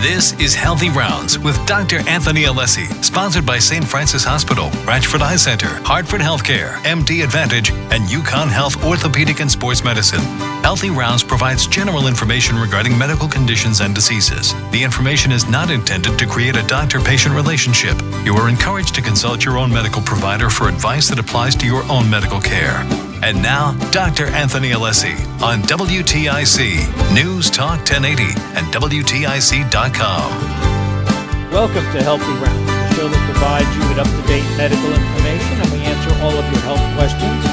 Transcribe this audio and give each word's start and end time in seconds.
This 0.00 0.32
is 0.40 0.54
Healthy 0.54 0.88
Rounds 0.88 1.38
with 1.38 1.54
Dr. 1.66 1.98
Anthony 2.08 2.44
Alessi, 2.44 2.86
sponsored 3.04 3.44
by 3.44 3.58
St. 3.58 3.86
Francis 3.86 4.24
Hospital, 4.24 4.70
Ranchford 4.86 5.20
Eye 5.20 5.36
Center, 5.36 5.68
Hartford 5.84 6.22
Healthcare, 6.22 6.72
MD 6.84 7.22
Advantage, 7.22 7.70
and 7.70 8.08
UConn 8.08 8.48
Health 8.48 8.82
Orthopedic 8.82 9.40
and 9.40 9.50
Sports 9.50 9.84
Medicine. 9.84 10.22
Healthy 10.64 10.88
Rounds 10.88 11.22
provides 11.22 11.66
general 11.66 12.06
information 12.06 12.56
regarding 12.56 12.96
medical 12.96 13.28
conditions 13.28 13.82
and 13.82 13.94
diseases. 13.94 14.54
The 14.70 14.82
information 14.82 15.32
is 15.32 15.46
not 15.50 15.70
intended 15.70 16.18
to 16.18 16.26
create 16.26 16.56
a 16.56 16.66
doctor 16.66 16.98
patient 16.98 17.34
relationship. 17.34 18.00
You 18.24 18.34
are 18.36 18.48
encouraged 18.48 18.94
to 18.94 19.02
consult 19.02 19.44
your 19.44 19.58
own 19.58 19.70
medical 19.70 20.00
provider 20.00 20.48
for 20.48 20.70
advice 20.70 21.10
that 21.10 21.18
applies 21.18 21.54
to 21.56 21.66
your 21.66 21.84
own 21.92 22.08
medical 22.08 22.40
care. 22.40 23.09
And 23.22 23.42
now, 23.42 23.72
Dr. 23.90 24.26
Anthony 24.28 24.70
Alessi 24.70 25.12
on 25.42 25.60
WTIC, 25.62 27.14
News 27.14 27.50
Talk 27.50 27.80
1080, 27.80 28.22
and 28.56 28.66
WTIC.com. 28.72 30.30
Welcome 31.52 31.84
to 31.92 32.02
Healthy 32.02 32.32
Round, 32.42 32.68
the 32.68 32.94
show 32.94 33.08
that 33.08 33.30
provides 33.30 33.68
you 33.76 33.88
with 33.90 33.98
up 33.98 34.06
to 34.06 34.26
date 34.26 34.44
medical 34.56 34.90
information 34.90 35.60
and 35.60 35.70
we 35.70 35.78
answer 35.80 36.14
all 36.22 36.32
of 36.32 36.50
your 36.50 36.62
health 36.62 36.80
questions. 36.96 37.44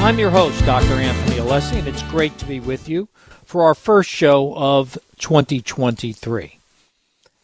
I'm 0.00 0.18
your 0.18 0.30
host, 0.30 0.64
Dr. 0.64 0.94
Anthony 0.94 1.36
Alessi, 1.36 1.78
and 1.78 1.86
it's 1.86 2.02
great 2.04 2.38
to 2.38 2.46
be 2.46 2.58
with 2.58 2.88
you 2.88 3.08
for 3.44 3.64
our 3.64 3.74
first 3.74 4.08
show 4.08 4.54
of 4.56 4.96
2023. 5.18 6.58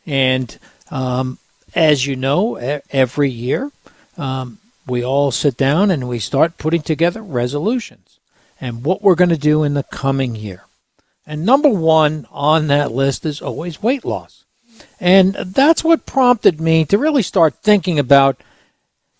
And 0.06 0.58
um, 0.90 1.38
as 1.74 2.06
you 2.06 2.16
know, 2.16 2.56
every 2.90 3.28
year, 3.28 3.70
um, 4.16 4.60
we 4.86 5.04
all 5.04 5.30
sit 5.30 5.56
down 5.56 5.90
and 5.90 6.08
we 6.08 6.18
start 6.18 6.58
putting 6.58 6.82
together 6.82 7.22
resolutions 7.22 8.18
and 8.60 8.84
what 8.84 9.02
we're 9.02 9.14
going 9.14 9.30
to 9.30 9.36
do 9.36 9.62
in 9.62 9.74
the 9.74 9.82
coming 9.82 10.34
year. 10.34 10.64
And 11.26 11.44
number 11.44 11.68
one 11.68 12.26
on 12.30 12.68
that 12.68 12.92
list 12.92 13.26
is 13.26 13.42
always 13.42 13.82
weight 13.82 14.04
loss. 14.04 14.44
And 15.00 15.34
that's 15.34 15.82
what 15.82 16.06
prompted 16.06 16.60
me 16.60 16.84
to 16.84 16.98
really 16.98 17.22
start 17.22 17.54
thinking 17.62 17.98
about 17.98 18.40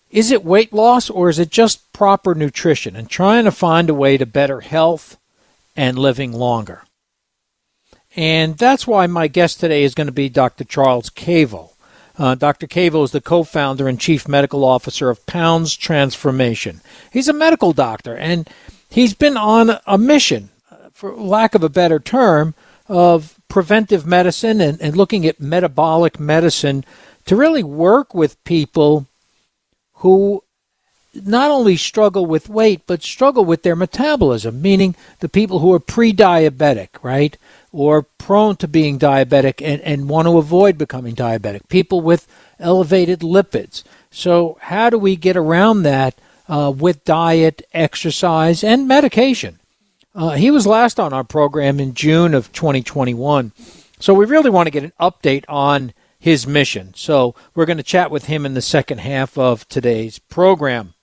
is 0.09 0.31
it 0.31 0.45
weight 0.45 0.71
loss 0.71 1.09
or 1.09 1.29
is 1.29 1.37
it 1.37 1.49
just 1.49 1.91
proper 1.91 2.33
nutrition 2.33 2.95
and 2.95 3.09
trying 3.09 3.43
to 3.43 3.51
find 3.51 3.89
a 3.89 3.93
way 3.93 4.17
to 4.17 4.25
better 4.25 4.61
health 4.61 5.17
and 5.75 5.99
living 5.99 6.31
longer. 6.31 6.83
And 8.15 8.57
that's 8.57 8.87
why 8.87 9.05
my 9.05 9.27
guest 9.27 9.59
today 9.59 9.83
is 9.83 9.93
going 9.93 10.07
to 10.07 10.13
be 10.13 10.29
Dr. 10.29 10.63
Charles 10.63 11.09
Cavo. 11.09 11.71
Uh, 12.17 12.33
Dr. 12.33 12.65
Cavo 12.65 13.03
is 13.03 13.11
the 13.11 13.21
co 13.21 13.43
founder 13.43 13.87
and 13.87 13.99
chief 13.99 14.27
medical 14.27 14.65
officer 14.65 15.09
of 15.09 15.25
Pounds 15.27 15.75
Transformation. 15.75 16.81
He's 17.11 17.27
a 17.27 17.33
medical 17.33 17.73
doctor, 17.73 18.15
and 18.15 18.49
he's 18.89 19.13
been 19.13 19.37
on 19.37 19.77
a 19.85 19.97
mission, 19.97 20.49
uh, 20.71 20.89
for 20.91 21.15
lack 21.15 21.53
of 21.53 21.63
a 21.63 21.69
better 21.69 21.99
term, 21.99 22.55
of 22.87 23.39
preventive 23.47 24.05
medicine 24.05 24.61
and, 24.61 24.81
and 24.81 24.97
looking 24.97 25.25
at 25.25 25.39
metabolic 25.39 26.19
medicine 26.19 26.83
to 27.25 27.35
really 27.35 27.63
work 27.63 28.13
with 28.13 28.43
people 28.45 29.05
who 29.95 30.43
not 31.13 31.51
only 31.51 31.77
struggle 31.77 32.25
with 32.25 32.49
weight, 32.49 32.81
but 32.87 33.03
struggle 33.03 33.45
with 33.45 33.63
their 33.63 33.75
metabolism, 33.75 34.61
meaning 34.61 34.95
the 35.19 35.29
people 35.29 35.59
who 35.59 35.73
are 35.73 35.79
pre 35.79 36.13
diabetic, 36.13 36.89
right? 37.01 37.37
Or 37.71 38.03
prone 38.03 38.55
to 38.57 38.67
being 38.67 38.97
diabetic 38.97 39.61
and, 39.65 39.81
and 39.81 40.09
want 40.09 40.27
to 40.27 40.37
avoid 40.37 40.77
becoming 40.77 41.15
diabetic, 41.15 41.67
people 41.67 42.01
with 42.01 42.27
elevated 42.59 43.19
lipids. 43.19 43.83
So, 44.09 44.57
how 44.61 44.89
do 44.89 44.97
we 44.97 45.15
get 45.15 45.37
around 45.37 45.83
that 45.83 46.19
uh, 46.47 46.73
with 46.75 47.03
diet, 47.03 47.61
exercise, 47.73 48.63
and 48.63 48.87
medication? 48.87 49.59
Uh, 50.15 50.31
he 50.31 50.49
was 50.49 50.65
last 50.65 50.99
on 50.99 51.13
our 51.13 51.23
program 51.23 51.79
in 51.79 51.93
June 51.93 52.33
of 52.33 52.51
2021. 52.53 53.51
So, 53.99 54.13
we 54.13 54.25
really 54.25 54.49
want 54.49 54.67
to 54.67 54.71
get 54.71 54.83
an 54.83 54.93
update 54.99 55.45
on 55.47 55.93
his 56.19 56.47
mission. 56.47 56.93
So, 56.95 57.35
we're 57.53 57.65
going 57.65 57.77
to 57.77 57.83
chat 57.83 58.09
with 58.09 58.25
him 58.25 58.45
in 58.45 58.53
the 58.53 58.61
second 58.61 58.99
half 58.99 59.37
of 59.37 59.67
today's 59.67 60.19
program. 60.19 60.93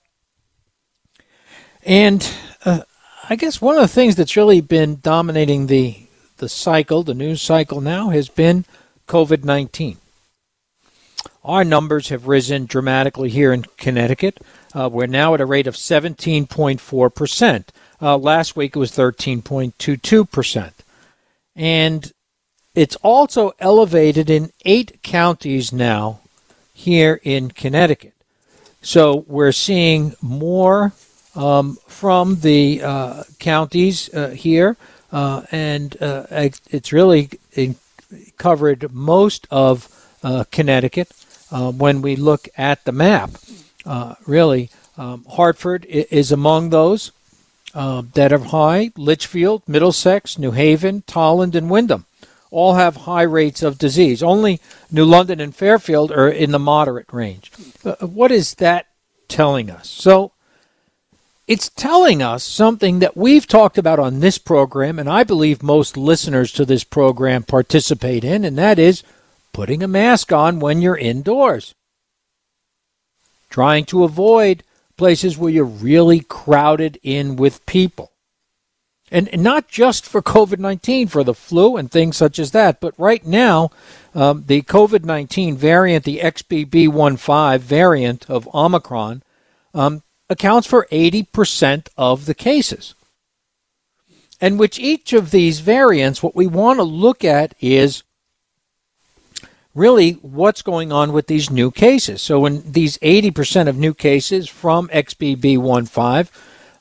And 1.83 2.27
uh, 2.65 2.81
I 3.29 3.35
guess 3.35 3.61
one 3.61 3.75
of 3.75 3.81
the 3.81 3.87
things 3.87 4.15
that's 4.15 4.35
really 4.35 4.61
been 4.61 4.99
dominating 5.01 5.67
the 5.67 6.04
the 6.37 6.49
cycle, 6.49 7.03
the 7.03 7.13
news 7.13 7.41
cycle 7.41 7.81
now, 7.81 8.09
has 8.09 8.29
been 8.29 8.65
COVID 9.07 9.43
19. 9.43 9.97
Our 11.43 11.63
numbers 11.63 12.09
have 12.09 12.27
risen 12.27 12.65
dramatically 12.65 13.29
here 13.29 13.53
in 13.53 13.63
Connecticut. 13.77 14.39
Uh, 14.73 14.89
we're 14.91 15.05
now 15.05 15.33
at 15.35 15.41
a 15.41 15.45
rate 15.45 15.67
of 15.67 15.75
17.4%. 15.75 17.65
Uh, 18.01 18.17
last 18.17 18.55
week 18.55 18.75
it 18.75 18.79
was 18.79 18.91
13.22%. 18.91 20.71
And 21.55 22.11
it's 22.73 22.95
also 22.97 23.53
elevated 23.59 24.29
in 24.29 24.51
eight 24.65 25.01
counties 25.03 25.71
now 25.71 26.19
here 26.73 27.21
in 27.23 27.51
Connecticut. 27.51 28.13
So 28.81 29.23
we're 29.27 29.51
seeing 29.51 30.15
more 30.21 30.93
um, 31.35 31.77
from 31.87 32.39
the 32.41 32.81
uh, 32.83 33.23
counties 33.39 34.13
uh, 34.13 34.29
here 34.29 34.77
uh, 35.11 35.43
and 35.51 36.01
uh, 36.01 36.25
it's 36.31 36.91
really 36.91 37.29
covered 38.37 38.91
most 38.93 39.47
of 39.51 39.89
uh, 40.23 40.43
Connecticut. 40.51 41.09
Uh, 41.51 41.71
when 41.71 42.01
we 42.01 42.15
look 42.15 42.49
at 42.57 42.83
the 42.85 42.91
map, 42.91 43.31
uh, 43.85 44.15
really, 44.25 44.69
um, 44.97 45.25
Hartford 45.29 45.85
is 45.85 46.31
among 46.31 46.69
those 46.69 47.11
that 47.73 48.33
are 48.33 48.39
high. 48.39 48.91
Litchfield, 48.97 49.63
Middlesex, 49.67 50.39
New 50.39 50.51
Haven, 50.51 51.03
Tolland, 51.03 51.55
and 51.55 51.69
Windham 51.69 52.05
all 52.51 52.75
have 52.75 52.95
high 52.95 53.23
rates 53.23 53.61
of 53.61 53.77
disease. 53.77 54.23
Only 54.23 54.61
New 54.89 55.05
London 55.05 55.41
and 55.41 55.53
Fairfield 55.53 56.11
are 56.11 56.29
in 56.29 56.51
the 56.51 56.59
moderate 56.59 57.11
range. 57.11 57.51
what 57.99 58.31
is 58.31 58.55
that 58.55 58.87
telling 59.27 59.69
us? 59.69 59.89
So 59.89 60.31
it's 61.47 61.69
telling 61.69 62.21
us 62.21 62.43
something 62.43 62.99
that 62.99 63.15
we've 63.15 63.47
talked 63.47 63.77
about 63.77 63.99
on 63.99 64.19
this 64.19 64.37
program, 64.37 64.97
and 64.97 65.07
I 65.07 65.23
believe 65.23 65.61
most 65.61 65.95
listeners 65.95 66.51
to 66.53 66.65
this 66.65 66.83
program 66.83 67.43
participate 67.43 68.23
in, 68.23 68.43
and 68.43 68.57
that 68.57 68.79
is 68.79 69.03
putting 69.53 69.83
a 69.83 69.87
mask 69.87 70.33
on 70.33 70.59
when 70.59 70.81
you're 70.81 70.97
indoors. 70.97 71.75
Trying 73.49 73.85
to 73.85 74.03
avoid 74.03 74.63
places 74.97 75.37
where 75.37 75.51
you're 75.51 75.65
really 75.65 76.21
crowded 76.21 76.99
in 77.03 77.35
with 77.35 77.65
people. 77.65 78.11
And, 79.11 79.29
not 79.37 79.67
just 79.67 80.05
for 80.05 80.21
COVID 80.21 80.57
19, 80.57 81.07
for 81.07 81.23
the 81.23 81.35
flu 81.35 81.77
and 81.77 81.91
things 81.91 82.17
such 82.17 82.39
as 82.39 82.51
that, 82.51 82.81
but 82.81 82.93
right 82.97 83.23
now, 83.25 83.69
um, 84.15 84.45
the 84.47 84.63
COVID 84.63 85.05
19 85.05 85.55
variant, 85.55 86.05
the 86.05 86.19
XBB.1.5 86.19 87.59
variant 87.59 88.29
of 88.29 88.49
Omicron, 88.53 89.21
um, 89.75 90.01
accounts 90.29 90.67
for 90.67 90.87
80% 90.91 91.87
of 91.97 92.25
the 92.25 92.33
cases. 92.33 92.95
And 94.41 94.59
which 94.59 94.79
each 94.79 95.13
of 95.13 95.31
these 95.31 95.59
variants, 95.59 96.21
what 96.21 96.35
we 96.35 96.47
want 96.47 96.79
to 96.79 96.83
look 96.83 97.23
at 97.23 97.55
is 97.61 98.03
really 99.73 100.13
what's 100.13 100.61
going 100.61 100.91
on 100.91 101.13
with 101.13 101.27
these 101.27 101.49
new 101.49 101.71
cases. 101.71 102.21
So, 102.21 102.45
in 102.45 102.71
these 102.71 102.97
80% 102.99 103.67
of 103.67 103.77
new 103.77 103.93
cases 103.93 104.49
from 104.49 104.87
XBB.1.5, 104.89 106.29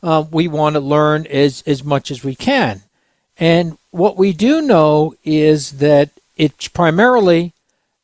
uh, 0.03 0.25
we 0.31 0.49
want 0.49 0.75
to 0.75 0.81
learn 0.81 1.27
as, 1.27 1.63
as 1.67 1.85
much 1.85 2.11
as 2.11 2.25
we 2.25 2.35
can. 2.35 2.83
And 3.39 3.79
what 3.91 4.17
we 4.17 4.33
do 4.33 4.61
know 4.63 5.15
is 5.25 5.79
that 5.79 6.11
it's 6.37 6.69
primarily 6.69 7.53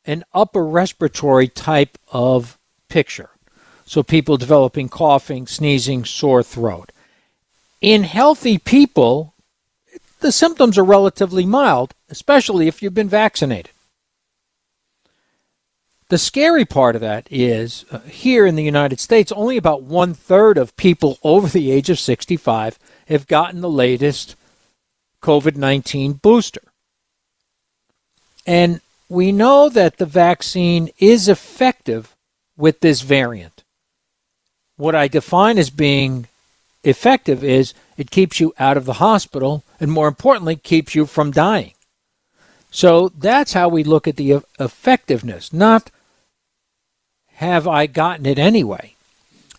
an 0.05 0.23
upper 0.33 0.65
respiratory 0.65 1.47
type 1.47 1.97
of 2.11 2.57
picture. 2.89 3.30
So 3.91 4.03
people 4.03 4.37
developing 4.37 4.87
coughing, 4.87 5.47
sneezing, 5.47 6.05
sore 6.05 6.43
throat. 6.43 6.93
In 7.81 8.03
healthy 8.03 8.57
people, 8.57 9.33
the 10.21 10.31
symptoms 10.31 10.77
are 10.77 10.85
relatively 10.85 11.45
mild, 11.45 11.93
especially 12.09 12.69
if 12.69 12.81
you've 12.81 12.93
been 12.93 13.09
vaccinated. 13.09 13.73
The 16.07 16.17
scary 16.17 16.63
part 16.63 16.95
of 16.95 17.01
that 17.01 17.27
is 17.29 17.83
uh, 17.91 17.99
here 17.99 18.45
in 18.45 18.55
the 18.55 18.63
United 18.63 19.01
States, 19.01 19.29
only 19.33 19.57
about 19.57 19.83
one 19.83 20.13
third 20.13 20.57
of 20.57 20.77
people 20.77 21.19
over 21.25 21.49
the 21.49 21.69
age 21.69 21.89
of 21.89 21.99
65 21.99 22.79
have 23.09 23.27
gotten 23.27 23.59
the 23.59 23.69
latest 23.69 24.37
COVID 25.21 25.57
19 25.57 26.13
booster. 26.13 26.63
And 28.47 28.79
we 29.09 29.33
know 29.33 29.67
that 29.67 29.97
the 29.97 30.05
vaccine 30.05 30.91
is 30.97 31.27
effective 31.27 32.15
with 32.55 32.79
this 32.79 33.01
variant 33.01 33.60
what 34.81 34.95
I 34.95 35.07
define 35.07 35.59
as 35.59 35.69
being 35.69 36.27
effective 36.83 37.43
is 37.43 37.75
it 37.97 38.09
keeps 38.09 38.39
you 38.39 38.51
out 38.57 38.77
of 38.77 38.85
the 38.85 38.93
hospital 38.93 39.63
and 39.79 39.91
more 39.91 40.07
importantly 40.07 40.55
keeps 40.55 40.95
you 40.95 41.05
from 41.05 41.29
dying. 41.29 41.73
So 42.71 43.09
that's 43.09 43.53
how 43.53 43.69
we 43.69 43.83
look 43.83 44.07
at 44.07 44.15
the 44.15 44.41
effectiveness, 44.59 45.53
not 45.53 45.91
have 47.33 47.67
I 47.67 47.85
gotten 47.85 48.25
it 48.25 48.39
anyway. 48.39 48.95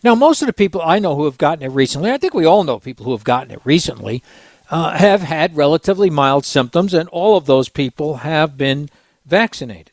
Now, 0.03 0.17
most 0.17 0.43
of 0.43 0.47
the 0.47 0.53
people 0.53 0.83
I 0.83 0.99
know 0.99 1.15
who 1.15 1.27
have 1.27 1.39
gotten 1.39 1.65
it 1.65 1.69
recently, 1.69 2.11
I 2.11 2.19
think 2.19 2.35
we 2.35 2.45
all 2.45 2.65
know 2.65 2.81
people 2.81 3.05
who 3.05 3.13
have 3.13 3.23
gotten 3.23 3.53
it 3.53 3.61
recently, 3.65 4.25
uh, 4.71 4.97
have 4.97 5.23
had 5.23 5.57
relatively 5.57 6.11
mild 6.11 6.45
symptoms, 6.45 6.93
and 6.93 7.09
all 7.11 7.37
of 7.37 7.47
those 7.47 7.69
people 7.69 8.17
have 8.19 8.59
been 8.59 8.91
vaccinated. 9.25 9.92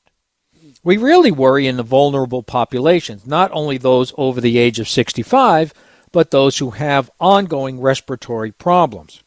We 0.84 0.98
really 0.98 1.32
worry 1.32 1.68
in 1.68 1.78
the 1.78 1.84
vulnerable 1.84 2.44
populations, 2.44 3.28
not 3.28 3.52
only 3.54 3.78
those 3.78 4.14
over 4.18 4.40
the 4.40 4.58
age 4.58 4.80
of 4.80 4.88
65, 4.88 5.74
but 6.12 6.32
those 6.32 6.58
who 6.58 6.72
have 6.72 7.12
ongoing 7.20 7.80
respiratory 7.80 8.52
problems. 8.52 9.22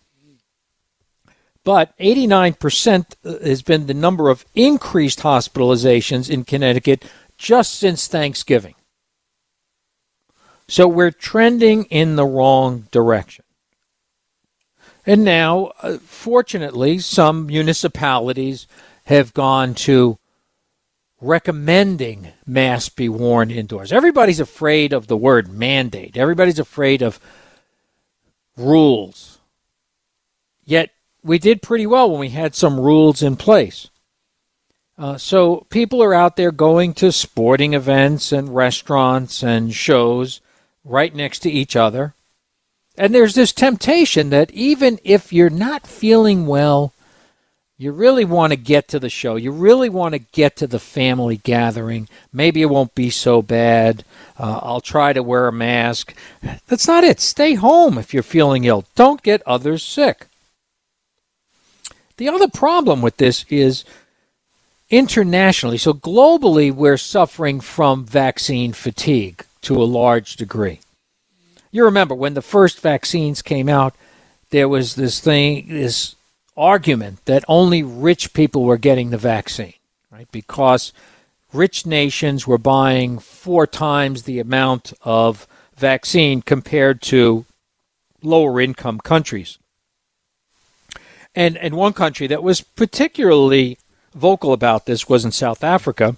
But 1.65 1.97
89% 1.99 3.45
has 3.45 3.63
been 3.63 3.87
the 3.87 3.95
number 3.95 4.31
of 4.31 4.45
increased 4.55 5.21
hospitalizations 5.21 6.29
in 6.29 6.45
Connecticut 6.45 7.05
just 7.39 7.75
since 7.75 8.09
Thanksgiving. 8.09 8.75
So 10.69 10.89
we're 10.89 11.11
trending 11.11 11.85
in 11.85 12.17
the 12.17 12.25
wrong 12.25 12.89
direction. 12.91 13.45
And 15.05 15.25
now, 15.25 15.73
uh, 15.83 15.99
fortunately, 15.99 16.99
some 16.99 17.47
municipalities 17.47 18.67
have 19.05 19.35
gone 19.35 19.75
to 19.75 20.19
recommending 21.23 22.33
masks 22.45 22.89
be 22.89 23.09
worn 23.09 23.51
indoors. 23.51 23.93
Everybody's 23.93 24.41
afraid 24.41 24.93
of 24.93 25.07
the 25.07 25.17
word 25.17 25.49
mandate, 25.49 26.17
everybody's 26.17 26.59
afraid 26.59 27.01
of 27.01 27.21
rules. 28.57 29.39
Yet, 30.65 30.91
we 31.25 31.39
did 31.39 31.63
pretty 31.63 31.87
well 31.87 32.11
when 32.11 32.21
we 32.21 32.31
had 32.31 32.55
some 32.55 32.79
rules 32.79 33.23
in 33.23 33.37
place. 33.37 33.89
Uh, 34.99 35.17
so, 35.17 35.67
people 35.71 36.03
are 36.03 36.15
out 36.15 36.37
there 36.37 36.53
going 36.53 36.93
to 36.95 37.11
sporting 37.11 37.73
events 37.73 38.33
and 38.33 38.55
restaurants 38.55 39.43
and 39.43 39.73
shows 39.73 40.41
right 40.85 41.15
next 41.15 41.41
to 41.41 41.51
each 41.51 41.77
other. 41.77 42.15
And 42.97 43.15
there's 43.15 43.35
this 43.35 43.53
temptation 43.53 44.31
that 44.31 44.51
even 44.51 44.99
if 45.03 45.33
you're 45.33 45.51
not 45.51 45.87
feeling 45.87 46.47
well, 46.47 46.93
you 47.83 47.91
really 47.91 48.25
want 48.25 48.53
to 48.53 48.57
get 48.57 48.87
to 48.89 49.01
the 49.01 49.11
show. 49.11 49.35
You 49.35 49.51
really 49.51 49.89
want 49.89 50.13
to 50.13 50.21
get 50.21 50.55
to 50.57 50.69
the 50.69 50.79
family 50.79 51.39
gathering. 51.39 52.09
Maybe 52.33 52.63
it 52.63 52.71
won't 52.71 52.95
be 52.95 53.11
so 53.11 53.43
bad. 53.43 54.05
Uh, 54.39 54.61
I'll 54.63 54.81
try 54.81 55.13
to 55.13 55.23
wear 55.23 55.49
a 55.49 55.53
mask. 55.53 56.15
That's 56.69 56.87
not 56.87 57.03
it. 57.03 57.19
Stay 57.19 57.55
home 57.55 57.99
if 57.99 58.15
you're 58.15 58.23
feeling 58.23 58.67
ill. 58.67 58.85
Don't 58.95 59.21
get 59.21 59.43
others 59.47 59.83
sick. 59.83 60.27
The 62.19 62.29
other 62.29 62.47
problem 62.47 63.03
with 63.03 63.17
this 63.17 63.45
is 63.49 63.85
internationally. 64.89 65.79
So, 65.79 65.93
globally, 65.93 66.73
we're 66.73 66.97
suffering 66.97 67.59
from 67.59 68.05
vaccine 68.05 68.75
fatigue 68.75 69.45
to 69.63 69.83
a 69.83 69.85
large 69.85 70.37
degree. 70.37 70.79
You 71.73 71.85
remember 71.85 72.15
when 72.15 72.35
the 72.35 72.43
first 72.43 72.79
vaccines 72.79 73.43
came 73.43 73.69
out, 73.69 73.97
there 74.51 74.69
was 74.69 74.95
this 74.95 75.19
thing, 75.19 75.67
this 75.69 76.15
argument 76.57 77.25
that 77.25 77.45
only 77.49 77.83
rich 77.83 78.33
people 78.33 78.65
were 78.65 78.77
getting 78.77 79.11
the 79.11 79.19
vaccine, 79.19 79.75
right? 80.11 80.29
Because 80.33 80.93
rich 81.53 81.87
nations 81.87 82.47
were 82.47 82.59
buying 82.59 83.19
four 83.19 83.67
times 83.67 84.23
the 84.23 84.39
amount 84.39 84.93
of 85.03 85.47
vaccine 85.77 86.43
compared 86.43 87.03
to 87.03 87.45
lower 88.23 88.61
income 88.61 89.01
countries. 89.01 89.59
And 91.35 91.57
and 91.57 91.75
one 91.75 91.95
country 91.95 92.27
that 92.27 92.43
was 92.43 92.61
particularly 92.61 93.79
vocal 94.15 94.53
about 94.53 94.85
this 94.85 95.09
was 95.09 95.25
in 95.25 95.33
South 95.33 95.65
Africa, 95.65 96.17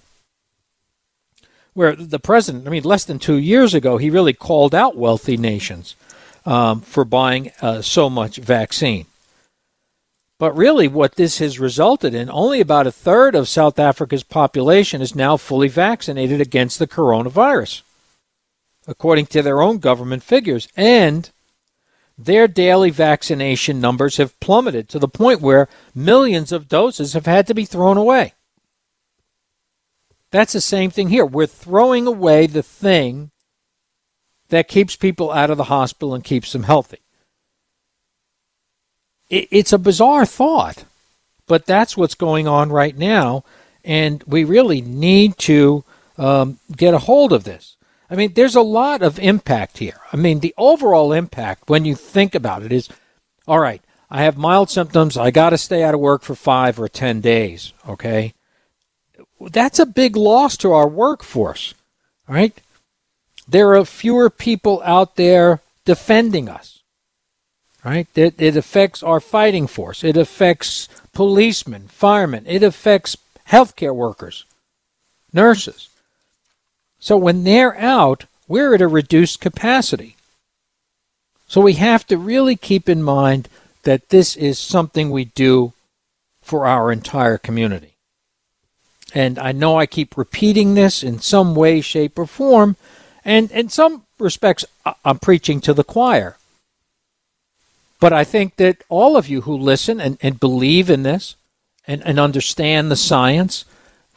where 1.73 1.95
the 1.95 2.19
president, 2.19 2.67
I 2.67 2.69
mean, 2.69 2.83
less 2.83 3.05
than 3.05 3.19
two 3.19 3.37
years 3.37 3.73
ago, 3.73 3.97
he 3.97 4.09
really 4.09 4.33
called 4.33 4.75
out 4.75 4.97
wealthy 4.97 5.37
nations 5.37 5.95
um, 6.45 6.81
for 6.81 7.05
buying 7.05 7.51
uh, 7.61 7.81
so 7.81 8.09
much 8.09 8.37
vaccine. 8.37 9.05
But 10.45 10.55
really, 10.55 10.87
what 10.87 11.15
this 11.15 11.39
has 11.39 11.59
resulted 11.59 12.13
in, 12.13 12.29
only 12.29 12.61
about 12.61 12.85
a 12.85 12.91
third 12.91 13.33
of 13.33 13.49
South 13.49 13.79
Africa's 13.79 14.21
population 14.21 15.01
is 15.01 15.15
now 15.15 15.37
fully 15.37 15.67
vaccinated 15.67 16.39
against 16.39 16.77
the 16.77 16.85
coronavirus, 16.85 17.81
according 18.87 19.25
to 19.25 19.41
their 19.41 19.63
own 19.63 19.79
government 19.79 20.21
figures. 20.21 20.67
And 20.75 21.31
their 22.15 22.47
daily 22.47 22.91
vaccination 22.91 23.81
numbers 23.81 24.17
have 24.17 24.39
plummeted 24.39 24.87
to 24.89 24.99
the 24.99 25.07
point 25.07 25.41
where 25.41 25.67
millions 25.95 26.51
of 26.51 26.69
doses 26.69 27.13
have 27.13 27.25
had 27.25 27.47
to 27.47 27.55
be 27.55 27.65
thrown 27.65 27.97
away. 27.97 28.35
That's 30.29 30.53
the 30.53 30.61
same 30.61 30.91
thing 30.91 31.09
here. 31.09 31.25
We're 31.25 31.47
throwing 31.47 32.05
away 32.05 32.45
the 32.45 32.61
thing 32.61 33.31
that 34.49 34.67
keeps 34.67 34.95
people 34.95 35.31
out 35.31 35.49
of 35.49 35.57
the 35.57 35.63
hospital 35.63 36.13
and 36.13 36.23
keeps 36.23 36.53
them 36.53 36.65
healthy. 36.65 36.99
It's 39.29 39.73
a 39.73 39.79
bizarre 39.79 40.25
thought, 40.25 40.85
but 41.47 41.65
that's 41.65 41.97
what's 41.97 42.15
going 42.15 42.47
on 42.47 42.71
right 42.71 42.95
now, 42.95 43.43
and 43.83 44.23
we 44.27 44.43
really 44.43 44.81
need 44.81 45.37
to 45.39 45.83
um, 46.17 46.59
get 46.75 46.93
a 46.93 46.99
hold 46.99 47.33
of 47.33 47.43
this. 47.43 47.75
I 48.09 48.15
mean, 48.15 48.33
there's 48.33 48.55
a 48.55 48.61
lot 48.61 49.01
of 49.01 49.17
impact 49.19 49.79
here. 49.79 49.99
I 50.13 50.17
mean, 50.17 50.39
the 50.39 50.53
overall 50.57 51.11
impact, 51.11 51.69
when 51.69 51.85
you 51.85 51.95
think 51.95 52.35
about 52.35 52.61
it, 52.61 52.71
is 52.71 52.87
all 53.47 53.59
right, 53.59 53.81
I 54.11 54.23
have 54.23 54.37
mild 54.37 54.69
symptoms. 54.69 55.17
I 55.17 55.31
got 55.31 55.49
to 55.49 55.57
stay 55.57 55.83
out 55.83 55.95
of 55.95 55.99
work 55.99 56.21
for 56.21 56.35
five 56.35 56.79
or 56.79 56.87
10 56.87 57.21
days, 57.21 57.73
okay? 57.87 58.35
that's 59.39 59.79
a 59.79 59.85
big 59.85 60.15
loss 60.15 60.57
to 60.57 60.71
our 60.71 60.87
workforce, 60.87 61.73
right? 62.27 62.59
There 63.47 63.75
are 63.75 63.85
fewer 63.85 64.29
people 64.29 64.81
out 64.83 65.15
there 65.15 65.61
defending 65.83 66.49
us, 66.49 66.81
right? 67.85 68.07
It, 68.15 68.41
it 68.41 68.57
affects 68.57 69.03
our 69.03 69.19
fighting 69.19 69.67
force. 69.67 70.03
It 70.03 70.17
affects 70.17 70.89
policemen, 71.13 71.87
firemen. 71.87 72.43
It 72.47 72.63
affects 72.63 73.15
healthcare 73.47 73.95
workers, 73.95 74.43
nurses. 75.31 75.89
So 76.99 77.15
when 77.15 77.43
they're 77.43 77.77
out, 77.77 78.25
we're 78.47 78.73
at 78.73 78.81
a 78.81 78.87
reduced 78.87 79.39
capacity. 79.39 80.15
So 81.47 81.61
we 81.61 81.73
have 81.73 82.07
to 82.07 82.17
really 82.17 82.55
keep 82.55 82.89
in 82.89 83.03
mind 83.03 83.47
that 83.83 84.09
this 84.09 84.35
is 84.35 84.57
something 84.57 85.11
we 85.11 85.25
do 85.25 85.73
for 86.41 86.65
our 86.65 86.91
entire 86.91 87.37
community. 87.37 87.93
And 89.13 89.37
I 89.37 89.51
know 89.51 89.77
I 89.77 89.85
keep 89.85 90.17
repeating 90.17 90.73
this 90.73 91.03
in 91.03 91.19
some 91.19 91.55
way, 91.55 91.81
shape, 91.81 92.17
or 92.17 92.25
form. 92.25 92.75
And 93.23 93.51
in 93.51 93.69
some 93.69 94.03
respects, 94.19 94.65
I'm 95.05 95.19
preaching 95.19 95.61
to 95.61 95.73
the 95.73 95.83
choir. 95.83 96.37
But 97.99 98.13
I 98.13 98.23
think 98.23 98.57
that 98.57 98.83
all 98.89 99.15
of 99.17 99.27
you 99.27 99.41
who 99.41 99.55
listen 99.55 100.01
and, 100.01 100.17
and 100.21 100.39
believe 100.39 100.89
in 100.89 101.03
this 101.03 101.35
and, 101.87 102.05
and 102.05 102.19
understand 102.19 102.91
the 102.91 102.95
science 102.95 103.65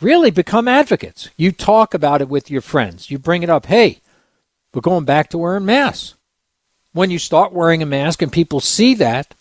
really 0.01 0.31
become 0.31 0.69
advocates. 0.69 1.31
You 1.37 1.53
talk 1.53 1.94
about 1.94 2.20
it 2.20 2.29
with 2.29 2.51
your 2.51 2.61
friends. 2.61 3.11
You 3.11 3.19
bring 3.19 3.43
it 3.43 3.51
up. 3.51 3.67
Hey, 3.67 4.01
we're 4.73 4.81
going 4.81 5.05
back 5.05 5.31
to 5.31 5.39
wearing 5.39 5.65
masks. 5.65 6.15
When 6.93 7.11
you 7.11 7.19
start 7.19 7.53
wearing 7.53 7.82
a 7.82 7.87
mask 7.87 8.23
and 8.23 8.32
people 8.32 8.61
see 8.61 8.94
that, 8.94 9.35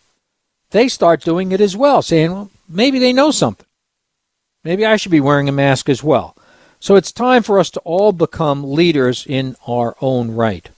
they 0.71 0.87
start 0.87 1.21
doing 1.21 1.51
it 1.51 1.61
as 1.61 1.77
well, 1.77 2.01
saying, 2.01 2.31
well, 2.31 2.51
maybe 2.67 2.99
they 2.99 3.13
know 3.13 3.31
something. 3.31 3.65
Maybe 4.63 4.85
I 4.85 4.97
should 4.97 5.11
be 5.11 5.21
wearing 5.21 5.47
a 5.47 5.53
mask 5.53 5.89
as 5.89 6.03
well. 6.03 6.35
So 6.79 6.95
it's 6.95 7.11
time 7.11 7.41
for 7.41 7.57
us 7.57 7.69
to 7.71 7.79
all 7.81 8.11
become 8.11 8.73
leaders 8.73 9.25
in 9.25 9.55
our 9.65 9.95
own 10.01 10.31
right. 10.31 10.69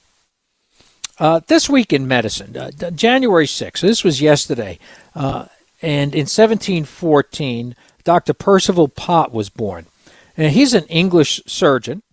Uh, 1.20 1.42
this 1.48 1.70
week 1.70 1.92
in 1.92 2.08
medicine, 2.08 2.56
uh, 2.56 2.72
January 2.92 3.46
6th, 3.46 3.82
this 3.82 4.06
was 4.06 4.22
yesterday, 4.22 4.80
uh, 5.16 5.46
and 5.82 6.14
in 6.14 6.22
1714, 6.22 7.76
Dr. 8.06 8.34
Percival 8.34 8.88
Pott 8.88 9.34
was 9.34 9.50
born. 9.50 9.86
And 10.38 10.54
he's 10.54 10.74
an 10.74 10.86
English 10.86 11.42
surgeon, 11.46 12.04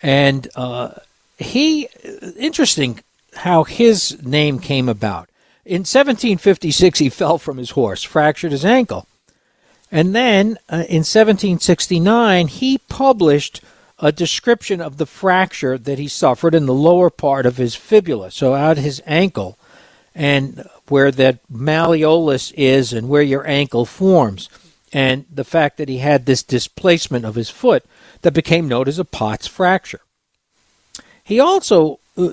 and 0.00 0.46
uh, 0.54 0.92
he, 1.38 1.88
interesting 2.38 3.00
how 3.34 3.64
his 3.64 4.22
name 4.24 4.60
came 4.60 4.88
about. 4.88 5.28
In 5.64 5.80
1756, 5.80 7.00
he 7.00 7.08
fell 7.10 7.38
from 7.38 7.56
his 7.56 7.70
horse, 7.70 8.04
fractured 8.04 8.52
his 8.52 8.64
ankle. 8.64 9.08
And 9.90 10.14
then 10.14 10.56
uh, 10.68 10.86
in 10.88 11.02
1769, 11.02 12.46
he 12.46 12.78
published 12.78 13.60
a 14.00 14.12
description 14.12 14.80
of 14.80 14.96
the 14.96 15.06
fracture 15.06 15.76
that 15.76 15.98
he 15.98 16.08
suffered 16.08 16.54
in 16.54 16.66
the 16.66 16.74
lower 16.74 17.10
part 17.10 17.46
of 17.46 17.58
his 17.58 17.74
fibula, 17.74 18.30
so 18.30 18.54
out 18.54 18.78
his 18.78 19.02
ankle, 19.06 19.58
and 20.14 20.66
where 20.88 21.10
that 21.10 21.38
malleolus 21.52 22.52
is 22.56 22.92
and 22.92 23.08
where 23.08 23.22
your 23.22 23.46
ankle 23.46 23.84
forms, 23.84 24.48
and 24.92 25.24
the 25.30 25.44
fact 25.44 25.76
that 25.76 25.88
he 25.88 25.98
had 25.98 26.26
this 26.26 26.42
displacement 26.42 27.24
of 27.24 27.34
his 27.34 27.50
foot 27.50 27.84
that 28.22 28.32
became 28.32 28.66
known 28.66 28.88
as 28.88 28.98
a 28.98 29.04
Pott's 29.04 29.46
fracture. 29.46 30.00
He 31.22 31.38
also 31.38 32.00
uh, 32.16 32.30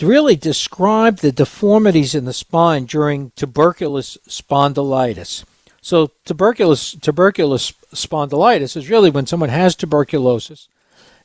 really 0.00 0.36
described 0.36 1.20
the 1.20 1.32
deformities 1.32 2.14
in 2.14 2.24
the 2.24 2.32
spine 2.32 2.86
during 2.86 3.32
tuberculous 3.36 4.16
spondylitis. 4.28 5.44
So 5.88 6.10
tuberculous 6.26 7.00
tuberculous 7.00 7.72
spondylitis 7.94 8.76
is 8.76 8.90
really 8.90 9.08
when 9.08 9.26
someone 9.26 9.48
has 9.48 9.74
tuberculosis 9.74 10.68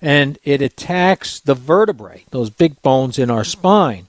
and 0.02 0.40
it 0.46 0.62
attacks 0.62 1.42
the 1.42 1.54
vertebrae, 1.54 2.24
those 2.32 2.50
big 2.50 2.82
bones 2.82 3.20
in 3.20 3.30
our 3.30 3.44
spine, 3.44 4.08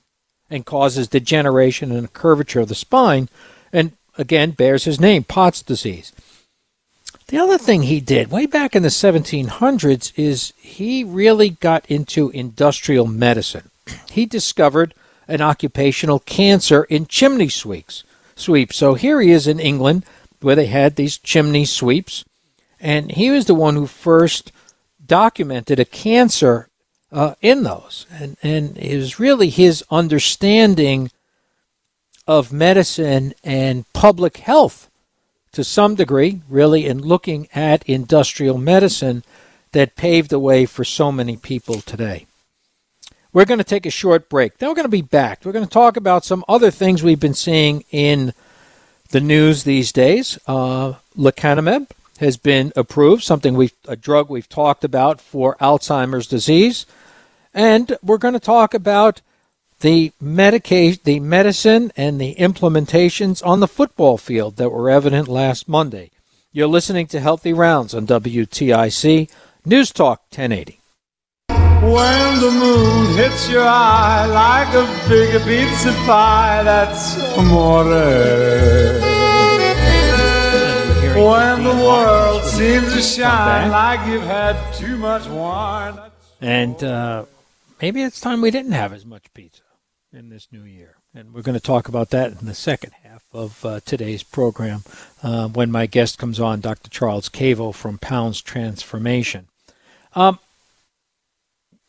and 0.49 0.65
causes 0.65 1.09
degeneration 1.09 1.91
and 1.91 2.13
curvature 2.13 2.61
of 2.61 2.69
the 2.69 2.77
spine, 2.77 3.29
and 3.73 3.95
again 4.17 4.53
bears 4.53 4.85
his 4.85 5.01
name, 5.01 5.25
Pott's 5.25 5.61
disease. 5.61 6.13
The 7.27 7.39
other 7.39 7.59
thing 7.59 7.83
he 7.83 7.99
did 7.99 8.31
way 8.31 8.47
back 8.47 8.77
in 8.77 8.85
the 8.85 8.91
1700s 8.91 10.13
is 10.15 10.53
he 10.57 11.03
really 11.03 11.51
got 11.51 11.85
into 11.87 12.31
industrial 12.31 13.09
medicine. 13.09 13.71
He 14.09 14.25
discovered 14.25 14.95
an 15.27 15.41
occupational 15.41 16.21
cancer 16.21 16.85
in 16.85 17.07
chimney 17.07 17.49
sweeps. 17.49 18.05
Sweeps. 18.37 18.77
So 18.77 18.95
here 18.95 19.21
he 19.21 19.33
is 19.33 19.49
in 19.49 19.59
England 19.59 20.05
where 20.45 20.55
they 20.55 20.67
had 20.67 20.97
these 20.97 21.19
chimney 21.19 21.65
sweeps, 21.65 22.25
and 22.79 23.11
he 23.13 23.31
was 23.31 23.47
the 23.47 23.55
one 23.55 23.75
who 23.75 23.87
first 23.87 24.53
documented 25.05 25.81
a 25.81 25.85
cancer 25.85 26.69
uh, 27.11 27.35
in 27.41 27.63
those, 27.63 28.07
and 28.11 28.37
and 28.43 28.77
it 28.77 28.97
was 28.97 29.19
really 29.19 29.49
his 29.49 29.85
understanding 29.91 31.11
of 32.27 32.53
medicine 32.53 33.35
and 33.43 33.91
public 33.93 34.39
health 34.39 34.91
to 35.53 35.65
some 35.65 35.95
degree, 35.95 36.43
really, 36.49 36.87
in 36.87 36.99
looking 36.99 37.49
at 37.55 37.89
industrial 37.89 38.59
medicine 38.59 39.23
that 39.73 39.97
paved 39.97 40.31
the 40.31 40.39
way 40.39 40.67
for 40.67 40.85
so 40.85 41.13
many 41.13 41.37
people 41.37 41.81
today. 41.81 42.27
We're 43.33 43.45
going 43.45 43.59
to 43.59 43.65
take 43.65 43.87
a 43.87 43.91
short 43.91 44.29
break. 44.29 44.59
Then 44.59 44.69
we're 44.69 44.77
going 44.77 44.85
to 44.85 44.89
be 44.89 45.03
back. 45.03 45.45
We're 45.45 45.53
going 45.53 45.67
to 45.67 45.71
talk 45.71 45.97
about 45.97 46.25
some 46.25 46.45
other 46.49 46.71
things 46.71 47.03
we've 47.03 47.21
been 47.21 47.35
seeing 47.35 47.85
in 47.91 48.33
the 49.15 49.21
news 49.21 49.63
these 49.63 49.93
days. 49.93 50.41
Uh, 50.45 50.95
lecanemab 51.17 51.87
has 52.19 52.37
been 52.37 52.73
approved, 52.75 53.23
something 53.23 53.55
we 53.55 53.71
a 53.87 53.95
drug 53.95 54.29
we've 54.29 54.49
talked 54.49 54.83
about 54.83 55.21
for 55.21 55.57
Alzheimer's 55.61 56.27
disease, 56.27 56.85
and 57.55 57.97
we're 58.03 58.19
going 58.19 58.35
to 58.35 58.41
talk 58.41 58.75
about 58.75 59.21
the 59.81 60.11
medication, 60.21 61.01
the 61.05 61.21
medicine, 61.21 61.93
and 61.97 62.21
the 62.21 62.35
implementations 62.35 63.41
on 63.47 63.61
the 63.61 63.69
football 63.69 64.19
field 64.19 64.57
that 64.57 64.71
were 64.71 64.91
evident 64.91 65.29
last 65.29 65.69
Monday. 65.69 66.11
You're 66.53 66.67
listening 66.67 67.07
to 67.09 67.21
Healthy 67.21 67.53
Rounds 67.53 67.95
on 67.95 68.09
WTIC 68.09 69.31
News 69.65 69.93
Talk 69.93 70.23
1080. 70.31 70.81
When 71.85 72.41
the 72.41 72.51
moon 72.51 73.15
hits 73.15 73.49
your 73.49 73.63
eye 73.65 74.25
like 74.27 74.75
a 74.75 75.09
big 75.09 75.41
pizza 75.45 75.93
pie, 76.07 76.63
that's 76.63 77.37
amore. 77.37 79.04
When 81.25 81.65
the 81.65 81.71
world 81.71 82.45
seems 82.45 82.93
to 82.93 83.01
shine 83.01 83.71
like 83.71 84.07
you've 84.07 84.25
had 84.25 84.75
too 84.75 84.99
much 84.99 85.27
wine. 85.27 85.99
And 86.43 86.85
uh, 86.85 87.25
maybe 87.81 88.03
it's 88.03 88.21
time 88.21 88.43
we 88.43 88.51
didn't 88.51 88.73
have 88.73 88.93
as 88.93 89.07
much 89.07 89.33
pizza 89.33 89.63
in 90.13 90.29
this 90.29 90.49
new 90.53 90.65
year. 90.65 90.97
And 91.15 91.33
we're 91.33 91.41
going 91.41 91.59
to 91.59 91.65
talk 91.65 91.89
about 91.89 92.11
that 92.11 92.39
in 92.39 92.47
the 92.47 92.53
second 92.53 92.93
half 93.03 93.25
of 93.33 93.65
uh, 93.65 93.81
today's 93.87 94.23
program 94.23 94.83
uh, 95.23 95.49
when 95.49 95.71
my 95.71 95.87
guest 95.87 96.19
comes 96.19 96.39
on, 96.39 96.61
Dr. 96.61 96.91
Charles 96.91 97.31
Cavo 97.31 97.73
from 97.73 97.97
Pounds 97.97 98.43
Transformation. 98.43 99.49
Um, 100.15 100.39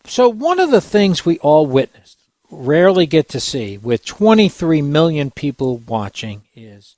so, 0.06 0.30
one 0.30 0.62
of 0.62 0.72
the 0.72 0.80
things 0.80 1.26
we 1.26 1.40
all 1.40 1.66
witnessed, 1.66 2.20
rarely 2.50 3.06
get 3.06 3.28
to 3.30 3.42
see, 3.42 3.78
with 3.78 4.06
23 4.06 4.82
million 4.82 5.30
people 5.30 5.80
watching, 5.80 6.44
is 6.56 6.96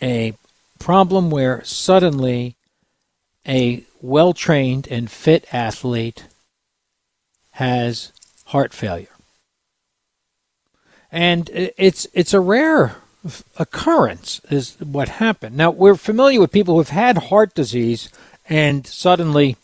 a 0.00 0.34
problem 0.78 1.30
where 1.30 1.62
suddenly 1.64 2.56
a 3.46 3.84
well 4.00 4.32
trained 4.32 4.88
and 4.90 5.10
fit 5.10 5.46
athlete 5.52 6.24
has 7.52 8.12
heart 8.46 8.72
failure. 8.72 9.08
And 11.10 11.50
it's 11.52 12.06
it's 12.12 12.34
a 12.34 12.40
rare 12.40 12.96
occurrence 13.58 14.40
is 14.50 14.76
what 14.80 15.08
happened. 15.08 15.56
Now 15.56 15.70
we're 15.70 15.96
familiar 15.96 16.40
with 16.40 16.52
people 16.52 16.76
who've 16.76 16.88
had 16.88 17.18
heart 17.18 17.54
disease 17.54 18.10
and 18.48 18.86
suddenly 18.86 19.56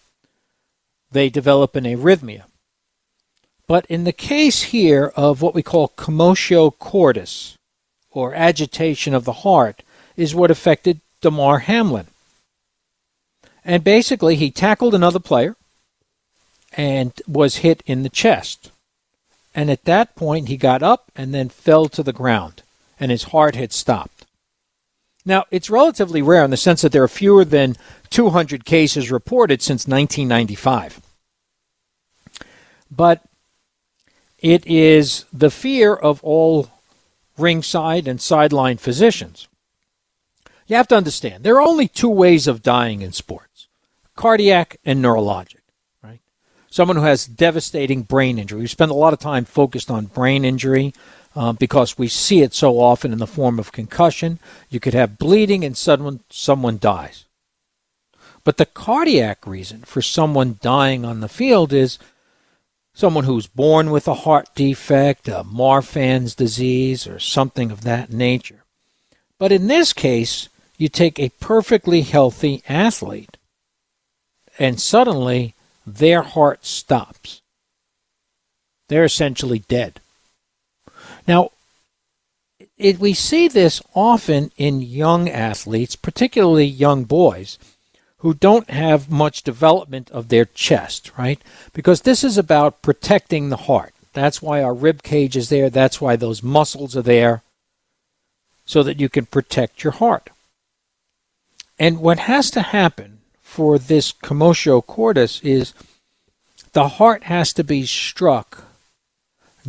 they 1.12 1.30
develop 1.30 1.76
an 1.76 1.84
arrhythmia. 1.84 2.44
But 3.66 3.86
in 3.86 4.04
the 4.04 4.12
case 4.12 4.62
here 4.64 5.12
of 5.16 5.40
what 5.40 5.54
we 5.54 5.62
call 5.62 5.88
commotio 5.96 6.70
cordis, 6.78 7.56
or 8.14 8.34
agitation 8.34 9.14
of 9.14 9.24
the 9.24 9.32
heart, 9.32 9.82
is 10.16 10.34
what 10.34 10.50
affected 10.50 11.00
Damar 11.20 11.60
Hamlin. 11.60 12.06
And 13.64 13.82
basically, 13.82 14.36
he 14.36 14.50
tackled 14.50 14.94
another 14.94 15.20
player 15.20 15.56
and 16.76 17.12
was 17.26 17.56
hit 17.56 17.82
in 17.86 18.02
the 18.02 18.08
chest. 18.08 18.70
And 19.54 19.70
at 19.70 19.84
that 19.84 20.16
point, 20.16 20.48
he 20.48 20.56
got 20.56 20.82
up 20.82 21.10
and 21.14 21.32
then 21.32 21.48
fell 21.48 21.88
to 21.88 22.02
the 22.02 22.12
ground, 22.12 22.62
and 22.98 23.10
his 23.10 23.24
heart 23.24 23.54
had 23.54 23.72
stopped. 23.72 24.26
Now, 25.24 25.44
it's 25.50 25.70
relatively 25.70 26.20
rare 26.20 26.44
in 26.44 26.50
the 26.50 26.56
sense 26.56 26.82
that 26.82 26.92
there 26.92 27.02
are 27.02 27.08
fewer 27.08 27.44
than 27.44 27.76
200 28.10 28.64
cases 28.64 29.10
reported 29.10 29.62
since 29.62 29.86
1995. 29.88 31.00
But 32.90 33.22
it 34.38 34.66
is 34.66 35.24
the 35.32 35.50
fear 35.50 35.94
of 35.94 36.22
all 36.22 36.68
ringside 37.38 38.06
and 38.06 38.20
sideline 38.20 38.76
physicians. 38.76 39.48
You 40.66 40.76
have 40.76 40.88
to 40.88 40.96
understand, 40.96 41.44
there 41.44 41.56
are 41.56 41.68
only 41.68 41.88
two 41.88 42.08
ways 42.08 42.46
of 42.46 42.62
dying 42.62 43.02
in 43.02 43.12
sports 43.12 43.68
cardiac 44.16 44.76
and 44.84 45.04
neurologic, 45.04 45.60
right? 46.02 46.20
Someone 46.70 46.96
who 46.96 47.02
has 47.02 47.26
devastating 47.26 48.02
brain 48.02 48.38
injury. 48.38 48.60
We 48.60 48.66
spend 48.68 48.90
a 48.92 48.94
lot 48.94 49.12
of 49.12 49.18
time 49.18 49.44
focused 49.44 49.90
on 49.90 50.06
brain 50.06 50.44
injury 50.44 50.94
uh, 51.34 51.52
because 51.52 51.98
we 51.98 52.08
see 52.08 52.42
it 52.42 52.54
so 52.54 52.78
often 52.78 53.12
in 53.12 53.18
the 53.18 53.26
form 53.26 53.58
of 53.58 53.72
concussion. 53.72 54.38
You 54.70 54.80
could 54.80 54.94
have 54.94 55.18
bleeding 55.18 55.64
and 55.64 55.76
someone, 55.76 56.20
someone 56.30 56.78
dies. 56.78 57.24
But 58.44 58.58
the 58.58 58.66
cardiac 58.66 59.46
reason 59.46 59.82
for 59.82 60.02
someone 60.02 60.58
dying 60.62 61.04
on 61.04 61.20
the 61.20 61.28
field 61.28 61.72
is 61.72 61.98
someone 62.92 63.24
who's 63.24 63.46
born 63.46 63.90
with 63.90 64.06
a 64.06 64.14
heart 64.14 64.54
defect, 64.54 65.26
a 65.26 65.42
Marfan's 65.42 66.34
disease, 66.34 67.06
or 67.06 67.18
something 67.18 67.70
of 67.70 67.82
that 67.82 68.12
nature. 68.12 68.62
But 69.38 69.50
in 69.50 69.66
this 69.66 69.92
case, 69.92 70.48
you 70.76 70.88
take 70.88 71.18
a 71.18 71.30
perfectly 71.40 72.02
healthy 72.02 72.62
athlete, 72.68 73.36
and 74.58 74.80
suddenly 74.80 75.54
their 75.86 76.22
heart 76.22 76.64
stops. 76.64 77.42
They're 78.88 79.04
essentially 79.04 79.60
dead. 79.60 80.00
Now, 81.26 81.50
it, 82.76 82.98
we 82.98 83.14
see 83.14 83.48
this 83.48 83.80
often 83.94 84.50
in 84.56 84.80
young 84.80 85.28
athletes, 85.28 85.96
particularly 85.96 86.66
young 86.66 87.04
boys 87.04 87.58
who 88.18 88.34
don't 88.34 88.70
have 88.70 89.10
much 89.10 89.42
development 89.42 90.10
of 90.10 90.28
their 90.28 90.44
chest, 90.44 91.12
right? 91.16 91.40
Because 91.72 92.02
this 92.02 92.24
is 92.24 92.38
about 92.38 92.82
protecting 92.82 93.48
the 93.48 93.56
heart. 93.56 93.92
That's 94.12 94.40
why 94.40 94.62
our 94.62 94.74
rib 94.74 95.02
cage 95.02 95.36
is 95.36 95.50
there. 95.50 95.68
That's 95.68 96.00
why 96.00 96.16
those 96.16 96.42
muscles 96.42 96.96
are 96.96 97.02
there, 97.02 97.42
so 98.64 98.82
that 98.82 98.98
you 98.98 99.08
can 99.08 99.26
protect 99.26 99.84
your 99.84 99.92
heart. 99.92 100.30
And 101.78 102.00
what 102.00 102.20
has 102.20 102.50
to 102.52 102.62
happen 102.62 103.18
for 103.40 103.78
this 103.78 104.12
commotio 104.12 104.84
cordis 104.84 105.40
is 105.42 105.74
the 106.72 106.88
heart 106.88 107.24
has 107.24 107.52
to 107.54 107.64
be 107.64 107.86
struck 107.86 108.64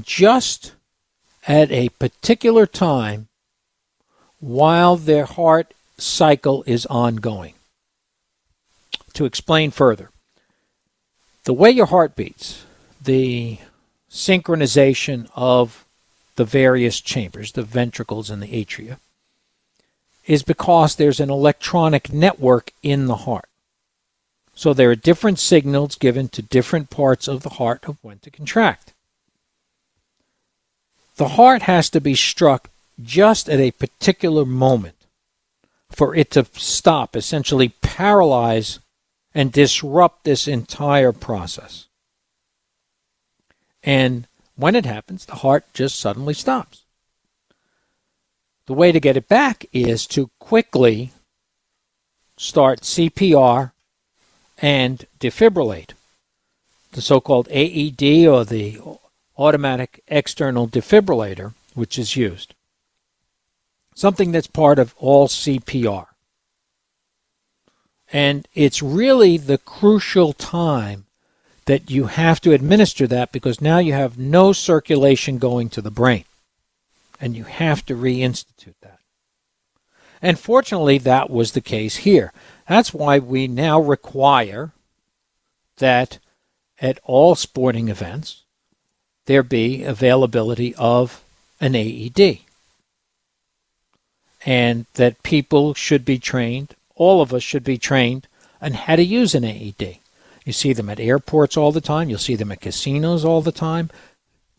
just 0.02 0.74
at 1.48 1.72
a 1.72 1.90
particular 1.90 2.66
time 2.66 3.28
while 4.40 4.96
their 4.96 5.26
heart 5.26 5.74
cycle 5.98 6.64
is 6.68 6.86
ongoing 6.88 7.54
to 9.14 9.26
explain 9.26 9.72
further. 9.72 10.10
The 11.46 11.54
way 11.54 11.72
your 11.72 11.86
heart 11.86 12.16
beats, 12.16 12.66
the 13.02 13.60
synchronization 14.10 15.30
of 15.36 15.86
the 16.36 16.46
various 16.46 17.00
chambers, 17.00 17.54
the 17.54 17.64
ventricles 17.64 18.30
and 18.30 18.42
the 18.42 18.66
atria, 18.66 18.98
is 20.28 20.44
because 20.44 20.96
there's 20.96 21.20
an 21.20 21.30
electronic 21.30 22.12
network 22.12 22.72
in 22.82 23.06
the 23.06 23.16
heart. 23.16 23.48
So 24.54 24.74
there 24.74 24.90
are 24.90 24.96
different 24.96 25.38
signals 25.40 25.96
given 25.96 26.30
to 26.30 26.42
different 26.42 26.90
parts 26.90 27.28
of 27.28 27.44
the 27.44 27.50
heart 27.50 27.86
of 27.86 27.98
when 28.02 28.20
to 28.20 28.32
contract. 28.32 28.94
The 31.18 31.30
heart 31.30 31.64
has 31.64 31.90
to 31.92 32.02
be 32.02 32.16
struck 32.16 32.70
just 33.02 33.50
at 33.50 33.60
a 33.60 33.72
particular 33.72 34.46
moment 34.46 34.96
for 35.90 36.16
it 36.16 36.32
to 36.32 36.46
stop, 36.54 37.16
essentially 37.16 37.70
paralyze 37.82 38.80
and 39.34 39.52
disrupt 39.52 40.24
this 40.24 40.48
entire 40.48 41.12
process. 41.12 41.88
And 43.84 44.28
when 44.56 44.76
it 44.76 44.86
happens, 44.86 45.26
the 45.26 45.36
heart 45.36 45.66
just 45.74 46.00
suddenly 46.00 46.34
stops. 46.34 46.85
The 48.68 48.74
way 48.74 48.92
to 48.92 49.00
get 49.00 49.18
it 49.18 49.28
back 49.28 49.66
is 49.72 50.08
to 50.08 50.32
quickly 50.40 51.12
start 52.38 52.82
CPR 52.82 53.72
and 54.58 55.06
defibrillate. 55.20 55.92
The 56.94 57.02
so 57.02 57.22
called 57.22 57.48
AED 57.52 58.26
or 58.28 58.44
the 58.44 58.80
automatic 59.38 60.02
external 60.08 60.68
defibrillator, 60.68 61.54
which 61.74 62.00
is 62.00 62.16
used. 62.16 62.56
Something 63.94 64.32
that's 64.32 64.48
part 64.48 64.80
of 64.80 64.96
all 64.98 65.28
CPR. 65.28 66.08
And 68.12 68.48
it's 68.54 68.82
really 68.82 69.38
the 69.38 69.58
crucial 69.58 70.34
time 70.34 71.06
that 71.66 71.90
you 71.90 72.06
have 72.06 72.40
to 72.42 72.54
administer 72.54 73.08
that 73.08 73.32
because 73.32 73.60
now 73.62 73.80
you 73.80 73.94
have 73.94 74.18
no 74.18 74.54
circulation 74.54 75.38
going 75.38 75.70
to 75.70 75.82
the 75.82 75.92
brain. 75.92 76.24
And 77.20 77.36
you 77.36 77.46
have 77.46 77.86
to 77.86 77.96
reinstitute 77.96 78.76
that. 78.82 79.00
And 80.22 80.40
fortunately, 80.40 80.98
that 81.00 81.30
was 81.30 81.52
the 81.52 81.62
case 81.62 81.98
here. 81.98 82.34
That's 82.68 82.94
why 82.94 83.20
we 83.20 83.48
now 83.48 83.80
require 83.80 84.72
that 85.78 86.20
at 86.80 87.00
all 87.04 87.36
sporting 87.36 87.90
events 87.90 88.44
there 89.26 89.44
be 89.44 89.84
availability 89.84 90.74
of 90.76 91.24
an 91.60 91.76
AED. 91.76 92.40
And 94.46 94.86
that 94.94 95.24
people 95.24 95.74
should 95.74 96.06
be 96.06 96.20
trained, 96.20 96.76
all 96.96 97.22
of 97.22 97.34
us 97.34 97.42
should 97.42 97.64
be 97.64 97.78
trained 97.78 98.28
on 98.62 98.74
how 98.74 98.96
to 98.96 99.04
use 99.04 99.34
an 99.34 99.44
AED. 99.44 99.98
You 100.44 100.54
see 100.54 100.74
them 100.74 100.90
at 100.90 101.00
airports 101.00 101.58
all 101.58 101.72
the 101.72 101.82
time, 101.82 102.10
you'll 102.10 102.20
see 102.20 102.36
them 102.36 102.52
at 102.52 102.62
casinos 102.62 103.26
all 103.26 103.42
the 103.42 103.52
time. 103.52 103.90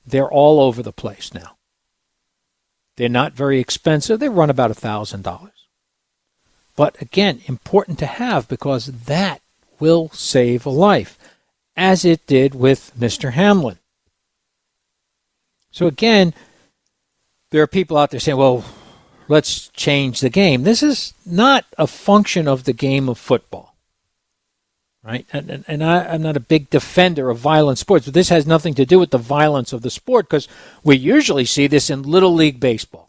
They're 0.04 0.30
all 0.30 0.60
over 0.60 0.82
the 0.82 0.92
place 0.92 1.32
now. 1.32 1.55
They're 2.96 3.08
not 3.08 3.34
very 3.34 3.60
expensive, 3.60 4.20
they 4.20 4.28
run 4.28 4.50
about 4.50 4.70
a 4.70 4.74
$1,000. 4.74 5.50
But 6.76 7.00
again, 7.00 7.40
important 7.46 7.98
to 8.00 8.06
have 8.06 8.48
because 8.48 8.86
that 8.86 9.40
will 9.78 10.10
save 10.10 10.66
a 10.66 10.70
life, 10.70 11.18
as 11.76 12.04
it 12.04 12.26
did 12.26 12.54
with 12.54 12.92
Mr. 12.98 13.32
Hamlin. 13.32 13.78
So 15.70 15.86
again, 15.86 16.32
there 17.50 17.62
are 17.62 17.66
people 17.66 17.98
out 17.98 18.10
there 18.10 18.20
saying, 18.20 18.38
well, 18.38 18.64
let's 19.28 19.68
change 19.68 20.20
the 20.20 20.30
game. 20.30 20.62
This 20.62 20.82
is 20.82 21.12
not 21.24 21.66
a 21.76 21.86
function 21.86 22.48
of 22.48 22.64
the 22.64 22.72
game 22.72 23.08
of 23.08 23.18
football. 23.18 23.75
Right? 25.06 25.24
And, 25.32 25.64
and 25.68 25.84
I, 25.84 26.04
I'm 26.04 26.22
not 26.22 26.36
a 26.36 26.40
big 26.40 26.68
defender 26.68 27.30
of 27.30 27.38
violent 27.38 27.78
sports, 27.78 28.06
but 28.06 28.14
this 28.14 28.30
has 28.30 28.44
nothing 28.44 28.74
to 28.74 28.84
do 28.84 28.98
with 28.98 29.10
the 29.10 29.18
violence 29.18 29.72
of 29.72 29.82
the 29.82 29.90
sport 29.90 30.26
because 30.28 30.48
we 30.82 30.96
usually 30.96 31.44
see 31.44 31.68
this 31.68 31.90
in 31.90 32.02
Little 32.02 32.34
League 32.34 32.58
Baseball. 32.58 33.08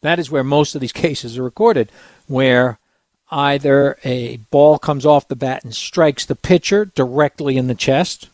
That 0.00 0.18
is 0.18 0.30
where 0.30 0.42
most 0.42 0.74
of 0.74 0.80
these 0.80 0.92
cases 1.04 1.36
are 1.36 1.42
recorded, 1.42 1.92
where 2.26 2.78
either 3.30 3.98
a 4.02 4.38
ball 4.50 4.78
comes 4.78 5.04
off 5.04 5.28
the 5.28 5.36
bat 5.36 5.62
and 5.62 5.74
strikes 5.74 6.24
the 6.24 6.34
pitcher 6.34 6.86
directly 6.86 7.58
in 7.58 7.66
the 7.66 7.74
chest, 7.74 8.30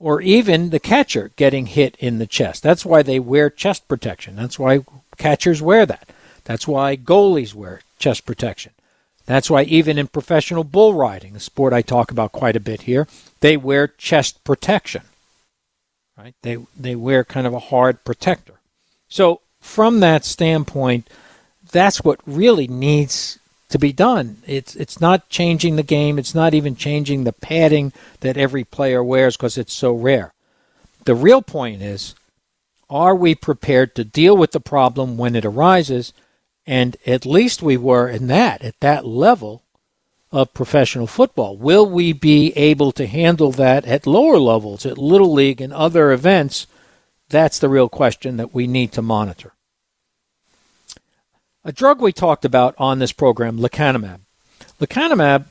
or 0.00 0.20
even 0.20 0.70
the 0.70 0.80
catcher 0.80 1.30
getting 1.36 1.66
hit 1.66 1.94
in 2.00 2.18
the 2.18 2.26
chest. 2.26 2.64
That's 2.64 2.84
why 2.84 3.04
they 3.04 3.20
wear 3.20 3.48
chest 3.48 3.86
protection. 3.86 4.34
That's 4.34 4.58
why 4.58 4.80
catchers 5.16 5.62
wear 5.62 5.86
that. 5.86 6.08
That's 6.42 6.66
why 6.66 6.96
goalies 6.96 7.54
wear 7.54 7.82
chest 8.00 8.26
protection. 8.26 8.72
That's 9.26 9.50
why 9.50 9.62
even 9.64 9.98
in 9.98 10.08
professional 10.08 10.64
bull 10.64 10.94
riding, 10.94 11.36
a 11.36 11.40
sport 11.40 11.72
I 11.72 11.82
talk 11.82 12.10
about 12.10 12.32
quite 12.32 12.56
a 12.56 12.60
bit 12.60 12.82
here, 12.82 13.06
they 13.40 13.56
wear 13.56 13.86
chest 13.86 14.42
protection. 14.44 15.02
Right? 16.16 16.34
They 16.42 16.58
they 16.78 16.94
wear 16.94 17.24
kind 17.24 17.46
of 17.46 17.54
a 17.54 17.58
hard 17.58 18.04
protector. 18.04 18.54
So 19.08 19.40
from 19.60 20.00
that 20.00 20.24
standpoint, 20.24 21.08
that's 21.70 22.04
what 22.04 22.20
really 22.26 22.66
needs 22.66 23.38
to 23.70 23.78
be 23.78 23.92
done. 23.92 24.38
It's 24.46 24.76
it's 24.76 25.00
not 25.00 25.28
changing 25.30 25.76
the 25.76 25.82
game. 25.82 26.18
It's 26.18 26.34
not 26.34 26.54
even 26.54 26.76
changing 26.76 27.24
the 27.24 27.32
padding 27.32 27.92
that 28.20 28.36
every 28.36 28.64
player 28.64 29.02
wears 29.02 29.36
because 29.36 29.56
it's 29.56 29.72
so 29.72 29.92
rare. 29.92 30.32
The 31.04 31.14
real 31.14 31.42
point 31.42 31.82
is, 31.82 32.14
are 32.90 33.16
we 33.16 33.34
prepared 33.34 33.94
to 33.94 34.04
deal 34.04 34.36
with 34.36 34.52
the 34.52 34.60
problem 34.60 35.16
when 35.16 35.34
it 35.34 35.44
arises? 35.44 36.12
And 36.66 36.96
at 37.06 37.26
least 37.26 37.62
we 37.62 37.76
were 37.76 38.08
in 38.08 38.28
that 38.28 38.62
at 38.62 38.78
that 38.80 39.04
level 39.04 39.62
of 40.30 40.54
professional 40.54 41.06
football. 41.06 41.56
Will 41.56 41.86
we 41.86 42.12
be 42.12 42.52
able 42.56 42.92
to 42.92 43.06
handle 43.06 43.52
that 43.52 43.84
at 43.84 44.06
lower 44.06 44.38
levels, 44.38 44.86
at 44.86 44.96
little 44.96 45.32
league 45.32 45.60
and 45.60 45.72
other 45.72 46.12
events? 46.12 46.66
That's 47.28 47.58
the 47.58 47.68
real 47.68 47.88
question 47.88 48.36
that 48.38 48.54
we 48.54 48.66
need 48.66 48.92
to 48.92 49.02
monitor. 49.02 49.52
A 51.64 51.72
drug 51.72 52.00
we 52.00 52.12
talked 52.12 52.44
about 52.44 52.74
on 52.78 52.98
this 52.98 53.12
program, 53.12 53.58
lecanemab. 53.58 54.20
Lecanemab, 54.80 55.44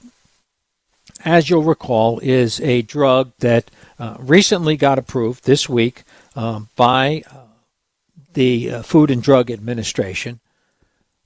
as 1.24 1.50
you'll 1.50 1.64
recall, 1.64 2.20
is 2.20 2.60
a 2.62 2.82
drug 2.82 3.32
that 3.40 3.72
uh, 3.98 4.18
recently 4.20 4.76
got 4.76 5.00
approved 5.00 5.46
this 5.46 5.70
week 5.70 6.04
uh, 6.36 6.62
by 6.76 7.24
uh, 7.32 7.38
the 8.34 8.72
uh, 8.72 8.82
Food 8.82 9.12
and 9.12 9.24
Drug 9.24 9.50
Administration 9.52 10.40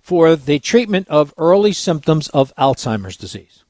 for 0.05 0.35
the 0.35 0.59
treatment 0.59 1.07
of 1.09 1.33
early 1.37 1.73
symptoms 1.73 2.29
of 2.29 2.53
Alzheimer's 2.55 3.17
disease. 3.17 3.63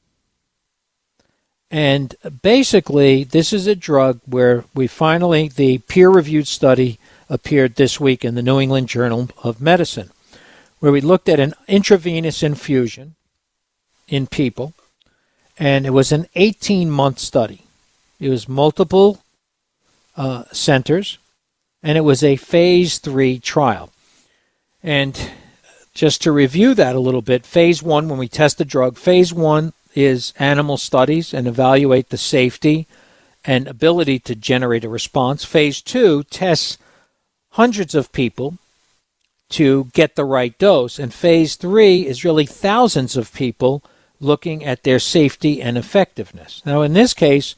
And 1.70 2.14
basically, 2.42 3.24
this 3.24 3.52
is 3.52 3.66
a 3.66 3.74
drug 3.74 4.20
where 4.26 4.64
we 4.74 4.86
finally, 4.86 5.48
the 5.48 5.78
peer 5.78 6.10
reviewed 6.10 6.46
study 6.46 7.00
appeared 7.28 7.74
this 7.74 7.98
week 7.98 8.24
in 8.24 8.36
the 8.36 8.42
New 8.42 8.60
England 8.60 8.88
Journal 8.88 9.30
of 9.42 9.60
Medicine 9.60 10.10
where 10.78 10.92
we 10.92 11.00
looked 11.00 11.28
at 11.28 11.40
an 11.40 11.54
intravenous 11.66 12.42
infusion 12.42 13.14
in 14.08 14.26
people, 14.26 14.74
and 15.58 15.86
it 15.86 15.90
was 15.90 16.12
an 16.12 16.26
18 16.34 16.90
month 16.90 17.18
study. 17.18 17.62
It 18.20 18.28
was 18.28 18.48
multiple 18.48 19.22
uh, 20.16 20.44
centers, 20.52 21.18
and 21.82 21.96
it 21.96 22.02
was 22.02 22.22
a 22.22 22.36
phase 22.36 22.98
three 22.98 23.38
trial. 23.38 23.90
And 24.82 25.30
just 25.96 26.20
to 26.22 26.30
review 26.30 26.74
that 26.74 26.94
a 26.94 27.00
little 27.00 27.22
bit, 27.22 27.46
phase 27.46 27.82
one, 27.82 28.08
when 28.08 28.18
we 28.18 28.28
test 28.28 28.58
the 28.58 28.64
drug, 28.64 28.98
phase 28.98 29.32
one 29.32 29.72
is 29.94 30.34
animal 30.38 30.76
studies 30.76 31.32
and 31.32 31.48
evaluate 31.48 32.10
the 32.10 32.18
safety 32.18 32.86
and 33.46 33.66
ability 33.66 34.18
to 34.18 34.34
generate 34.34 34.84
a 34.84 34.90
response. 34.90 35.44
Phase 35.44 35.80
two 35.80 36.22
tests 36.24 36.76
hundreds 37.52 37.94
of 37.94 38.12
people 38.12 38.58
to 39.48 39.84
get 39.94 40.16
the 40.16 40.24
right 40.24 40.58
dose. 40.58 40.98
And 40.98 41.14
phase 41.14 41.56
three 41.56 42.06
is 42.06 42.24
really 42.24 42.44
thousands 42.44 43.16
of 43.16 43.32
people 43.32 43.82
looking 44.20 44.64
at 44.64 44.82
their 44.82 44.98
safety 44.98 45.62
and 45.62 45.78
effectiveness. 45.78 46.62
Now, 46.66 46.82
in 46.82 46.92
this 46.92 47.14
case, 47.14 47.54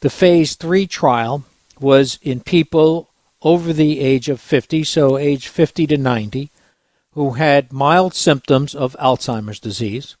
the 0.00 0.10
phase 0.10 0.54
three 0.54 0.86
trial 0.86 1.44
was 1.78 2.18
in 2.22 2.40
people 2.40 3.10
over 3.42 3.72
the 3.72 4.00
age 4.00 4.30
of 4.30 4.40
50, 4.40 4.84
so 4.84 5.18
age 5.18 5.48
50 5.48 5.86
to 5.88 5.98
90, 5.98 6.48
who 7.12 7.32
had 7.32 7.72
mild 7.72 8.14
symptoms 8.14 8.74
of 8.74 8.96
Alzheimer's 8.98 9.60
disease. 9.60 10.16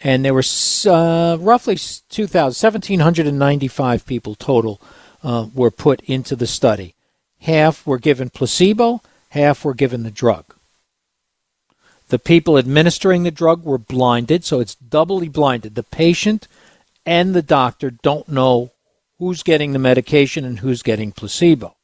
And 0.00 0.24
there 0.24 0.34
were 0.34 0.42
uh, 0.86 1.36
roughly 1.40 1.74
1,795 1.74 4.06
people 4.06 4.34
total 4.34 4.80
uh, 5.22 5.46
were 5.54 5.70
put 5.70 6.00
into 6.02 6.36
the 6.36 6.46
study. 6.46 6.94
Half 7.40 7.86
were 7.86 7.98
given 7.98 8.30
placebo, 8.30 9.02
half 9.30 9.64
were 9.64 9.74
given 9.74 10.02
the 10.02 10.10
drug. 10.10 10.44
The 12.08 12.18
people 12.18 12.56
administering 12.56 13.24
the 13.24 13.30
drug 13.30 13.64
were 13.64 13.78
blinded, 13.78 14.44
so 14.44 14.60
it's 14.60 14.74
doubly 14.74 15.28
blinded. 15.28 15.74
The 15.74 15.82
patient 15.82 16.46
and 17.04 17.34
the 17.34 17.42
doctor 17.42 17.90
don't 17.90 18.28
know 18.28 18.72
who's 19.18 19.42
getting 19.42 19.72
the 19.72 19.78
medication 19.78 20.44
and 20.44 20.60
who's 20.60 20.82
getting 20.82 21.10
placebo. 21.10 21.74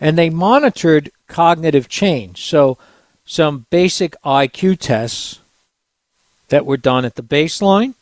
And 0.00 0.16
they 0.16 0.30
monitored 0.30 1.10
cognitive 1.26 1.88
change. 1.88 2.44
So, 2.44 2.78
some 3.28 3.66
basic 3.68 4.16
IQ 4.24 4.78
tests 4.78 5.38
that 6.48 6.64
were 6.64 6.78
done 6.78 7.04
at 7.04 7.14
the 7.14 7.22
baseline 7.22 7.92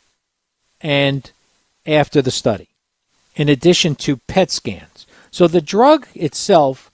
and 0.79 1.31
after 1.85 2.21
the 2.21 2.31
study, 2.31 2.69
in 3.35 3.49
addition 3.49 3.93
to 3.93 4.17
PET 4.17 4.49
scans. 4.49 5.05
So, 5.29 5.47
the 5.47 5.61
drug 5.61 6.07
itself 6.15 6.89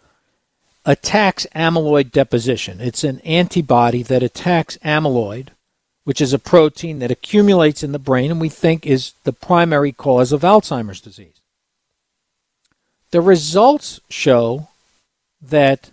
attacks 0.84 1.46
amyloid 1.56 2.12
deposition. 2.12 2.82
It's 2.82 3.04
an 3.04 3.20
antibody 3.20 4.02
that 4.02 4.24
attacks 4.24 4.78
amyloid, 4.84 5.50
which 6.04 6.20
is 6.20 6.34
a 6.34 6.40
protein 6.40 7.00
that 7.00 7.12
accumulates 7.12 7.84
in 7.84 7.92
the 7.92 8.00
brain 8.00 8.32
and 8.32 8.42
we 8.42 8.50
think 8.50 8.86
is 8.86 9.14
the 9.26 9.32
primary 9.32 9.92
cause 9.92 10.32
of 10.32 10.42
Alzheimer's 10.42 11.00
disease. 11.00 11.40
The 13.12 13.22
results 13.22 14.02
show 14.10 14.70
that 15.40 15.92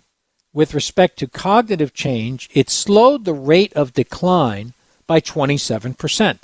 with 0.53 0.73
respect 0.73 1.17
to 1.19 1.27
cognitive 1.27 1.93
change, 1.93 2.49
it 2.53 2.69
slowed 2.69 3.25
the 3.25 3.33
rate 3.33 3.73
of 3.73 3.93
decline 3.93 4.73
by 5.07 5.21
27%. 5.21 6.39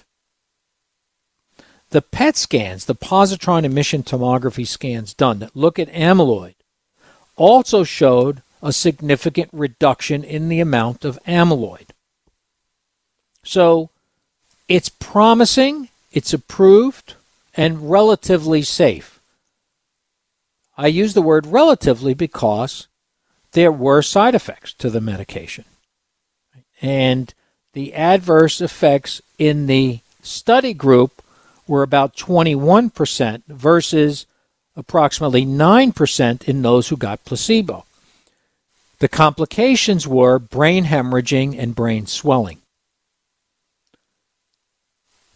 The 1.89 2.01
PET 2.01 2.35
scans, 2.35 2.85
the 2.85 2.95
positron 2.95 3.63
emission 3.63 4.03
tomography 4.03 4.67
scans 4.67 5.13
done 5.13 5.39
that 5.39 5.55
look 5.55 5.79
at 5.79 5.91
amyloid, 5.91 6.55
also 7.35 7.83
showed 7.83 8.41
a 8.61 8.73
significant 8.73 9.49
reduction 9.53 10.23
in 10.23 10.49
the 10.49 10.59
amount 10.59 11.05
of 11.05 11.19
amyloid. 11.25 11.89
So 13.43 13.89
it's 14.67 14.89
promising, 14.89 15.89
it's 16.11 16.33
approved, 16.33 17.15
and 17.55 17.89
relatively 17.89 18.61
safe. 18.63 19.21
I 20.77 20.87
use 20.87 21.13
the 21.13 21.21
word 21.21 21.47
relatively 21.47 22.13
because 22.13 22.87
there 23.57 23.71
were 23.71 24.03
side 24.03 24.35
effects 24.35 24.71
to 24.71 24.87
the 24.87 25.01
medication. 25.01 25.65
And 26.79 27.33
the 27.73 27.95
adverse 27.95 28.61
effects 28.61 29.19
in 29.39 29.65
the 29.65 30.01
study 30.21 30.75
group 30.75 31.23
were 31.67 31.81
about 31.81 32.15
21% 32.15 33.41
versus 33.47 34.27
approximately 34.75 35.43
9% 35.43 36.47
in 36.47 36.61
those 36.61 36.89
who 36.89 36.97
got 36.97 37.25
placebo. 37.25 37.85
The 38.99 39.07
complications 39.07 40.07
were 40.07 40.37
brain 40.37 40.85
hemorrhaging 40.85 41.57
and 41.57 41.73
brain 41.73 42.05
swelling. 42.05 42.59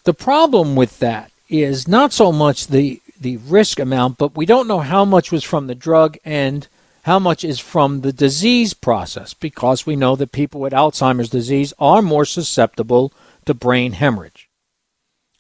The 0.04 0.14
problem 0.14 0.76
with 0.76 1.00
that 1.00 1.32
is 1.50 1.88
not 1.88 2.14
so 2.14 2.32
much 2.32 2.68
the, 2.68 3.02
the 3.20 3.38
risk 3.38 3.80
amount, 3.80 4.20
but 4.20 4.36
we 4.36 4.46
don't 4.46 4.68
know 4.68 4.82
how 4.82 5.06
much 5.06 5.32
was 5.32 5.44
from 5.44 5.66
the 5.66 5.74
drug 5.74 6.20
and 6.24 6.68
how 7.04 7.18
much 7.18 7.44
is 7.44 7.60
from 7.60 8.02
the 8.02 8.14
disease 8.14 8.74
process 8.74 9.34
because 9.34 9.86
we 9.86 9.96
know 9.96 10.16
that 10.16 10.32
people 10.32 10.62
with 10.62 10.74
Alzheimer's 10.74 11.30
disease 11.30 11.74
are 11.80 12.02
more 12.02 12.26
susceptible 12.26 13.12
to 13.46 13.54
brain 13.54 13.94
hemorrhage. 13.94 14.50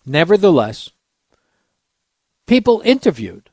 Nevertheless, 0.06 0.90
people 2.48 2.82
interviewed 2.84 3.44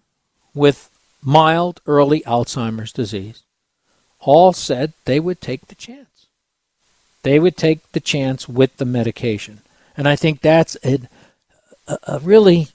with 0.54 0.90
mild 1.22 1.80
early 1.86 2.22
Alzheimer's 2.22 2.92
disease 2.92 3.42
all 4.20 4.52
said 4.52 4.94
they 5.04 5.20
would 5.20 5.40
take 5.40 5.66
the 5.66 5.74
chance. 5.74 6.26
They 7.22 7.38
would 7.38 7.56
take 7.56 7.92
the 7.92 8.00
chance 8.00 8.48
with 8.48 8.76
the 8.78 8.84
medication. 8.84 9.60
And 9.96 10.08
I 10.08 10.16
think 10.16 10.40
that's 10.40 10.76
a, 10.84 11.00
a 11.86 12.18
really 12.20 12.68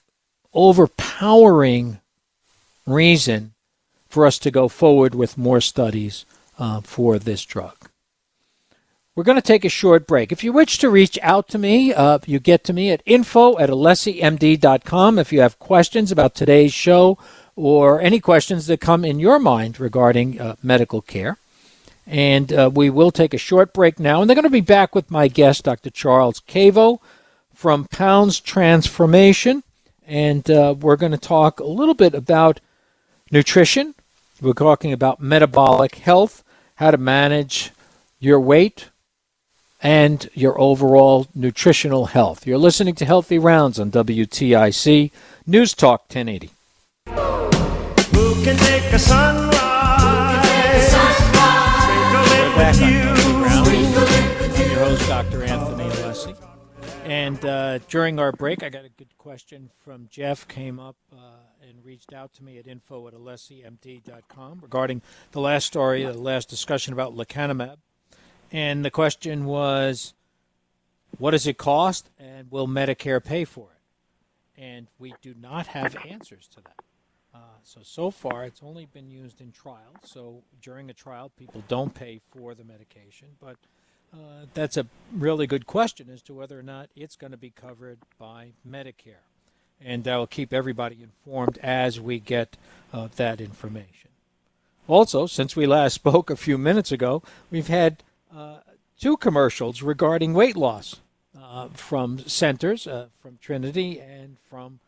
overpowering 0.52 1.98
reason 2.86 3.53
for 4.14 4.26
us 4.26 4.38
to 4.38 4.50
go 4.50 4.68
forward 4.68 5.12
with 5.12 5.36
more 5.36 5.60
studies 5.60 6.24
uh, 6.56 6.80
for 6.80 7.18
this 7.18 7.44
drug. 7.44 7.74
We're 9.16 9.24
going 9.24 9.42
to 9.42 9.42
take 9.42 9.64
a 9.64 9.68
short 9.68 10.06
break. 10.06 10.30
If 10.30 10.44
you 10.44 10.52
wish 10.52 10.78
to 10.78 10.88
reach 10.88 11.18
out 11.20 11.48
to 11.48 11.58
me, 11.58 11.92
uh, 11.92 12.20
you 12.24 12.38
get 12.38 12.62
to 12.64 12.72
me 12.72 12.92
at 12.92 13.02
info 13.06 13.58
at 13.58 13.70
alessimd.com. 13.70 15.18
If 15.18 15.32
you 15.32 15.40
have 15.40 15.58
questions 15.58 16.12
about 16.12 16.36
today's 16.36 16.72
show 16.72 17.18
or 17.56 18.00
any 18.00 18.20
questions 18.20 18.68
that 18.68 18.80
come 18.80 19.04
in 19.04 19.18
your 19.18 19.40
mind 19.40 19.80
regarding 19.80 20.40
uh, 20.40 20.54
medical 20.62 21.02
care. 21.02 21.36
And 22.06 22.52
uh, 22.52 22.70
we 22.72 22.90
will 22.90 23.10
take 23.10 23.34
a 23.34 23.38
short 23.38 23.72
break 23.72 23.98
now. 23.98 24.20
And 24.20 24.30
they're 24.30 24.36
going 24.36 24.44
to 24.44 24.50
be 24.50 24.60
back 24.60 24.94
with 24.94 25.10
my 25.10 25.26
guest, 25.26 25.64
Dr. 25.64 25.90
Charles 25.90 26.40
Cavo 26.40 27.00
from 27.52 27.86
Pounds 27.86 28.38
Transformation. 28.38 29.64
And 30.06 30.48
uh, 30.48 30.76
we're 30.78 30.96
going 30.96 31.12
to 31.12 31.18
talk 31.18 31.58
a 31.58 31.66
little 31.66 31.94
bit 31.94 32.14
about 32.14 32.60
nutrition. 33.32 33.94
We're 34.44 34.52
talking 34.52 34.92
about 34.92 35.20
metabolic 35.20 35.94
health, 35.94 36.44
how 36.74 36.90
to 36.90 36.98
manage 36.98 37.70
your 38.18 38.38
weight, 38.38 38.90
and 39.82 40.28
your 40.34 40.60
overall 40.60 41.26
nutritional 41.34 42.06
health. 42.06 42.46
You're 42.46 42.58
listening 42.58 42.94
to 42.96 43.06
Healthy 43.06 43.38
Rounds 43.38 43.80
on 43.80 43.90
WTIC 43.90 45.10
News 45.46 45.72
Talk 45.72 46.02
1080. 46.12 46.50
Who 47.06 48.44
can 48.44 48.56
take 48.58 48.92
a 48.92 48.98
sunrise? 48.98 49.54
We're 52.30 52.54
back 52.54 52.76
on 52.82 52.92
Healthy 52.92 53.32
Rounds. 53.32 53.68
I'm 54.60 54.70
your 54.70 54.78
host, 54.80 55.08
Dr. 55.08 55.42
Anthony 55.44 55.84
Alessi. 55.84 56.36
And 57.04 57.42
uh, 57.46 57.78
during 57.88 58.18
our 58.18 58.32
break, 58.32 58.62
I 58.62 58.68
got 58.68 58.84
a 58.84 58.90
good 58.90 59.16
question 59.16 59.70
from 59.82 60.06
Jeff, 60.10 60.46
came 60.46 60.78
up 60.78 60.96
uh, 61.10 61.16
and 61.16 61.43
reached 61.84 62.12
out 62.12 62.32
to 62.34 62.44
me 62.44 62.58
at 62.58 62.66
info 62.66 63.06
at 63.08 63.14
alessimd.com 63.14 64.60
regarding 64.62 65.02
the 65.32 65.40
last 65.40 65.66
story, 65.66 66.04
the 66.04 66.12
last 66.12 66.48
discussion 66.48 66.92
about 66.92 67.14
lecanemab. 67.14 67.76
And 68.50 68.84
the 68.84 68.90
question 68.90 69.44
was, 69.44 70.14
what 71.18 71.32
does 71.32 71.46
it 71.46 71.58
cost 71.58 72.10
and 72.18 72.50
will 72.50 72.68
Medicare 72.68 73.22
pay 73.22 73.44
for 73.44 73.68
it? 73.70 74.60
And 74.60 74.86
we 74.98 75.14
do 75.22 75.34
not 75.40 75.66
have 75.68 75.96
answers 76.06 76.48
to 76.48 76.60
that. 76.62 76.84
Uh, 77.34 77.38
so, 77.64 77.80
so 77.82 78.10
far, 78.10 78.44
it's 78.44 78.60
only 78.62 78.86
been 78.86 79.10
used 79.10 79.40
in 79.40 79.50
trials. 79.50 79.96
So, 80.04 80.44
during 80.62 80.88
a 80.88 80.92
trial, 80.92 81.32
people 81.36 81.64
don't 81.66 81.92
pay 81.92 82.20
for 82.30 82.54
the 82.54 82.62
medication. 82.62 83.28
But 83.40 83.56
uh, 84.12 84.46
that's 84.54 84.76
a 84.76 84.86
really 85.12 85.48
good 85.48 85.66
question 85.66 86.08
as 86.08 86.22
to 86.22 86.34
whether 86.34 86.56
or 86.56 86.62
not 86.62 86.90
it's 86.94 87.16
going 87.16 87.32
to 87.32 87.36
be 87.36 87.50
covered 87.50 87.98
by 88.18 88.52
Medicare. 88.68 89.24
And 89.84 90.04
that 90.04 90.16
will 90.16 90.26
keep 90.26 90.52
everybody 90.52 90.98
informed 91.02 91.58
as 91.58 92.00
we 92.00 92.18
get 92.18 92.56
uh, 92.92 93.08
that 93.16 93.40
information. 93.40 94.10
Also, 94.88 95.26
since 95.26 95.54
we 95.54 95.66
last 95.66 95.94
spoke 96.02 96.30
a 96.30 96.36
few 96.36 96.56
minutes 96.56 96.90
ago, 96.90 97.22
we've 97.50 97.68
had 97.68 98.02
uh, 98.34 98.58
two 98.98 99.16
commercials 99.16 99.82
regarding 99.82 100.32
weight 100.32 100.56
loss 100.56 101.00
uh, 101.40 101.68
from 101.68 102.18
centers, 102.20 102.86
uh, 102.86 103.08
from 103.20 103.38
Trinity 103.40 104.00
and 104.00 104.38
from 104.38 104.80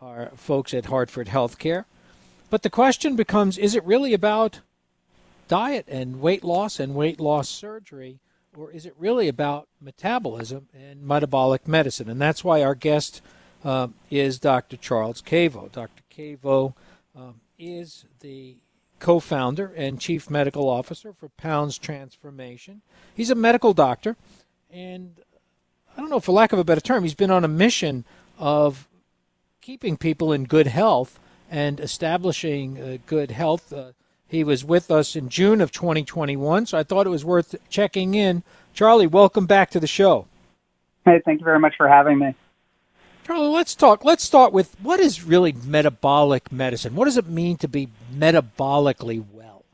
our 0.00 0.30
folks 0.36 0.74
at 0.74 0.86
Hartford 0.86 1.28
Healthcare. 1.28 1.84
But 2.50 2.62
the 2.62 2.70
question 2.70 3.16
becomes 3.16 3.58
is 3.58 3.74
it 3.74 3.84
really 3.84 4.12
about 4.12 4.60
diet 5.48 5.86
and 5.88 6.20
weight 6.20 6.44
loss 6.44 6.78
and 6.78 6.94
weight 6.94 7.20
loss 7.20 7.48
surgery, 7.48 8.20
or 8.56 8.70
is 8.70 8.86
it 8.86 8.94
really 8.98 9.28
about 9.28 9.68
metabolism 9.80 10.68
and 10.74 11.02
metabolic 11.02 11.66
medicine? 11.66 12.08
And 12.08 12.20
that's 12.20 12.44
why 12.44 12.62
our 12.62 12.74
guest 12.74 13.20
uh, 13.66 13.88
is 14.12 14.38
Dr. 14.38 14.76
Charles 14.76 15.20
Cavo. 15.20 15.68
Dr. 15.72 16.02
Cavo 16.08 16.76
um, 17.16 17.40
is 17.58 18.04
the 18.20 18.56
co 19.00 19.18
founder 19.18 19.72
and 19.76 20.00
chief 20.00 20.30
medical 20.30 20.68
officer 20.68 21.12
for 21.12 21.28
Pounds 21.30 21.76
Transformation. 21.76 22.80
He's 23.12 23.28
a 23.28 23.34
medical 23.34 23.74
doctor, 23.74 24.16
and 24.70 25.20
I 25.96 26.00
don't 26.00 26.10
know, 26.10 26.20
for 26.20 26.30
lack 26.30 26.52
of 26.52 26.60
a 26.60 26.64
better 26.64 26.80
term, 26.80 27.02
he's 27.02 27.14
been 27.14 27.32
on 27.32 27.44
a 27.44 27.48
mission 27.48 28.04
of 28.38 28.88
keeping 29.60 29.96
people 29.96 30.32
in 30.32 30.44
good 30.44 30.68
health 30.68 31.18
and 31.50 31.80
establishing 31.80 32.80
uh, 32.80 32.98
good 33.06 33.32
health. 33.32 33.72
Uh, 33.72 33.92
he 34.28 34.44
was 34.44 34.64
with 34.64 34.92
us 34.92 35.16
in 35.16 35.28
June 35.28 35.60
of 35.60 35.72
2021, 35.72 36.66
so 36.66 36.78
I 36.78 36.84
thought 36.84 37.06
it 37.06 37.10
was 37.10 37.24
worth 37.24 37.56
checking 37.68 38.14
in. 38.14 38.44
Charlie, 38.74 39.08
welcome 39.08 39.46
back 39.46 39.70
to 39.70 39.80
the 39.80 39.88
show. 39.88 40.28
Hey, 41.04 41.20
thank 41.24 41.40
you 41.40 41.44
very 41.44 41.58
much 41.58 41.74
for 41.76 41.88
having 41.88 42.20
me. 42.20 42.36
Charlie, 43.26 43.48
let's 43.48 43.74
talk. 43.74 44.04
Let's 44.04 44.22
start 44.22 44.52
with 44.52 44.76
what 44.80 45.00
is 45.00 45.24
really 45.24 45.50
metabolic 45.50 46.52
medicine? 46.52 46.94
What 46.94 47.06
does 47.06 47.16
it 47.16 47.26
mean 47.26 47.56
to 47.56 47.66
be 47.66 47.88
metabolically 48.14 49.24
well? 49.32 49.64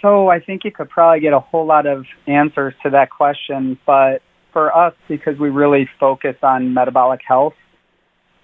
So, 0.00 0.28
I 0.28 0.38
think 0.38 0.64
you 0.64 0.70
could 0.70 0.88
probably 0.88 1.18
get 1.18 1.32
a 1.32 1.40
whole 1.40 1.66
lot 1.66 1.84
of 1.84 2.06
answers 2.28 2.74
to 2.84 2.90
that 2.90 3.10
question, 3.10 3.76
but 3.84 4.22
for 4.52 4.76
us, 4.76 4.94
because 5.08 5.36
we 5.36 5.50
really 5.50 5.88
focus 5.98 6.36
on 6.44 6.72
metabolic 6.72 7.22
health, 7.26 7.54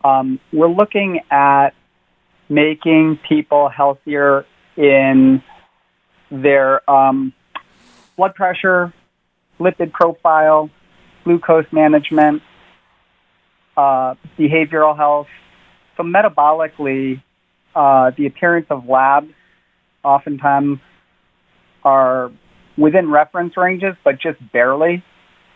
um, 0.02 0.40
we're 0.52 0.66
looking 0.66 1.20
at 1.30 1.70
making 2.48 3.20
people 3.28 3.68
healthier 3.68 4.44
in 4.76 5.40
their 6.32 6.90
um, 6.90 7.32
blood 8.16 8.34
pressure, 8.34 8.92
lipid 9.60 9.92
profile, 9.92 10.68
glucose 11.22 11.66
management, 11.70 12.42
uh, 13.76 14.14
behavioral 14.38 14.96
health. 14.96 15.28
So 15.96 16.02
metabolically, 16.02 17.22
uh, 17.74 18.10
the 18.16 18.26
appearance 18.26 18.66
of 18.70 18.86
labs 18.86 19.32
oftentimes 20.04 20.78
are 21.84 22.30
within 22.76 23.10
reference 23.10 23.56
ranges, 23.56 23.94
but 24.04 24.20
just 24.20 24.38
barely. 24.52 25.02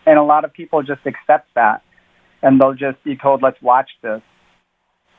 And 0.05 0.17
a 0.17 0.23
lot 0.23 0.45
of 0.45 0.53
people 0.53 0.83
just 0.83 1.01
accept 1.05 1.47
that 1.55 1.81
and 2.41 2.59
they'll 2.61 2.73
just 2.73 3.03
be 3.03 3.15
told, 3.15 3.41
let's 3.41 3.61
watch 3.61 3.89
this. 4.01 4.21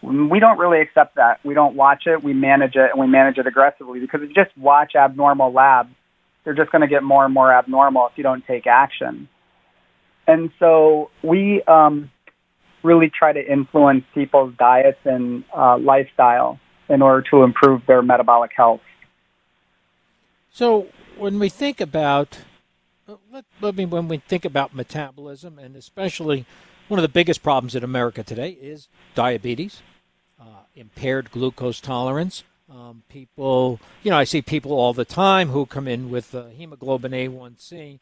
We 0.02 0.38
don't 0.38 0.58
really 0.58 0.80
accept 0.80 1.16
that. 1.16 1.40
We 1.44 1.54
don't 1.54 1.74
watch 1.74 2.04
it. 2.06 2.22
We 2.22 2.32
manage 2.32 2.76
it 2.76 2.90
and 2.92 3.00
we 3.00 3.08
manage 3.08 3.36
it 3.36 3.46
aggressively 3.48 3.98
because 3.98 4.20
if 4.22 4.28
you 4.28 4.34
just 4.34 4.56
watch 4.56 4.92
abnormal 4.94 5.52
labs, 5.52 5.90
they're 6.44 6.54
just 6.54 6.70
going 6.70 6.82
to 6.82 6.88
get 6.88 7.02
more 7.02 7.24
and 7.24 7.34
more 7.34 7.52
abnormal 7.52 8.06
if 8.06 8.12
you 8.16 8.22
don't 8.22 8.46
take 8.46 8.66
action. 8.66 9.28
And 10.28 10.50
so 10.60 11.10
we 11.22 11.62
um, 11.66 12.10
really 12.88 13.10
try 13.10 13.32
to 13.32 13.52
influence 13.52 14.04
people's 14.14 14.54
diets 14.58 14.98
and 15.04 15.44
uh, 15.54 15.76
lifestyle 15.78 16.58
in 16.88 17.02
order 17.02 17.22
to 17.30 17.42
improve 17.42 17.82
their 17.86 18.02
metabolic 18.02 18.52
health. 18.56 18.80
So 20.50 20.86
when 21.18 21.38
we 21.38 21.48
think 21.50 21.80
about 21.80 22.38
let, 23.30 23.44
let 23.60 23.76
me 23.76 23.84
when 23.86 24.08
we 24.08 24.18
think 24.18 24.44
about 24.44 24.74
metabolism 24.74 25.58
and 25.58 25.76
especially 25.76 26.46
one 26.88 26.98
of 26.98 27.02
the 27.02 27.08
biggest 27.08 27.42
problems 27.42 27.74
in 27.74 27.84
America 27.84 28.22
today 28.22 28.50
is 28.60 28.88
diabetes, 29.14 29.82
uh, 30.40 30.64
impaired 30.74 31.30
glucose 31.30 31.80
tolerance. 31.80 32.44
Um, 32.70 33.02
people, 33.08 33.80
you 34.02 34.10
know, 34.10 34.18
I 34.18 34.24
see 34.24 34.42
people 34.42 34.72
all 34.72 34.92
the 34.92 35.04
time 35.04 35.48
who 35.48 35.64
come 35.64 35.88
in 35.88 36.10
with 36.10 36.34
uh, 36.34 36.46
hemoglobin 36.48 37.12
A1C 37.12 37.98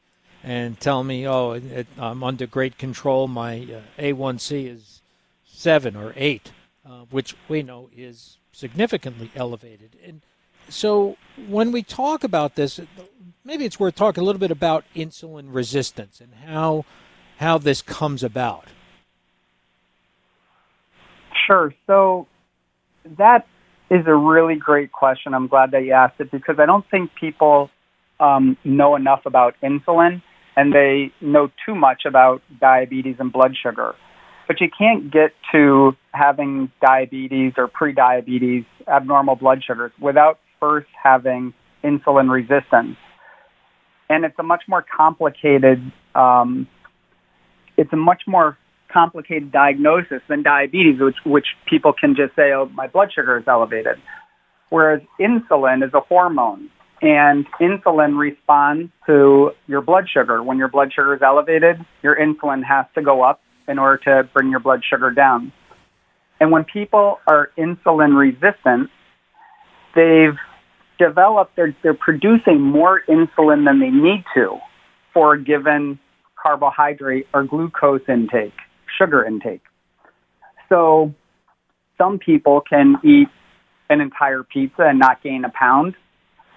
and 0.46 0.78
tell 0.80 1.02
me, 1.02 1.26
"Oh, 1.26 1.52
it, 1.52 1.88
I'm 1.98 2.22
under 2.22 2.46
great 2.46 2.78
control. 2.78 3.26
My 3.28 3.58
uh, 3.58 4.00
A1C 4.00 4.68
is 4.72 5.02
seven 5.44 5.96
or 5.96 6.12
eight, 6.16 6.52
uh, 6.88 7.00
which 7.10 7.34
we 7.48 7.62
know 7.62 7.90
is 7.94 8.38
significantly 8.52 9.30
elevated." 9.34 9.96
And 10.06 10.22
so, 10.68 11.16
when 11.48 11.72
we 11.72 11.82
talk 11.82 12.22
about 12.24 12.54
this, 12.54 12.80
maybe 13.44 13.64
it's 13.64 13.80
worth 13.80 13.96
talking 13.96 14.22
a 14.22 14.24
little 14.24 14.40
bit 14.40 14.52
about 14.52 14.84
insulin 14.94 15.48
resistance 15.52 16.20
and 16.20 16.32
how 16.46 16.84
how 17.38 17.58
this 17.58 17.82
comes 17.82 18.22
about? 18.22 18.66
Sure. 21.46 21.74
So 21.86 22.26
that 23.18 23.46
is 23.90 24.06
a 24.06 24.14
really 24.14 24.56
great 24.56 24.90
question. 24.90 25.34
I'm 25.34 25.46
glad 25.46 25.72
that 25.72 25.84
you 25.84 25.92
asked 25.92 26.20
it 26.20 26.30
because 26.30 26.58
I 26.58 26.66
don't 26.66 26.88
think 26.90 27.14
people 27.14 27.70
um, 28.18 28.56
know 28.64 28.96
enough 28.96 29.26
about 29.26 29.54
insulin 29.62 30.22
and 30.56 30.72
they 30.72 31.12
know 31.20 31.50
too 31.66 31.74
much 31.74 32.02
about 32.06 32.42
diabetes 32.60 33.16
and 33.18 33.32
blood 33.32 33.52
sugar. 33.62 33.94
But 34.48 34.60
you 34.60 34.68
can't 34.76 35.12
get 35.12 35.32
to 35.52 35.92
having 36.12 36.70
diabetes 36.80 37.54
or 37.56 37.68
prediabetes, 37.68 38.64
abnormal 38.88 39.36
blood 39.36 39.62
sugars, 39.66 39.92
without 40.00 40.38
first 40.60 40.88
having 41.02 41.52
insulin 41.84 42.30
resistance. 42.30 42.96
And 44.08 44.24
it's 44.24 44.38
a 44.38 44.42
much 44.42 44.62
more 44.68 44.84
complicated, 44.96 45.80
um, 46.14 46.68
it's 47.76 47.92
a 47.92 47.96
much 47.96 48.22
more 48.26 48.56
complicated 48.92 49.50
diagnosis 49.52 50.22
than 50.28 50.42
diabetes, 50.42 51.00
which, 51.00 51.16
which 51.26 51.46
people 51.68 51.92
can 51.92 52.14
just 52.14 52.34
say, 52.36 52.52
oh, 52.52 52.70
my 52.72 52.86
blood 52.86 53.10
sugar 53.14 53.36
is 53.36 53.44
elevated. 53.48 53.96
Whereas 54.70 55.02
insulin 55.20 55.84
is 55.84 55.92
a 55.92 56.00
hormone, 56.00 56.70
and 57.02 57.46
insulin 57.60 58.18
responds 58.18 58.90
to 59.06 59.50
your 59.66 59.82
blood 59.82 60.06
sugar. 60.12 60.42
When 60.42 60.58
your 60.58 60.68
blood 60.68 60.92
sugar 60.94 61.14
is 61.14 61.22
elevated, 61.22 61.76
your 62.02 62.16
insulin 62.16 62.62
has 62.64 62.86
to 62.94 63.02
go 63.02 63.22
up 63.22 63.40
in 63.68 63.78
order 63.78 63.98
to 64.04 64.28
bring 64.32 64.50
your 64.50 64.60
blood 64.60 64.82
sugar 64.88 65.10
down. 65.10 65.52
And 66.40 66.50
when 66.50 66.64
people 66.64 67.18
are 67.26 67.50
insulin 67.58 68.16
resistant, 68.16 68.90
they've 69.94 70.36
developed, 70.98 71.56
they're, 71.56 71.76
they're 71.82 71.94
producing 71.94 72.60
more 72.60 73.02
insulin 73.08 73.64
than 73.64 73.80
they 73.80 73.90
need 73.90 74.24
to 74.34 74.58
for 75.12 75.34
a 75.34 75.42
given 75.42 75.98
carbohydrate 76.40 77.26
or 77.34 77.44
glucose 77.44 78.02
intake, 78.08 78.54
sugar 78.98 79.24
intake. 79.24 79.62
So 80.68 81.14
some 81.98 82.18
people 82.18 82.60
can 82.60 82.96
eat 83.04 83.28
an 83.88 84.00
entire 84.00 84.42
pizza 84.42 84.82
and 84.82 84.98
not 84.98 85.22
gain 85.22 85.44
a 85.44 85.50
pound, 85.50 85.94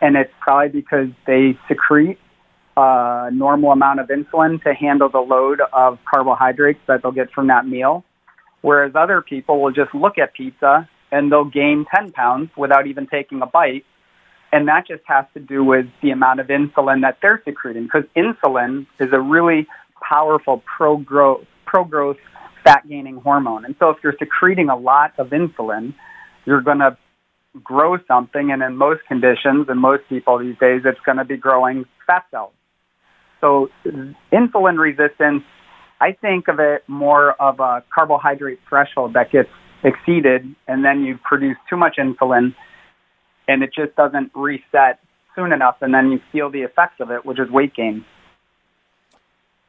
and 0.01 0.15
it's 0.15 0.31
probably 0.39 0.69
because 0.69 1.09
they 1.27 1.57
secrete 1.67 2.17
a 2.77 3.29
normal 3.31 3.71
amount 3.71 3.99
of 3.99 4.07
insulin 4.07 4.61
to 4.63 4.73
handle 4.73 5.09
the 5.09 5.19
load 5.19 5.61
of 5.73 5.99
carbohydrates 6.09 6.79
that 6.87 7.01
they'll 7.03 7.11
get 7.11 7.31
from 7.31 7.47
that 7.47 7.67
meal. 7.67 8.03
Whereas 8.61 8.93
other 8.95 9.21
people 9.21 9.61
will 9.61 9.71
just 9.71 9.93
look 9.93 10.17
at 10.17 10.33
pizza 10.33 10.89
and 11.11 11.31
they'll 11.31 11.45
gain 11.45 11.85
10 11.93 12.11
pounds 12.11 12.49
without 12.57 12.87
even 12.87 13.07
taking 13.07 13.41
a 13.41 13.45
bite. 13.45 13.85
And 14.51 14.67
that 14.67 14.87
just 14.87 15.03
has 15.05 15.25
to 15.33 15.39
do 15.39 15.63
with 15.63 15.85
the 16.01 16.11
amount 16.11 16.39
of 16.39 16.47
insulin 16.47 17.01
that 17.01 17.17
they're 17.21 17.41
secreting 17.45 17.83
because 17.83 18.03
insulin 18.15 18.87
is 18.99 19.09
a 19.11 19.19
really 19.19 19.67
powerful 20.01 20.63
pro-growth, 20.77 21.45
pro-growth 21.65 22.17
fat 22.63 22.87
gaining 22.87 23.17
hormone. 23.17 23.65
And 23.65 23.75
so 23.79 23.89
if 23.89 23.97
you're 24.03 24.15
secreting 24.17 24.69
a 24.69 24.75
lot 24.77 25.13
of 25.17 25.29
insulin, 25.29 25.93
you're 26.45 26.61
going 26.61 26.79
to 26.79 26.97
grow 27.63 27.97
something. 28.07 28.51
And 28.51 28.61
in 28.61 28.77
most 28.77 29.01
conditions 29.07 29.67
and 29.69 29.79
most 29.79 30.03
people 30.09 30.39
these 30.39 30.57
days, 30.59 30.81
it's 30.85 30.99
going 31.05 31.17
to 31.17 31.25
be 31.25 31.37
growing 31.37 31.85
fat 32.05 32.25
cells. 32.31 32.53
So 33.41 33.69
insulin 34.31 34.77
resistance, 34.77 35.43
I 36.01 36.11
think 36.13 36.47
of 36.47 36.59
it 36.59 36.83
more 36.87 37.33
of 37.41 37.59
a 37.59 37.83
carbohydrate 37.93 38.59
threshold 38.67 39.13
that 39.13 39.31
gets 39.31 39.49
exceeded 39.83 40.55
and 40.67 40.83
then 40.83 41.03
you 41.03 41.17
produce 41.23 41.57
too 41.69 41.77
much 41.77 41.97
insulin 41.97 42.53
and 43.47 43.63
it 43.63 43.71
just 43.73 43.95
doesn't 43.95 44.31
reset 44.35 44.99
soon 45.35 45.53
enough 45.53 45.77
and 45.81 45.93
then 45.93 46.11
you 46.11 46.19
feel 46.31 46.49
the 46.49 46.61
effects 46.61 46.99
of 46.99 47.11
it, 47.11 47.25
which 47.25 47.39
is 47.39 47.49
weight 47.49 47.73
gain. 47.73 48.05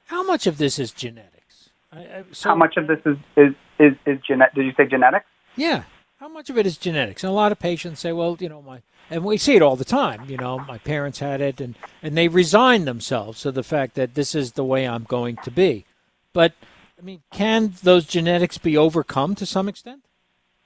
How 0.06 0.24
much 0.24 0.48
of 0.48 0.58
this 0.58 0.78
is 0.78 0.90
genetics? 0.90 1.70
I, 1.92 1.98
I, 1.98 2.24
so, 2.32 2.50
How 2.50 2.56
much 2.56 2.76
of 2.76 2.88
this 2.88 2.98
is 3.06 3.16
is 3.36 3.54
is, 3.78 3.92
is 4.06 4.18
genetic? 4.26 4.54
Did 4.54 4.66
you 4.66 4.72
say 4.76 4.86
genetics? 4.86 5.26
Yeah. 5.56 5.84
How 6.20 6.28
much 6.28 6.50
of 6.50 6.58
it 6.58 6.66
is 6.66 6.76
genetics? 6.76 7.24
And 7.24 7.30
a 7.30 7.34
lot 7.34 7.50
of 7.50 7.58
patients 7.58 8.00
say, 8.00 8.12
well, 8.12 8.36
you 8.38 8.50
know, 8.50 8.60
my 8.60 8.82
and 9.08 9.24
we 9.24 9.38
see 9.38 9.56
it 9.56 9.62
all 9.62 9.74
the 9.74 9.86
time. 9.86 10.28
You 10.28 10.36
know, 10.36 10.58
my 10.58 10.76
parents 10.76 11.18
had 11.20 11.40
it, 11.40 11.62
and 11.62 11.76
and 12.02 12.14
they 12.14 12.28
resign 12.28 12.84
themselves 12.84 13.40
to 13.40 13.50
the 13.50 13.62
fact 13.62 13.94
that 13.94 14.14
this 14.14 14.34
is 14.34 14.52
the 14.52 14.62
way 14.62 14.86
I'm 14.86 15.04
going 15.04 15.36
to 15.38 15.50
be. 15.50 15.86
But 16.34 16.52
I 16.98 17.02
mean, 17.02 17.22
can 17.32 17.72
those 17.82 18.04
genetics 18.04 18.58
be 18.58 18.76
overcome 18.76 19.34
to 19.36 19.46
some 19.46 19.66
extent? 19.66 20.02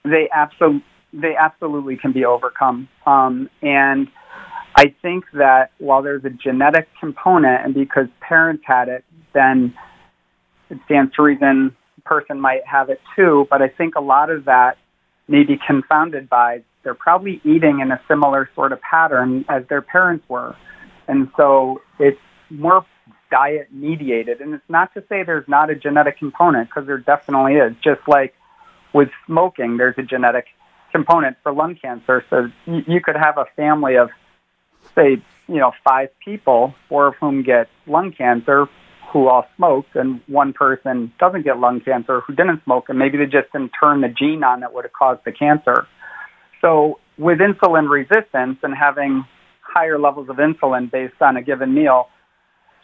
They 0.02 0.28
absolutely 0.34 0.82
they 1.12 1.36
absolutely 1.36 1.98
can 1.98 2.10
be 2.10 2.24
overcome, 2.24 2.88
um, 3.06 3.48
and 3.62 4.08
I 4.74 4.92
think 5.02 5.24
that 5.34 5.70
while 5.78 6.02
there's 6.02 6.24
a 6.24 6.30
genetic 6.30 6.88
component, 6.98 7.64
and 7.64 7.74
because 7.74 8.08
parents 8.20 8.64
had 8.66 8.88
it, 8.88 9.04
then 9.32 9.72
it 10.68 10.80
stands 10.86 11.14
to 11.14 11.22
reason 11.22 11.76
person 12.04 12.40
might 12.40 12.66
have 12.66 12.90
it 12.90 13.00
too. 13.14 13.46
But 13.48 13.62
I 13.62 13.68
think 13.68 13.94
a 13.94 14.00
lot 14.00 14.30
of 14.30 14.46
that 14.46 14.78
may 15.28 15.44
be 15.44 15.58
confounded 15.66 16.28
by 16.28 16.62
they're 16.82 16.94
probably 16.94 17.40
eating 17.44 17.80
in 17.80 17.90
a 17.90 18.00
similar 18.06 18.50
sort 18.54 18.72
of 18.72 18.80
pattern 18.82 19.44
as 19.48 19.66
their 19.68 19.80
parents 19.80 20.24
were. 20.28 20.54
And 21.08 21.30
so 21.37 21.80
it's 21.98 22.20
more 22.50 22.84
diet 23.30 23.68
mediated. 23.72 24.40
And 24.40 24.54
it's 24.54 24.68
not 24.68 24.92
to 24.94 25.02
say 25.08 25.22
there's 25.22 25.48
not 25.48 25.70
a 25.70 25.74
genetic 25.74 26.18
component, 26.18 26.68
because 26.68 26.87
there 26.87 26.98
definitely 26.98 27.54
is. 27.54 27.74
Just 27.82 28.06
like 28.06 28.34
with 28.92 29.08
smoking, 29.26 29.78
there's 29.78 29.96
a 29.96 30.02
genetic 30.02 30.46
component 30.92 31.37
for 31.42 31.52
lung 31.52 31.74
cancer. 31.74 32.24
So 32.28 32.48
you 32.66 33.00
could 33.00 33.16
have 33.16 33.38
a 33.38 33.46
family 33.56 33.96
of, 33.96 34.10
say, 34.94 35.22
you 35.48 35.56
know, 35.56 35.72
five 35.82 36.10
people, 36.24 36.74
four 36.88 37.08
of 37.08 37.14
whom 37.16 37.42
get 37.42 37.68
lung 37.87 38.12
cancer, 38.12 38.68
who 39.14 39.29
all 39.29 39.46
smoked, 39.57 39.94
and 39.94 40.20
one 40.27 40.53
person 40.53 41.12
doesn't 41.20 41.44
get 41.44 41.61
lung 41.61 41.81
cancer 41.81 42.20
who 42.27 42.35
didn't 42.35 42.64
smoke, 42.64 42.87
and 42.88 42.98
maybe 42.98 43.16
they 43.16 43.27
just 43.27 43.50
didn't 43.53 43.70
turn 43.81 44.00
the 44.00 44.09
gene 44.09 44.42
on 44.42 44.59
that 44.61 44.74
would 44.74 44.85
have 44.85 44.92
caused 44.92 45.20
the 45.24 45.31
cancer. 45.31 45.87
So 46.61 46.98
with 47.16 47.38
insulin 47.38 47.88
resistance 47.88 48.59
and 48.64 48.74
having 48.74 49.24
higher 49.62 50.00
levels 50.00 50.29
of 50.29 50.37
insulin 50.37 50.90
based 50.90 51.22
on 51.22 51.37
a 51.37 51.42
given 51.42 51.72
meal, 51.72 52.09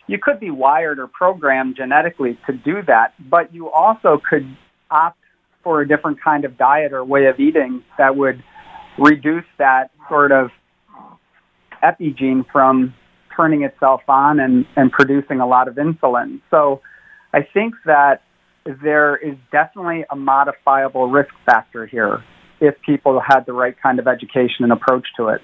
you 0.07 0.19
could 0.23 0.39
be 0.39 0.51
wired 0.51 1.01
or 1.01 1.09
programmed 1.09 1.75
genetically 1.77 2.39
to 2.47 2.53
do 2.53 2.77
that, 2.87 3.13
but 3.29 3.53
you 3.53 3.69
also 3.69 4.21
could 4.31 4.47
opt 4.89 5.19
for 5.65 5.81
a 5.81 5.89
different 5.89 6.23
kind 6.23 6.45
of 6.45 6.57
diet 6.57 6.93
or 6.93 7.05
way 7.05 7.27
of 7.27 7.41
eating 7.41 7.83
that 7.99 8.15
would 8.15 8.41
reduce 8.99 9.45
that 9.59 9.91
sort 10.09 10.31
of 10.31 10.51
epigene 11.83 12.45
from 12.53 12.95
turning 13.37 13.63
itself 13.63 14.03
on 14.09 14.41
and, 14.41 14.67
and 14.77 14.91
producing 14.91 15.41
a 15.41 15.47
lot 15.47 15.69
of 15.69 15.75
insulin. 15.77 16.41
So 16.51 16.81
I 17.33 17.43
think 17.43 17.75
that 17.87 18.23
there 18.65 19.17
is 19.17 19.37
definitely 19.51 20.05
a 20.11 20.17
modifiable 20.17 21.09
risk 21.09 21.33
factor 21.47 21.87
here 21.87 22.23
if 22.61 22.75
people 22.83 23.21
had 23.27 23.47
the 23.47 23.53
right 23.53 23.75
kind 23.81 23.99
of 23.99 24.07
education 24.07 24.65
and 24.65 24.73
approach 24.73 25.07
to 25.17 25.29
it. 25.29 25.41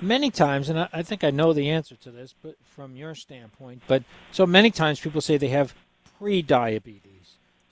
Many 0.00 0.30
times, 0.30 0.68
and 0.68 0.88
I 0.92 1.02
think 1.02 1.22
I 1.22 1.30
know 1.30 1.52
the 1.52 1.70
answer 1.70 1.94
to 1.96 2.10
this, 2.10 2.34
but 2.42 2.56
from 2.64 2.96
your 2.96 3.14
standpoint, 3.14 3.82
but 3.86 4.02
so 4.32 4.44
many 4.44 4.70
times 4.70 4.98
people 4.98 5.20
say 5.20 5.36
they 5.36 5.48
have 5.48 5.74
pre-diabetes. 6.18 7.13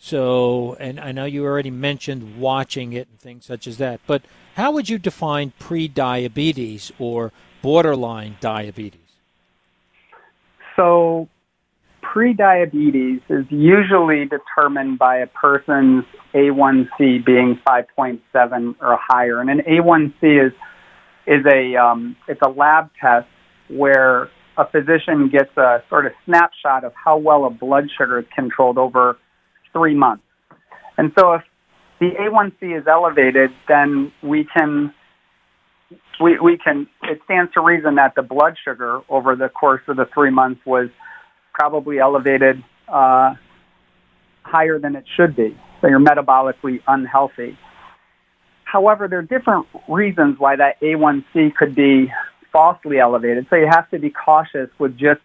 So, 0.04 0.76
and 0.80 0.98
I 0.98 1.12
know 1.12 1.26
you 1.26 1.44
already 1.44 1.70
mentioned 1.70 2.36
watching 2.40 2.92
it 2.92 3.06
and 3.08 3.20
things 3.20 3.46
such 3.46 3.68
as 3.68 3.78
that, 3.78 4.00
but 4.04 4.22
how 4.56 4.72
would 4.72 4.88
you 4.88 4.98
define 4.98 5.52
pre-diabetes 5.60 6.90
or 6.98 7.30
borderline 7.62 8.36
diabetes? 8.40 8.98
So, 10.74 11.28
prediabetes 12.02 13.20
is 13.28 13.46
usually 13.48 14.24
determined 14.26 14.98
by 14.98 15.18
a 15.18 15.28
person's 15.28 16.04
A1C 16.34 17.24
being 17.24 17.60
5.7 17.64 18.74
or 18.80 18.98
higher, 19.08 19.40
and 19.40 19.50
an 19.50 19.60
A1C 19.60 20.46
is 20.48 20.52
is 21.28 21.46
a 21.46 21.76
um, 21.76 22.16
it's 22.26 22.42
a 22.44 22.50
lab 22.50 22.90
test 23.00 23.28
where 23.68 24.30
a 24.56 24.66
physician 24.68 25.28
gets 25.28 25.56
a 25.56 25.84
sort 25.88 26.06
of 26.06 26.12
snapshot 26.24 26.82
of 26.82 26.92
how 26.92 27.16
well 27.16 27.44
a 27.44 27.50
blood 27.50 27.84
sugar 27.96 28.18
is 28.18 28.26
controlled 28.34 28.78
over 28.78 29.16
three 29.72 29.94
months. 29.94 30.24
And 30.98 31.12
so, 31.18 31.34
if 31.34 31.42
the 32.00 32.10
A1C 32.10 32.78
is 32.78 32.86
elevated, 32.86 33.50
then 33.68 34.12
we 34.22 34.44
can 34.56 34.92
we, 36.20 36.38
we 36.38 36.58
can 36.58 36.86
it 37.02 37.20
stands 37.24 37.52
to 37.54 37.60
reason 37.60 37.96
that 37.96 38.14
the 38.14 38.22
blood 38.22 38.56
sugar 38.64 39.00
over 39.08 39.36
the 39.36 39.48
course 39.48 39.82
of 39.88 39.96
the 39.96 40.06
three 40.12 40.30
months 40.30 40.60
was 40.64 40.88
probably 41.52 41.98
elevated 41.98 42.62
uh, 42.88 43.34
higher 44.42 44.78
than 44.78 44.96
it 44.96 45.04
should 45.16 45.36
be. 45.36 45.56
So 45.80 45.88
you're 45.88 46.00
metabolically 46.00 46.80
unhealthy. 46.86 47.58
However, 48.64 49.06
there 49.06 49.18
are 49.18 49.22
different 49.22 49.66
reasons 49.88 50.36
why 50.38 50.56
that 50.56 50.80
A1C 50.80 51.54
could 51.54 51.74
be 51.74 52.10
falsely 52.52 52.98
elevated. 52.98 53.46
So 53.50 53.56
you 53.56 53.66
have 53.68 53.90
to 53.90 53.98
be 53.98 54.10
cautious 54.10 54.70
with 54.78 54.96
just 54.96 55.20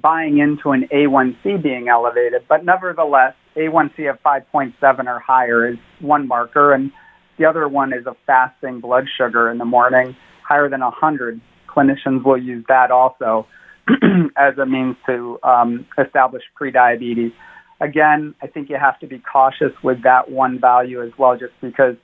buying 0.00 0.38
into 0.38 0.70
an 0.70 0.88
A1C 0.92 1.62
being 1.62 1.88
elevated. 1.88 2.42
But 2.48 2.64
nevertheless, 2.64 3.34
A1C 3.56 4.10
of 4.10 4.22
5.7 4.22 4.74
or 5.06 5.18
higher 5.18 5.68
is 5.68 5.78
one 6.00 6.28
marker, 6.28 6.72
and 6.72 6.92
the 7.38 7.46
other 7.46 7.68
one 7.68 7.92
is 7.92 8.06
a 8.06 8.16
fasting 8.26 8.80
blood 8.80 9.06
sugar 9.16 9.50
in 9.50 9.58
the 9.58 9.64
morning, 9.64 10.16
higher 10.46 10.68
than 10.68 10.80
100. 10.80 11.40
Clinicians 11.68 12.24
will 12.24 12.38
use 12.38 12.64
that 12.68 12.90
also 12.90 13.46
as 14.36 14.58
a 14.58 14.66
means 14.66 14.96
to 15.06 15.38
um, 15.42 15.86
establish 15.98 16.42
prediabetes. 16.60 17.32
Again, 17.80 18.34
I 18.42 18.46
think 18.46 18.70
you 18.70 18.76
have 18.80 18.98
to 19.00 19.06
be 19.06 19.18
cautious 19.18 19.72
with 19.82 20.02
that 20.04 20.30
one 20.30 20.58
value 20.60 21.02
as 21.02 21.10
well, 21.18 21.36
just 21.36 21.52
because 21.60 21.96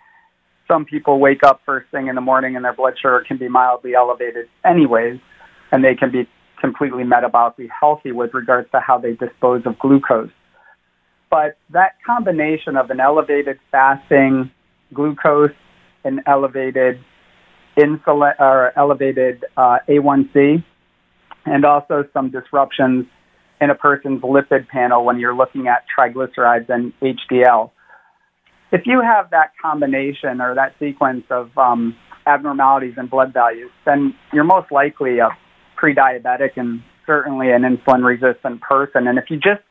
some 0.69 0.85
people 0.85 1.19
wake 1.19 1.43
up 1.43 1.61
first 1.65 1.91
thing 1.91 2.09
in 2.09 2.15
the 2.15 2.21
morning 2.21 2.57
and 2.57 2.65
their 2.65 2.75
blood 2.75 2.95
sugar 3.01 3.25
can 3.27 3.39
be 3.39 3.49
mildly 3.49 3.95
elevated 3.95 4.49
anyways, 4.65 5.19
and 5.71 5.83
they 5.83 5.95
can 5.95 6.11
be 6.11 6.29
completely 6.63 7.03
metabolically 7.03 7.69
healthy 7.79 8.13
with 8.13 8.33
regards 8.33 8.71
to 8.71 8.81
how 8.81 8.97
they 8.97 9.13
dispose 9.13 9.63
of 9.67 9.79
glucose. 9.79 10.31
But 11.31 11.59
that 11.71 11.97
combination 12.07 12.77
of 12.77 12.91
an 12.91 13.01
elevated 13.01 13.59
fasting 13.71 14.51
glucose, 14.95 15.51
an 16.05 16.21
elevated 16.27 17.01
insulin 17.77 18.39
or 18.39 18.73
elevated 18.79 19.45
uh, 19.57 19.79
A1C, 19.89 20.63
and 21.45 21.65
also 21.65 22.05
some 22.13 22.31
disruptions 22.31 23.07
in 23.61 23.71
a 23.71 23.75
person's 23.75 24.23
lipid 24.23 24.69
panel 24.69 25.05
when 25.05 25.19
you're 25.19 25.35
looking 25.35 25.67
at 25.69 25.85
triglycerides 25.99 26.69
and 26.69 26.93
HDL. 27.01 27.71
If 28.71 28.83
you 28.87 29.01
have 29.01 29.31
that 29.31 29.53
combination 29.61 30.41
or 30.41 30.55
that 30.55 30.75
sequence 30.79 31.25
of 31.31 31.57
um, 31.59 31.97
abnormalities 32.27 32.95
in 32.97 33.07
blood 33.07 33.33
values, 33.33 33.71
then 33.85 34.15
you're 34.33 34.45
most 34.45 34.71
likely 34.71 35.19
a 35.19 35.29
pre-diabetic 35.83 36.51
and 36.55 36.81
certainly 37.05 37.51
an 37.51 37.63
insulin-resistant 37.63 38.61
person. 38.61 39.09
And 39.09 39.19
if 39.19 39.25
you 39.31 39.37
just 39.37 39.63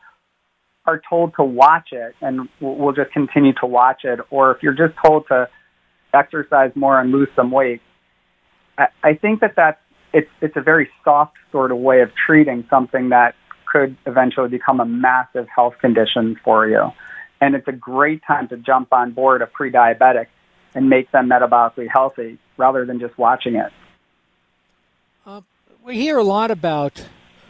are 0.85 1.01
told 1.09 1.33
to 1.37 1.43
watch 1.43 1.93
it, 1.93 2.13
and 2.21 2.49
we'll 2.59 2.91
just 2.91 3.11
continue 3.13 3.53
to 3.61 3.65
watch 3.65 4.01
it, 4.03 4.19
or 4.29 4.53
if 4.53 4.61
you're 4.61 4.73
just 4.73 4.93
told 5.05 5.25
to 5.29 5.47
exercise 6.13 6.71
more 6.75 6.99
and 6.99 7.13
lose 7.13 7.29
some 7.33 7.49
weight, 7.49 7.81
I, 8.77 8.87
I 9.01 9.13
think 9.13 9.39
that 9.39 9.53
that's 9.55 9.79
it's 10.11 10.27
it's 10.41 10.57
a 10.57 10.61
very 10.61 10.89
soft 11.05 11.37
sort 11.53 11.71
of 11.71 11.77
way 11.77 12.01
of 12.01 12.09
treating 12.25 12.67
something 12.69 13.09
that 13.09 13.35
could 13.71 13.95
eventually 14.05 14.49
become 14.49 14.81
a 14.81 14.85
massive 14.85 15.47
health 15.47 15.75
condition 15.79 16.35
for 16.43 16.67
you. 16.67 16.89
And 17.39 17.55
it's 17.55 17.69
a 17.69 17.71
great 17.71 18.21
time 18.27 18.49
to 18.49 18.57
jump 18.57 18.91
on 18.91 19.13
board 19.13 19.41
a 19.41 19.47
pre-diabetic 19.47 20.25
and 20.75 20.89
make 20.89 21.09
them 21.13 21.29
metabolically 21.29 21.87
healthy 21.89 22.37
rather 22.57 22.85
than 22.85 22.99
just 22.99 23.17
watching 23.17 23.55
it. 23.55 23.71
Uh, 25.25 25.41
we 25.83 25.95
hear 25.95 26.17
a 26.17 26.23
lot 26.23 26.51
about 26.51 27.07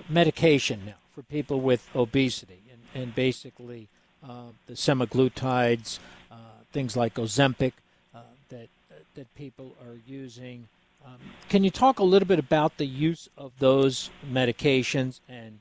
medication 0.08 0.82
now 0.86 0.94
for 1.14 1.22
people 1.24 1.60
with 1.60 1.90
obesity 1.96 2.60
and, 2.72 3.04
and 3.04 3.16
basically 3.16 3.88
uh, 4.24 4.46
the 4.68 4.74
semaglutides, 4.74 6.00
uh, 6.32 6.36
things 6.72 6.96
like 6.96 7.16
Ozempic 7.16 7.74
uh, 8.16 8.20
that, 8.50 8.70
that 9.16 9.36
people 9.36 9.76
are 9.86 9.98
using. 10.08 10.68
Um, 11.06 11.16
can 11.50 11.64
you 11.64 11.72
talk 11.72 12.00
a 12.00 12.04
little 12.04 12.28
bit 12.28 12.40
about 12.40 12.78
the 12.78 12.86
use 12.86 13.28
of 13.38 13.52
those 13.60 14.10
medications 14.26 15.20
and 15.28 15.60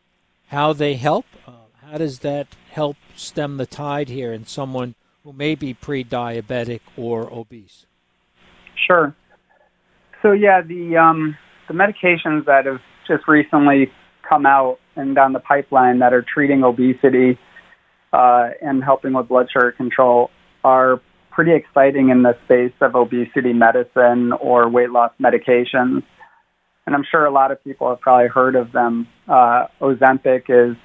how 0.49 0.73
they 0.73 0.95
help? 0.95 1.27
Uh, 1.47 1.53
how 1.91 1.99
does 1.99 2.21
that 2.21 2.49
help 2.71 2.97
stem 3.17 3.57
the 3.57 3.67
tide 3.67 4.09
here 4.09 4.33
in 4.33 4.47
someone 4.47 4.95
who 5.25 5.33
may 5.33 5.55
be 5.55 5.75
pre-diabetic 5.75 6.81
or 6.97 7.33
obese? 7.33 7.87
Sure. 8.87 9.15
So 10.23 10.33
yeah, 10.33 10.61
the 10.61 10.97
um, 10.97 11.37
the 11.71 11.75
medications 11.75 12.47
that 12.47 12.67
have 12.67 12.81
just 13.07 13.29
recently 13.29 13.93
come 14.29 14.45
out 14.45 14.79
and 14.97 15.15
down 15.15 15.33
the 15.33 15.39
pipeline 15.39 16.01
that 16.01 16.13
are 16.13 16.25
treating 16.35 16.65
obesity 16.65 17.39
uh, 18.13 18.49
and 18.61 18.83
helping 18.83 19.13
with 19.13 19.29
blood 19.29 19.47
sugar 19.53 19.71
control 19.71 20.31
are 20.65 21.01
pretty 21.31 21.53
exciting 21.55 22.09
in 22.09 22.23
the 22.23 22.37
space 22.45 22.73
of 22.81 22.97
obesity 22.97 23.53
medicine 23.53 24.33
or 24.33 24.69
weight 24.69 24.91
loss 24.91 25.13
medications. 25.23 26.03
And 26.87 26.97
I'm 26.97 27.05
sure 27.09 27.25
a 27.25 27.31
lot 27.31 27.53
of 27.53 27.63
people 27.63 27.89
have 27.89 28.01
probably 28.01 28.27
heard 28.27 28.57
of 28.57 28.73
them. 28.73 29.07
Uh, 29.29 29.67
Ozempic 29.81 30.43
is 30.49 30.77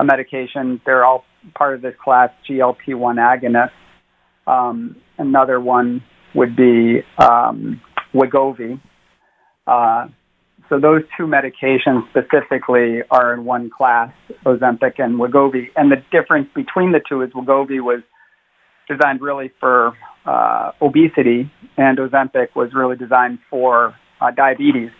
a 0.00 0.04
medication. 0.04 0.80
They're 0.84 1.04
all 1.04 1.24
part 1.54 1.76
of 1.76 1.82
this 1.82 1.94
class 2.02 2.30
GLP-1 2.50 3.14
agonist. 3.16 3.70
Um, 4.50 4.96
another 5.18 5.60
one 5.60 6.02
would 6.34 6.56
be 6.56 7.02
um, 7.16 7.80
Wegovy. 8.12 8.80
Uh, 9.66 10.08
so 10.68 10.78
those 10.80 11.02
two 11.16 11.24
medications 11.24 12.08
specifically 12.10 13.02
are 13.10 13.34
in 13.34 13.44
one 13.44 13.70
class, 13.70 14.12
Ozempic 14.44 14.98
and 14.98 15.18
Wegovy. 15.18 15.68
And 15.76 15.90
the 15.90 16.02
difference 16.10 16.48
between 16.54 16.92
the 16.92 17.00
two 17.08 17.22
is 17.22 17.30
Wegovy 17.32 17.80
was 17.80 18.02
designed 18.88 19.20
really 19.20 19.50
for 19.60 19.96
uh, 20.24 20.72
obesity, 20.80 21.50
and 21.76 21.98
Ozempic 21.98 22.54
was 22.54 22.74
really 22.74 22.96
designed 22.96 23.38
for 23.48 23.94
uh, 24.20 24.30
diabetes. 24.30 24.90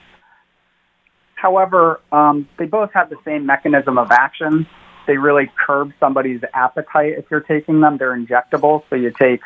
However, 1.35 2.01
um, 2.13 2.49
they 2.59 2.67
both 2.67 2.91
have 2.95 3.11
the 3.11 3.19
same 3.25 3.47
mechanism 3.47 3.99
of 3.99 4.11
action 4.11 4.67
they 5.07 5.17
really 5.17 5.51
curb 5.65 5.93
somebody's 6.01 6.41
appetite 6.53 7.15
if 7.17 7.27
you're 7.31 7.41
taking 7.41 7.81
them. 7.81 7.97
They're 7.97 8.17
injectable, 8.17 8.83
so 8.91 8.97
you 8.97 9.13
take 9.13 9.41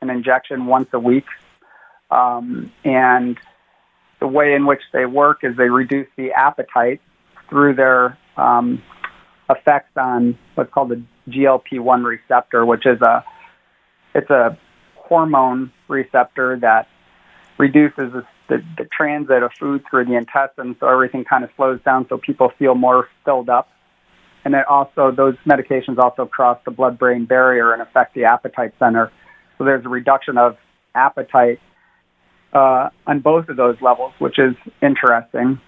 an 0.00 0.10
injection 0.10 0.66
once 0.66 0.88
a 0.92 0.98
week. 0.98 1.24
Um, 2.10 2.70
and 2.84 3.38
the 4.20 4.26
way 4.26 4.54
in 4.54 4.66
which 4.66 4.82
they 4.92 5.06
work 5.06 5.38
is 5.42 5.56
they 5.56 5.68
reduce 5.68 6.08
the 6.16 6.32
appetite 6.32 7.00
through 7.48 7.74
their 7.74 8.18
um, 8.36 8.82
effects 9.50 9.96
on 9.96 10.38
what's 10.54 10.72
called 10.72 10.90
the 10.90 11.02
GLP-1 11.28 12.04
receptor, 12.04 12.64
which 12.64 12.86
is 12.86 13.00
a 13.02 13.24
it's 14.14 14.30
a 14.30 14.58
hormone 14.94 15.70
receptor 15.88 16.58
that 16.60 16.88
reduces 17.58 18.12
the, 18.12 18.26
the, 18.48 18.64
the 18.78 18.84
transit 18.96 19.42
of 19.42 19.52
food 19.58 19.84
through 19.88 20.06
the 20.06 20.14
intestines, 20.14 20.76
so 20.80 20.88
everything 20.88 21.24
kind 21.24 21.44
of 21.44 21.50
slows 21.56 21.80
down, 21.84 22.06
so 22.08 22.16
people 22.18 22.50
feel 22.58 22.74
more 22.74 23.08
filled 23.24 23.48
up 23.48 23.68
and 24.46 24.54
it 24.54 24.64
also 24.68 25.10
those 25.10 25.34
medications 25.44 25.98
also 25.98 26.24
cross 26.24 26.56
the 26.64 26.70
blood-brain 26.70 27.24
barrier 27.24 27.72
and 27.72 27.82
affect 27.82 28.14
the 28.14 28.22
appetite 28.22 28.72
center. 28.78 29.10
So 29.58 29.64
there's 29.64 29.84
a 29.84 29.88
reduction 29.88 30.38
of 30.38 30.56
appetite 30.94 31.58
uh, 32.56 32.88
on 33.06 33.20
both 33.20 33.48
of 33.50 33.56
those 33.56 33.76
levels, 33.82 34.12
which 34.18 34.38
is 34.38 34.54
interesting. 34.80 35.60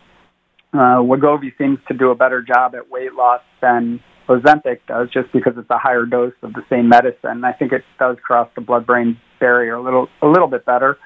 Uh, 0.72 1.00
Wegovy 1.10 1.56
seems 1.58 1.78
to 1.88 1.94
do 1.94 2.10
a 2.10 2.14
better 2.14 2.40
job 2.42 2.74
at 2.74 2.90
weight 2.90 3.12
loss 3.12 3.42
than 3.60 4.00
Ozempic 4.28 4.80
does, 4.86 5.08
just 5.10 5.30
because 5.32 5.54
it's 5.56 5.70
a 5.70 5.78
higher 5.78 6.06
dose 6.06 6.32
of 6.42 6.52
the 6.54 6.62
same 6.70 6.88
medicine. 6.88 7.44
I 7.44 7.52
think 7.52 7.72
it 7.72 7.84
does 7.98 8.16
cross 8.22 8.48
the 8.54 8.62
blood-brain 8.62 9.18
barrier 9.38 9.74
a 9.74 9.82
little 9.82 10.08
a 10.22 10.26
little 10.26 10.48
bit 10.48 10.64
better 10.64 10.98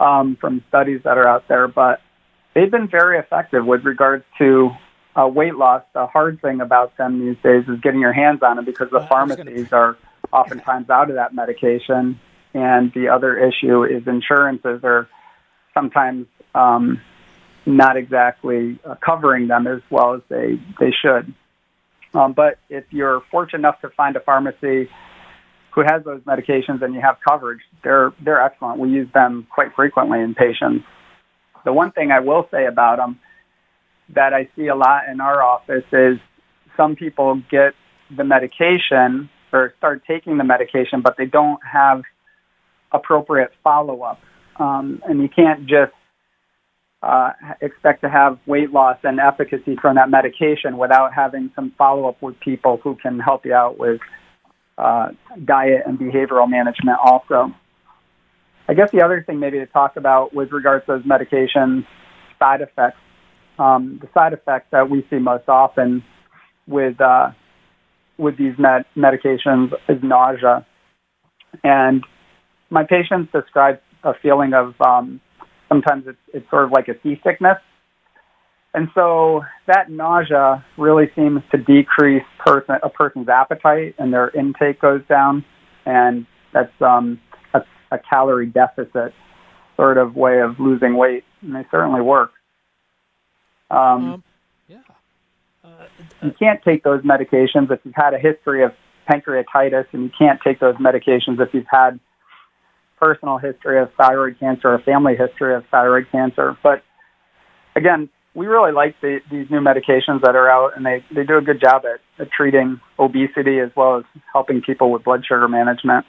um, 0.00 0.36
from 0.40 0.62
studies 0.68 1.00
that 1.04 1.16
are 1.18 1.28
out 1.28 1.44
there, 1.48 1.68
but 1.68 2.00
they've 2.54 2.70
been 2.70 2.88
very 2.88 3.18
effective 3.18 3.64
with 3.64 3.84
regards 3.84 4.24
to 4.38 4.70
uh, 5.14 5.28
weight 5.28 5.54
loss, 5.54 5.82
the 5.94 6.06
hard 6.06 6.40
thing 6.40 6.60
about 6.60 6.96
them 6.96 7.20
these 7.20 7.36
days 7.42 7.64
is 7.68 7.80
getting 7.80 8.00
your 8.00 8.12
hands 8.12 8.40
on 8.42 8.56
them 8.56 8.64
because 8.64 8.88
the 8.90 9.06
pharmacies 9.08 9.68
gonna... 9.68 9.82
are 9.82 9.96
oftentimes 10.32 10.88
out 10.90 11.10
of 11.10 11.16
that 11.16 11.34
medication. 11.34 12.18
And 12.54 12.92
the 12.92 13.08
other 13.08 13.38
issue 13.38 13.84
is 13.84 14.06
insurances 14.06 14.80
are 14.84 15.08
sometimes 15.74 16.26
um, 16.54 17.00
not 17.64 17.96
exactly 17.96 18.78
uh, 18.84 18.96
covering 19.04 19.48
them 19.48 19.66
as 19.66 19.80
well 19.90 20.14
as 20.14 20.20
they, 20.28 20.60
they 20.78 20.92
should. 20.92 21.32
Um, 22.14 22.34
but 22.34 22.58
if 22.68 22.84
you're 22.90 23.22
fortunate 23.30 23.60
enough 23.60 23.80
to 23.80 23.88
find 23.90 24.16
a 24.16 24.20
pharmacy 24.20 24.90
who 25.70 25.80
has 25.80 26.04
those 26.04 26.20
medications 26.22 26.82
and 26.82 26.94
you 26.94 27.00
have 27.00 27.16
coverage, 27.26 27.60
they're, 27.82 28.12
they're 28.22 28.42
excellent. 28.42 28.78
We 28.78 28.90
use 28.90 29.08
them 29.14 29.46
quite 29.50 29.74
frequently 29.74 30.20
in 30.20 30.34
patients. 30.34 30.84
The 31.64 31.72
one 31.72 31.92
thing 31.92 32.10
I 32.10 32.20
will 32.20 32.46
say 32.50 32.66
about 32.66 32.98
them 32.98 33.18
that 34.14 34.34
I 34.34 34.48
see 34.56 34.66
a 34.66 34.74
lot 34.74 35.08
in 35.08 35.20
our 35.20 35.42
office 35.42 35.84
is 35.90 36.18
some 36.76 36.96
people 36.96 37.40
get 37.50 37.74
the 38.14 38.24
medication 38.24 39.30
or 39.52 39.72
start 39.78 40.02
taking 40.06 40.36
the 40.36 40.44
medication, 40.44 41.00
but 41.00 41.16
they 41.16 41.26
don't 41.26 41.60
have 41.64 42.02
appropriate 42.92 43.50
follow 43.62 44.02
up. 44.02 44.20
Um, 44.58 45.02
and 45.08 45.20
you 45.20 45.28
can't 45.28 45.66
just 45.66 45.92
uh, 47.02 47.30
expect 47.60 48.02
to 48.02 48.08
have 48.08 48.38
weight 48.46 48.70
loss 48.70 48.98
and 49.02 49.18
efficacy 49.18 49.76
from 49.80 49.96
that 49.96 50.10
medication 50.10 50.78
without 50.78 51.12
having 51.12 51.50
some 51.56 51.72
follow 51.76 52.08
up 52.08 52.20
with 52.22 52.38
people 52.40 52.78
who 52.82 52.96
can 52.96 53.18
help 53.18 53.44
you 53.44 53.54
out 53.54 53.78
with 53.78 54.00
uh, 54.78 55.08
diet 55.44 55.82
and 55.86 55.98
behavioral 55.98 56.48
management 56.48 56.98
also. 57.04 57.52
I 58.68 58.74
guess 58.74 58.90
the 58.92 59.04
other 59.04 59.24
thing 59.26 59.40
maybe 59.40 59.58
to 59.58 59.66
talk 59.66 59.96
about 59.96 60.32
with 60.34 60.52
regards 60.52 60.86
to 60.86 60.92
those 60.92 61.04
medications, 61.04 61.84
side 62.38 62.60
effects 62.60 62.98
um, 63.58 63.98
the 64.00 64.08
side 64.14 64.32
effects 64.32 64.66
that 64.72 64.88
we 64.88 65.06
see 65.10 65.18
most 65.18 65.48
often 65.48 66.02
with 66.66 67.00
uh, 67.00 67.30
with 68.18 68.36
these 68.38 68.54
med- 68.58 68.86
medications 68.96 69.72
is 69.88 70.02
nausea, 70.02 70.66
and 71.62 72.04
my 72.72 72.84
patients 72.84 73.30
describe 73.32 73.80
a 74.02 74.14
feeling 74.14 74.54
of 74.54 74.74
um, 74.80 75.20
sometimes 75.68 76.04
it's, 76.06 76.18
it's 76.32 76.48
sort 76.50 76.64
of 76.64 76.72
like 76.72 76.88
a 76.88 76.94
seasickness, 77.02 77.58
and 78.74 78.88
so 78.94 79.42
that 79.66 79.90
nausea 79.90 80.64
really 80.78 81.10
seems 81.14 81.42
to 81.50 81.58
decrease 81.58 82.24
person, 82.38 82.76
a 82.82 82.88
person's 82.88 83.28
appetite, 83.28 83.94
and 83.98 84.12
their 84.12 84.30
intake 84.30 84.80
goes 84.80 85.02
down, 85.06 85.44
and 85.84 86.26
that's 86.54 86.72
um, 86.80 87.20
a, 87.52 87.60
a 87.90 87.98
calorie 87.98 88.46
deficit 88.46 89.12
sort 89.76 89.98
of 89.98 90.16
way 90.16 90.40
of 90.40 90.58
losing 90.58 90.96
weight, 90.96 91.24
and 91.42 91.54
they 91.54 91.66
certainly 91.70 92.00
work. 92.00 92.32
Um, 93.70 93.78
um, 93.78 94.24
yeah. 94.68 94.78
you 96.22 96.32
can't 96.38 96.62
take 96.62 96.82
those 96.82 97.02
medications 97.02 97.70
if 97.70 97.80
you've 97.84 97.94
had 97.94 98.14
a 98.14 98.18
history 98.18 98.64
of 98.64 98.72
pancreatitis, 99.10 99.86
and 99.92 100.04
you 100.04 100.10
can't 100.18 100.40
take 100.42 100.60
those 100.60 100.76
medications 100.76 101.40
if 101.40 101.52
you've 101.52 101.66
had 101.70 102.00
personal 103.02 103.36
history 103.36 103.80
of 103.82 103.88
thyroid 104.00 104.38
cancer 104.38 104.68
or 104.68 104.78
family 104.78 105.16
history 105.16 105.56
of 105.56 105.64
thyroid 105.72 106.06
cancer. 106.12 106.56
But 106.62 106.84
again, 107.74 108.08
we 108.32 108.46
really 108.46 108.70
like 108.70 108.94
the, 109.00 109.18
these 109.28 109.50
new 109.50 109.60
medications 109.60 110.22
that 110.22 110.36
are 110.36 110.48
out, 110.48 110.76
and 110.76 110.86
they, 110.86 111.04
they 111.12 111.24
do 111.24 111.36
a 111.36 111.42
good 111.42 111.60
job 111.60 111.82
at, 111.84 111.98
at 112.22 112.30
treating 112.30 112.80
obesity 113.00 113.58
as 113.58 113.70
well 113.74 113.98
as 113.98 114.04
helping 114.32 114.62
people 114.62 114.92
with 114.92 115.02
blood 115.02 115.24
sugar 115.26 115.48
management. 115.48 116.06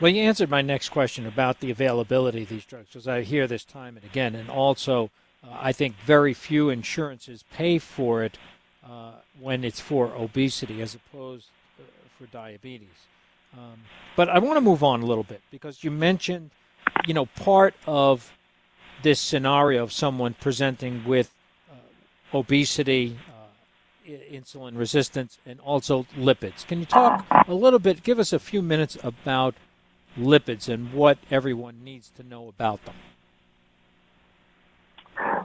Well, 0.00 0.10
you 0.10 0.22
answered 0.22 0.48
my 0.48 0.62
next 0.62 0.88
question 0.88 1.26
about 1.26 1.60
the 1.60 1.70
availability 1.70 2.44
of 2.44 2.48
these 2.48 2.64
drugs, 2.64 2.88
because 2.88 3.06
I 3.06 3.20
hear 3.20 3.46
this 3.46 3.64
time 3.64 3.96
and 3.96 4.06
again, 4.06 4.34
and 4.34 4.48
also 4.48 5.10
uh, 5.44 5.48
I 5.52 5.72
think 5.72 5.96
very 5.98 6.32
few 6.32 6.70
insurances 6.70 7.44
pay 7.52 7.78
for 7.78 8.24
it 8.24 8.38
uh, 8.82 9.12
when 9.38 9.64
it's 9.64 9.80
for 9.80 10.14
obesity 10.14 10.80
as 10.80 10.94
opposed 10.94 11.48
uh, 11.78 11.82
for 12.16 12.24
diabetes. 12.24 12.88
Um, 13.56 13.80
but 14.16 14.28
I 14.28 14.38
want 14.38 14.56
to 14.56 14.60
move 14.60 14.82
on 14.82 15.02
a 15.02 15.06
little 15.06 15.24
bit 15.24 15.40
because 15.50 15.82
you 15.82 15.90
mentioned, 15.90 16.50
you 17.06 17.14
know, 17.14 17.26
part 17.26 17.74
of 17.86 18.32
this 19.02 19.20
scenario 19.20 19.82
of 19.82 19.92
someone 19.92 20.34
presenting 20.34 21.04
with 21.04 21.32
uh, 21.70 22.38
obesity, 22.38 23.18
uh, 23.28 24.10
insulin 24.32 24.76
resistance, 24.76 25.38
and 25.46 25.60
also 25.60 26.06
lipids. 26.18 26.66
Can 26.66 26.80
you 26.80 26.86
talk 26.86 27.26
a 27.48 27.54
little 27.54 27.78
bit, 27.78 28.02
give 28.02 28.18
us 28.18 28.32
a 28.32 28.38
few 28.38 28.62
minutes 28.62 28.98
about 29.02 29.54
lipids 30.18 30.68
and 30.68 30.92
what 30.92 31.18
everyone 31.30 31.84
needs 31.84 32.10
to 32.16 32.22
know 32.22 32.48
about 32.48 32.84
them? 32.84 32.94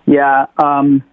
Yeah. 0.05 0.47
Um, 0.61 1.03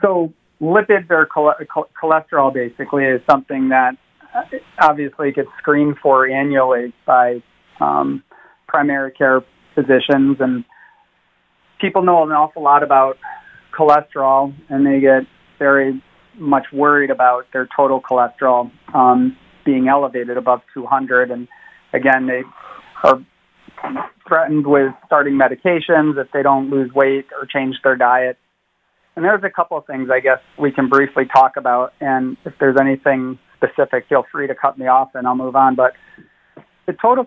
so 0.00 0.32
lipids 0.60 1.10
or 1.10 1.26
cholesterol 1.26 2.52
basically 2.52 3.04
is 3.04 3.20
something 3.28 3.68
that 3.68 3.96
obviously 4.80 5.32
gets 5.32 5.48
screened 5.58 5.96
for 6.02 6.28
annually 6.28 6.92
by 7.06 7.42
um, 7.80 8.22
primary 8.66 9.12
care 9.12 9.42
physicians 9.74 10.36
and 10.40 10.64
people 11.80 12.02
know 12.02 12.22
an 12.22 12.30
awful 12.30 12.62
lot 12.62 12.82
about 12.82 13.16
cholesterol 13.76 14.54
and 14.68 14.86
they 14.86 15.00
get 15.00 15.22
very 15.58 16.02
much 16.36 16.66
worried 16.72 17.10
about 17.10 17.44
their 17.52 17.68
total 17.76 18.00
cholesterol 18.00 18.70
um, 18.94 19.36
being 19.64 19.88
elevated 19.88 20.36
above 20.36 20.60
200 20.72 21.30
and 21.30 21.48
again 21.92 22.26
they 22.26 22.42
are 23.02 23.20
threatened 24.26 24.66
with 24.66 24.92
starting 25.06 25.34
medications 25.34 26.18
if 26.18 26.30
they 26.32 26.42
don't 26.42 26.70
lose 26.70 26.90
weight 26.94 27.26
or 27.38 27.46
change 27.46 27.76
their 27.82 27.96
diet. 27.96 28.38
And 29.16 29.24
there's 29.24 29.44
a 29.44 29.50
couple 29.50 29.76
of 29.76 29.86
things 29.86 30.08
I 30.12 30.20
guess 30.20 30.40
we 30.58 30.72
can 30.72 30.88
briefly 30.88 31.24
talk 31.32 31.52
about. 31.56 31.92
And 32.00 32.36
if 32.44 32.54
there's 32.58 32.76
anything 32.80 33.38
specific, 33.66 34.06
feel 34.08 34.24
free 34.30 34.46
to 34.46 34.54
cut 34.54 34.78
me 34.78 34.86
off 34.86 35.10
and 35.14 35.26
I'll 35.26 35.36
move 35.36 35.56
on. 35.56 35.74
But 35.74 35.92
the 36.86 36.94
total 37.00 37.26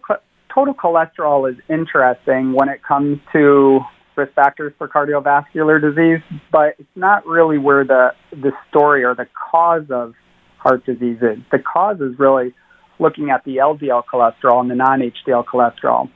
total 0.53 0.73
cholesterol 0.73 1.49
is 1.51 1.57
interesting 1.69 2.53
when 2.53 2.69
it 2.69 2.81
comes 2.83 3.19
to 3.33 3.79
risk 4.15 4.33
factors 4.33 4.73
for 4.77 4.87
cardiovascular 4.87 5.79
disease, 5.79 6.23
but 6.51 6.75
it's 6.79 6.89
not 6.95 7.25
really 7.25 7.57
where 7.57 7.83
the 7.83 8.09
the 8.31 8.51
story 8.69 9.03
or 9.03 9.15
the 9.15 9.27
cause 9.51 9.85
of 9.89 10.13
heart 10.57 10.85
disease 10.85 11.19
is. 11.21 11.37
The 11.51 11.59
cause 11.59 11.97
is 12.01 12.17
really 12.17 12.53
looking 12.99 13.29
at 13.29 13.43
the 13.43 13.57
LDL 13.57 14.03
cholesterol 14.11 14.59
and 14.59 14.71
the 14.71 14.75
non-HDL 14.75 15.45
cholesterol. 15.45 16.09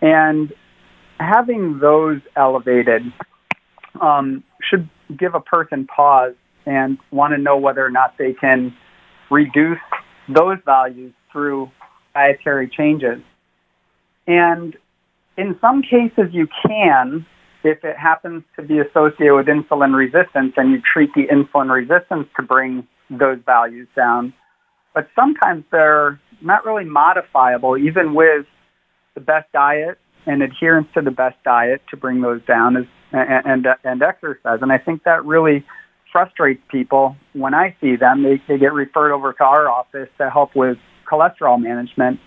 And 0.00 0.52
having 1.18 1.80
those 1.80 2.20
elevated 2.36 3.02
um, 4.00 4.44
should 4.62 4.88
give 5.18 5.34
a 5.34 5.40
person 5.40 5.86
pause 5.86 6.34
and 6.66 6.98
want 7.10 7.34
to 7.34 7.38
know 7.38 7.56
whether 7.56 7.84
or 7.84 7.90
not 7.90 8.14
they 8.16 8.32
can 8.32 8.76
reduce 9.30 9.78
those 10.28 10.58
values 10.64 11.12
through 11.32 11.70
dietary 12.14 12.68
changes. 12.68 13.20
And 14.26 14.76
in 15.36 15.56
some 15.60 15.82
cases, 15.82 16.32
you 16.32 16.48
can 16.66 17.26
if 17.64 17.82
it 17.84 17.96
happens 17.96 18.44
to 18.56 18.62
be 18.62 18.78
associated 18.78 19.34
with 19.34 19.46
insulin 19.46 19.94
resistance 19.94 20.52
and 20.56 20.70
you 20.70 20.80
treat 20.80 21.10
the 21.14 21.26
insulin 21.26 21.70
resistance 21.70 22.28
to 22.36 22.42
bring 22.42 22.86
those 23.10 23.38
values 23.44 23.88
down. 23.96 24.32
But 24.94 25.08
sometimes 25.14 25.64
they're 25.70 26.20
not 26.40 26.64
really 26.64 26.84
modifiable, 26.84 27.76
even 27.76 28.14
with 28.14 28.46
the 29.14 29.20
best 29.20 29.50
diet 29.52 29.98
and 30.26 30.42
adherence 30.42 30.88
to 30.94 31.00
the 31.00 31.10
best 31.10 31.36
diet 31.44 31.82
to 31.90 31.96
bring 31.96 32.20
those 32.20 32.40
down 32.46 32.76
is, 32.76 32.86
and, 33.12 33.46
and, 33.46 33.66
and 33.84 34.02
exercise. 34.02 34.58
And 34.62 34.70
I 34.70 34.78
think 34.78 35.04
that 35.04 35.24
really 35.24 35.64
frustrates 36.12 36.62
people 36.70 37.16
when 37.32 37.54
I 37.54 37.76
see 37.80 37.96
them. 37.96 38.22
They, 38.22 38.42
they 38.48 38.58
get 38.58 38.72
referred 38.72 39.12
over 39.12 39.32
to 39.32 39.44
our 39.44 39.68
office 39.68 40.08
to 40.18 40.30
help 40.30 40.54
with 40.54 40.78
cholesterol 41.10 41.60
management 41.60 42.20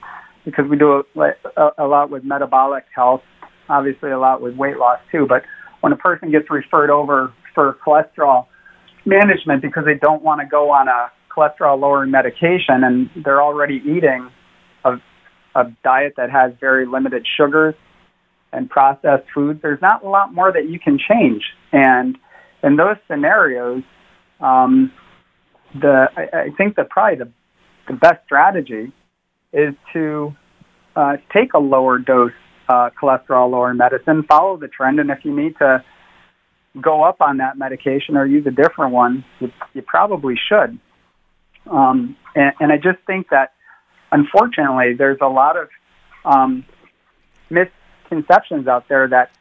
because 0.46 0.66
we 0.70 0.78
do 0.78 1.04
a, 1.16 1.22
a, 1.58 1.70
a 1.80 1.88
lot 1.88 2.10
with 2.10 2.24
metabolic 2.24 2.86
health, 2.96 3.22
obviously 3.70 4.12
a 4.12 4.20
lot 4.20 4.42
with 4.42 4.56
weight 4.56 4.78
loss 4.78 5.00
too. 5.12 5.26
But 5.28 5.44
when 5.82 5.94
a 5.94 5.98
person 5.98 6.32
gets 6.32 6.50
referred 6.50 6.90
over 6.90 7.34
for 7.54 7.78
cholesterol 7.86 8.48
management 9.06 9.62
because 9.62 9.84
they 9.86 9.96
don't 9.96 10.24
want 10.24 10.42
to 10.42 10.48
go 10.48 10.72
on 10.72 10.88
a 10.88 11.12
cholesterol 11.36 11.80
lowering 11.80 12.12
medication 12.12 12.84
and 12.84 13.10
they're 13.24 13.42
already 13.42 13.82
eating 13.86 14.30
a, 14.86 14.94
a 15.56 15.64
diet 15.84 16.14
that 16.18 16.30
has 16.30 16.52
very 16.60 16.86
limited 16.86 17.26
sugars 17.38 17.76
and 18.54 18.70
processed 18.70 19.24
foods, 19.34 19.62
there's 19.62 19.82
not 19.82 20.04
a 20.04 20.10
lot 20.10 20.34
more 20.34 20.52
that 20.52 20.70
you 20.70 20.80
can 20.80 21.00
change. 21.00 21.44
And 21.72 22.18
in 22.64 22.76
those 22.76 22.98
scenarios, 23.08 23.84
um, 24.40 24.92
the 25.74 26.08
I, 26.16 26.38
I 26.38 26.50
think 26.58 26.76
that 26.76 26.90
probably 26.90 27.18
the, 27.26 27.32
the 27.88 27.94
best 27.94 28.24
strategy 28.26 28.92
is 29.54 29.74
to 29.94 30.36
uh, 30.96 31.18
take 31.34 31.54
a 31.54 31.60
lower 31.60 31.98
dose 31.98 32.32
uh, 32.70 32.90
cholesterol 33.02 33.52
lowering 33.52 33.78
medicine, 33.78 34.24
follow 34.28 34.58
the 34.58 34.68
trend, 34.68 35.00
and 35.00 35.10
if 35.10 35.20
you 35.24 35.36
need 35.36 35.58
to 35.58 35.84
go 36.80 37.04
up 37.04 37.20
on 37.20 37.38
that 37.38 37.58
medication 37.58 38.16
or 38.16 38.26
use 38.26 38.46
a 38.48 38.52
different 38.52 38.94
one, 38.94 39.26
you, 39.40 39.52
you 39.74 39.82
probably 39.82 40.36
should. 40.50 40.80
Um, 41.70 42.16
and, 42.34 42.54
and 42.60 42.72
I 42.72 42.78
just 42.78 43.00
think 43.06 43.28
that, 43.30 43.54
unfortunately, 44.12 44.94
there's 44.98 45.20
a 45.22 45.28
lot 45.28 45.58
of 45.58 45.68
um, 46.24 46.66
misconceptions 47.50 48.68
out 48.68 48.88
there 48.88 49.08
that 49.10 49.32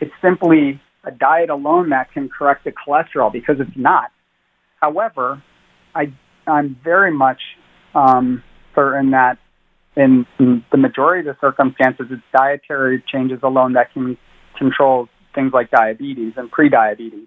it's 0.00 0.12
simply 0.22 0.80
a 1.04 1.10
diet 1.10 1.50
alone 1.50 1.90
that 1.90 2.12
can 2.12 2.28
correct 2.28 2.64
the 2.64 2.72
cholesterol 2.72 3.32
because 3.32 3.56
it's 3.58 3.76
not. 3.76 4.10
However, 4.80 5.42
I, 5.94 6.12
I'm 6.46 6.76
very 6.82 7.12
much 7.12 7.40
um, 7.94 8.42
certain 8.74 9.10
that 9.10 9.38
in, 9.96 10.26
in 10.38 10.64
the 10.70 10.78
majority 10.78 11.28
of 11.28 11.36
the 11.36 11.40
circumstances, 11.46 12.06
it's 12.10 12.22
dietary 12.36 13.02
changes 13.12 13.40
alone 13.42 13.74
that 13.74 13.92
can 13.92 14.16
control 14.56 15.08
things 15.34 15.52
like 15.52 15.70
diabetes 15.70 16.34
and 16.36 16.50
prediabetes 16.50 17.26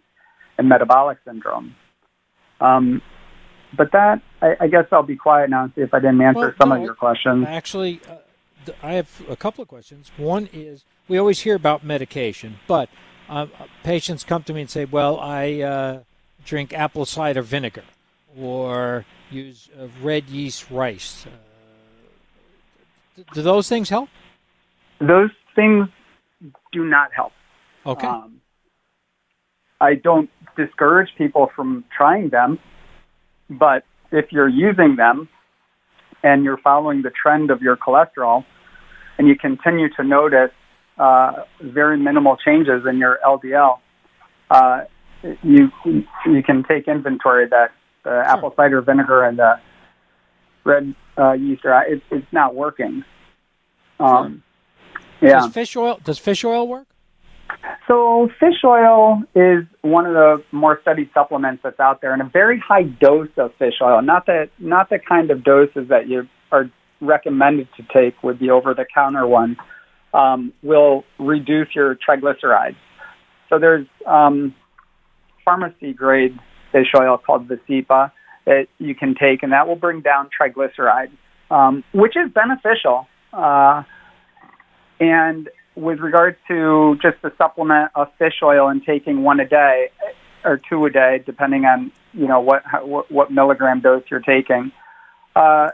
and 0.58 0.70
metabolic 0.70 1.18
syndrome. 1.26 1.76
Um, 2.60 3.02
but 3.78 3.92
that, 3.92 4.22
I, 4.42 4.56
I, 4.62 4.68
guess 4.68 4.86
I'll 4.92 5.04
be 5.04 5.18
quiet 5.18 5.50
now 5.50 5.66
and 5.66 5.74
see 5.76 5.82
if 5.82 5.94
I 5.94 6.00
didn't 6.00 6.22
answer 6.22 6.40
well, 6.40 6.54
some 6.60 6.70
no, 6.70 6.76
of 6.76 6.82
your 6.82 6.96
questions. 6.96 7.46
Actually, 7.48 8.00
uh, 8.10 8.72
I 8.82 8.94
have 8.94 9.22
a 9.28 9.36
couple 9.36 9.62
of 9.62 9.68
questions. 9.68 10.12
One 10.18 10.48
is 10.54 10.86
we 11.08 11.18
always 11.18 11.42
hear 11.42 11.56
about 11.56 11.84
medication, 11.84 12.58
but 12.68 12.90
uh, 13.30 13.48
patients 13.84 14.24
come 14.24 14.44
to 14.44 14.54
me 14.54 14.62
and 14.62 14.70
say, 14.70 14.86
"Well, 14.86 15.20
I 15.20 15.62
uh, 15.62 16.00
drink 16.46 16.74
apple 16.74 17.06
cider 17.06 17.42
vinegar 17.42 17.84
or 18.38 19.06
use 19.30 19.70
uh, 19.80 19.88
red 20.02 20.30
yeast 20.30 20.70
rice." 20.72 21.26
Uh, 23.18 23.24
do 23.34 23.42
those 23.42 23.70
things 23.70 23.90
help? 23.90 24.10
Those 25.00 25.32
things 25.56 25.88
do 26.72 26.86
not 26.86 27.14
help. 27.14 27.34
Okay. 27.86 28.08
Um, 28.08 28.42
I 29.80 29.96
don't 29.96 30.30
discourage 30.58 31.10
people 31.18 31.52
from 31.56 31.86
trying 31.96 32.30
them 32.30 32.60
but 33.50 33.84
if 34.12 34.32
you're 34.32 34.50
using 34.50 34.96
them 34.96 35.30
and 36.24 36.44
you're 36.44 36.58
following 36.58 37.02
the 37.02 37.12
trend 37.12 37.52
of 37.52 37.62
your 37.62 37.78
cholesterol 37.78 38.46
and 39.18 39.28
you 39.28 39.36
continue 39.36 39.90
to 39.96 40.04
notice 40.04 40.52
uh, 40.98 41.44
very 41.62 41.98
minimal 41.98 42.38
changes 42.38 42.84
in 42.90 42.98
your 42.98 43.20
LDL, 43.26 43.80
uh, 44.50 44.82
you 45.44 45.72
you 45.84 46.44
can 46.44 46.64
take 46.64 46.88
inventory 46.88 47.48
that 47.50 47.72
the 48.04 48.24
apple 48.28 48.54
cider 48.56 48.82
vinegar 48.82 49.24
and 49.24 49.40
the 49.40 49.60
red 50.64 50.94
uh, 51.18 51.34
yeast 51.34 51.66
are 51.66 51.86
it, 51.86 52.02
it's 52.12 52.32
not 52.32 52.56
working. 52.56 53.04
Um, 54.00 54.44
sure. 55.20 55.30
Yeah. 55.30 55.40
Does 55.40 55.54
fish 55.54 55.76
oil 55.76 56.00
does 56.04 56.20
fish 56.20 56.44
oil 56.44 56.68
work? 56.68 56.88
So 57.88 58.30
fish 58.40 58.64
oil 58.64 59.24
is 59.36 59.66
one 59.82 60.06
of 60.06 60.14
the 60.14 60.44
more 60.52 60.80
studied 60.82 61.10
supplements 61.14 61.62
that's 61.64 61.80
out 61.80 62.02
there, 62.02 62.14
and 62.14 62.22
a 62.22 62.26
very 62.26 62.60
high 62.60 62.84
dose 62.84 63.30
of 63.38 63.54
fish 63.56 63.76
oil, 63.82 64.02
not 64.02 64.26
the 64.26 64.50
not 64.60 64.90
the 64.90 65.00
kind 65.00 65.32
of 65.32 65.44
doses 65.44 65.88
that 65.90 66.08
you 66.08 66.28
are 66.52 66.70
recommended 67.02 67.68
to 67.78 67.84
take 67.94 68.22
with 68.24 68.40
the 68.40 68.50
over-the-counter 68.50 69.28
one, 69.28 69.58
um, 70.16 70.54
will 70.64 71.04
reduce 71.20 71.68
your 71.76 71.96
triglycerides. 71.96 72.78
So 73.50 73.60
there's 73.60 73.86
um, 74.08 74.56
pharmacy 75.44 75.94
grade 75.94 76.40
fish 76.72 76.88
oil 76.98 77.18
called 77.18 77.48
Vascepa 77.48 78.12
that 78.46 78.68
you 78.80 78.96
can 78.96 79.16
take, 79.16 79.44
and 79.44 79.52
that 79.52 79.68
will 79.68 79.76
bring 79.76 80.02
down 80.02 80.30
triglycerides, 80.40 81.12
um, 81.52 81.84
which 81.94 82.14
is 82.16 82.32
beneficial. 82.32 83.08
Uh, 83.34 83.84
and 85.00 85.50
with 85.76 86.00
regard 86.00 86.38
to 86.48 86.98
just 87.02 87.22
the 87.22 87.32
supplement 87.38 87.92
of 87.96 88.08
fish 88.18 88.36
oil 88.42 88.70
and 88.70 88.84
taking 88.86 89.24
one 89.24 89.40
a 89.42 89.48
day 89.48 89.90
or 90.46 90.62
two 90.70 90.86
a 90.86 90.90
day, 90.90 91.22
depending 91.26 91.66
on 91.66 91.92
you 92.14 92.28
know 92.28 92.40
what 92.40 92.64
what, 92.84 93.12
what 93.12 93.32
milligram 93.32 93.82
dose 93.82 94.04
you're 94.10 94.22
taking, 94.22 94.72
uh, 95.36 95.72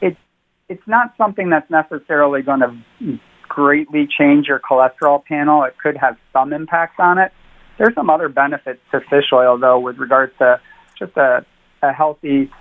it's 0.00 0.20
it's 0.68 0.86
not 0.86 1.14
something 1.18 1.50
that's 1.50 1.68
necessarily 1.70 2.42
going 2.42 2.60
to 2.60 3.18
greatly 3.58 4.06
change 4.06 4.46
your 4.46 4.60
cholesterol 4.60 5.24
panel. 5.24 5.64
It 5.64 5.74
could 5.82 5.96
have 5.96 6.16
some 6.32 6.52
impacts 6.52 6.94
on 7.00 7.18
it. 7.18 7.32
There's 7.76 7.92
some 7.96 8.08
other 8.08 8.28
benefits 8.28 8.78
to 8.92 9.00
fish 9.10 9.32
oil, 9.32 9.58
though, 9.58 9.80
with 9.80 9.98
regards 9.98 10.32
to 10.38 10.60
just 10.96 11.16
a, 11.16 11.44
a 11.82 11.92
healthy 11.92 12.52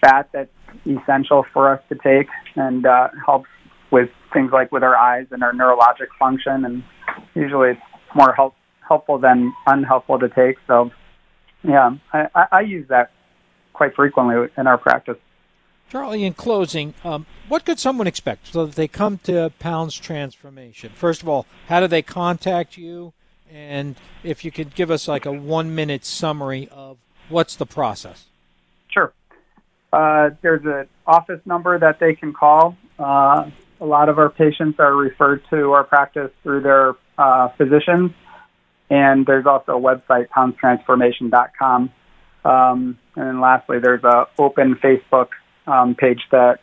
fat 0.00 0.28
that's 0.32 0.52
essential 0.86 1.44
for 1.52 1.74
us 1.74 1.82
to 1.88 1.96
take 1.96 2.28
and 2.54 2.86
uh, 2.86 3.08
helps 3.26 3.48
with 3.90 4.10
things 4.32 4.52
like 4.52 4.70
with 4.70 4.84
our 4.84 4.96
eyes 4.96 5.26
and 5.32 5.42
our 5.42 5.52
neurologic 5.52 6.06
function. 6.20 6.64
And 6.64 6.84
usually 7.34 7.70
it's 7.70 7.80
more 8.14 8.32
help, 8.32 8.54
helpful 8.86 9.18
than 9.18 9.52
unhelpful 9.66 10.20
to 10.20 10.28
take. 10.28 10.58
So, 10.68 10.92
yeah, 11.64 11.96
I, 12.12 12.46
I 12.52 12.60
use 12.60 12.86
that 12.90 13.10
quite 13.72 13.96
frequently 13.96 14.36
in 14.56 14.68
our 14.68 14.78
practice. 14.78 15.16
Charlie, 15.90 16.24
in 16.24 16.34
closing, 16.34 16.94
um, 17.02 17.24
what 17.48 17.64
could 17.64 17.78
someone 17.78 18.06
expect 18.06 18.48
so 18.48 18.66
that 18.66 18.76
they 18.76 18.88
come 18.88 19.18
to 19.24 19.50
Pounds 19.58 19.96
Transformation? 19.96 20.92
First 20.94 21.22
of 21.22 21.28
all, 21.28 21.46
how 21.68 21.80
do 21.80 21.86
they 21.86 22.02
contact 22.02 22.76
you? 22.76 23.14
And 23.50 23.96
if 24.22 24.44
you 24.44 24.50
could 24.50 24.74
give 24.74 24.90
us 24.90 25.08
like 25.08 25.24
a 25.24 25.32
one 25.32 25.74
minute 25.74 26.04
summary 26.04 26.68
of 26.70 26.98
what's 27.30 27.56
the 27.56 27.64
process. 27.64 28.26
Sure. 28.88 29.12
Uh, 29.92 30.30
there's 30.42 30.64
an 30.66 30.88
office 31.06 31.40
number 31.46 31.78
that 31.78 31.98
they 31.98 32.14
can 32.14 32.34
call. 32.34 32.76
Uh, 32.98 33.50
a 33.80 33.86
lot 33.86 34.08
of 34.08 34.18
our 34.18 34.28
patients 34.28 34.78
are 34.78 34.94
referred 34.94 35.42
to 35.50 35.72
our 35.72 35.84
practice 35.84 36.30
through 36.42 36.60
their 36.60 36.94
uh, 37.16 37.48
physicians. 37.56 38.10
And 38.90 39.24
there's 39.24 39.46
also 39.46 39.76
a 39.76 39.80
website, 39.80 40.28
poundstransformation.com. 40.28 41.90
Um, 42.44 42.98
and 43.16 43.26
then 43.26 43.40
lastly, 43.40 43.78
there's 43.78 44.04
a 44.04 44.26
open 44.38 44.74
Facebook 44.76 45.28
um, 45.68 45.94
page 45.94 46.20
that 46.30 46.58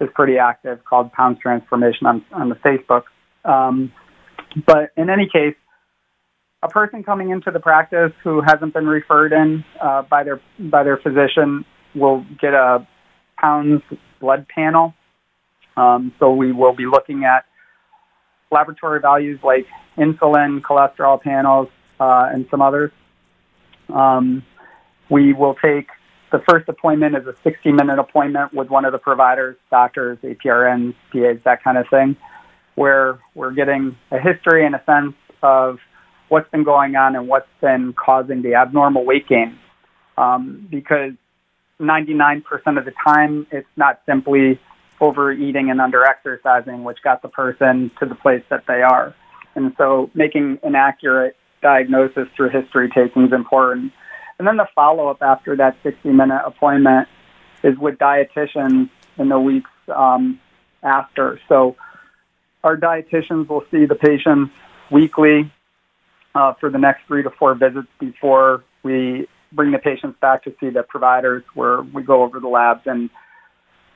is 0.00 0.08
pretty 0.14 0.38
active 0.38 0.84
called 0.84 1.12
Pounds 1.12 1.38
Transformation 1.40 2.06
on, 2.06 2.24
on 2.32 2.48
the 2.48 2.56
Facebook. 2.56 3.04
Um, 3.44 3.92
but 4.66 4.90
in 4.96 5.08
any 5.10 5.28
case, 5.32 5.56
a 6.62 6.68
person 6.68 7.02
coming 7.02 7.30
into 7.30 7.50
the 7.50 7.60
practice 7.60 8.12
who 8.22 8.40
hasn't 8.40 8.72
been 8.72 8.86
referred 8.86 9.32
in 9.32 9.64
uh, 9.82 10.02
by 10.02 10.22
their 10.22 10.40
by 10.58 10.84
their 10.84 10.96
physician 10.96 11.64
will 11.94 12.24
get 12.40 12.54
a 12.54 12.86
Pounds 13.38 13.82
blood 14.20 14.46
panel. 14.54 14.94
Um, 15.76 16.12
so 16.20 16.32
we 16.32 16.52
will 16.52 16.74
be 16.74 16.86
looking 16.86 17.24
at 17.24 17.44
laboratory 18.52 19.00
values 19.00 19.40
like 19.42 19.66
insulin, 19.98 20.60
cholesterol 20.60 21.20
panels, 21.20 21.68
uh, 21.98 22.28
and 22.32 22.46
some 22.50 22.62
others. 22.62 22.92
Um, 23.92 24.44
we 25.10 25.32
will 25.32 25.56
take 25.56 25.88
the 26.32 26.42
first 26.48 26.68
appointment 26.68 27.14
is 27.14 27.26
a 27.26 27.34
60 27.44 27.72
minute 27.72 27.98
appointment 27.98 28.52
with 28.52 28.68
one 28.70 28.84
of 28.84 28.92
the 28.92 28.98
providers, 28.98 29.56
doctors, 29.70 30.18
APRNs, 30.24 30.94
PAs, 31.12 31.38
that 31.44 31.62
kind 31.62 31.78
of 31.78 31.86
thing, 31.88 32.16
where 32.74 33.20
we're 33.34 33.52
getting 33.52 33.96
a 34.10 34.18
history 34.18 34.66
and 34.66 34.74
a 34.74 34.82
sense 34.84 35.14
of 35.42 35.78
what's 36.28 36.50
been 36.50 36.64
going 36.64 36.96
on 36.96 37.14
and 37.14 37.28
what's 37.28 37.48
been 37.60 37.92
causing 37.92 38.40
the 38.42 38.54
abnormal 38.54 39.04
weight 39.04 39.28
gain. 39.28 39.58
Um, 40.16 40.66
because 40.70 41.12
99% 41.78 42.42
of 42.78 42.84
the 42.86 42.92
time, 43.04 43.46
it's 43.50 43.68
not 43.76 44.00
simply 44.06 44.58
overeating 45.00 45.70
and 45.70 45.80
underexercising, 45.80 46.82
which 46.84 47.02
got 47.02 47.20
the 47.20 47.28
person 47.28 47.90
to 47.98 48.06
the 48.06 48.14
place 48.14 48.42
that 48.48 48.64
they 48.66 48.82
are. 48.82 49.14
And 49.54 49.74
so 49.76 50.10
making 50.14 50.60
an 50.62 50.74
accurate 50.74 51.36
diagnosis 51.60 52.28
through 52.34 52.50
history 52.50 52.88
taking 52.88 53.26
is 53.26 53.32
important. 53.32 53.92
And 54.42 54.48
then 54.48 54.56
the 54.56 54.66
follow 54.74 55.06
up 55.06 55.22
after 55.22 55.54
that 55.58 55.76
60 55.84 56.08
minute 56.08 56.42
appointment 56.44 57.06
is 57.62 57.78
with 57.78 57.96
dietitians 57.96 58.90
in 59.16 59.28
the 59.28 59.38
weeks 59.38 59.70
um, 59.94 60.40
after. 60.82 61.38
So 61.48 61.76
our 62.64 62.76
dietitians 62.76 63.48
will 63.48 63.62
see 63.70 63.86
the 63.86 63.94
patients 63.94 64.50
weekly 64.90 65.52
uh, 66.34 66.54
for 66.58 66.70
the 66.70 66.78
next 66.78 67.02
three 67.06 67.22
to 67.22 67.30
four 67.30 67.54
visits 67.54 67.86
before 68.00 68.64
we 68.82 69.28
bring 69.52 69.70
the 69.70 69.78
patients 69.78 70.18
back 70.20 70.42
to 70.42 70.54
see 70.58 70.70
the 70.70 70.82
providers 70.82 71.44
where 71.54 71.80
we 71.80 72.02
go 72.02 72.24
over 72.24 72.40
the 72.40 72.48
labs 72.48 72.82
and 72.86 73.10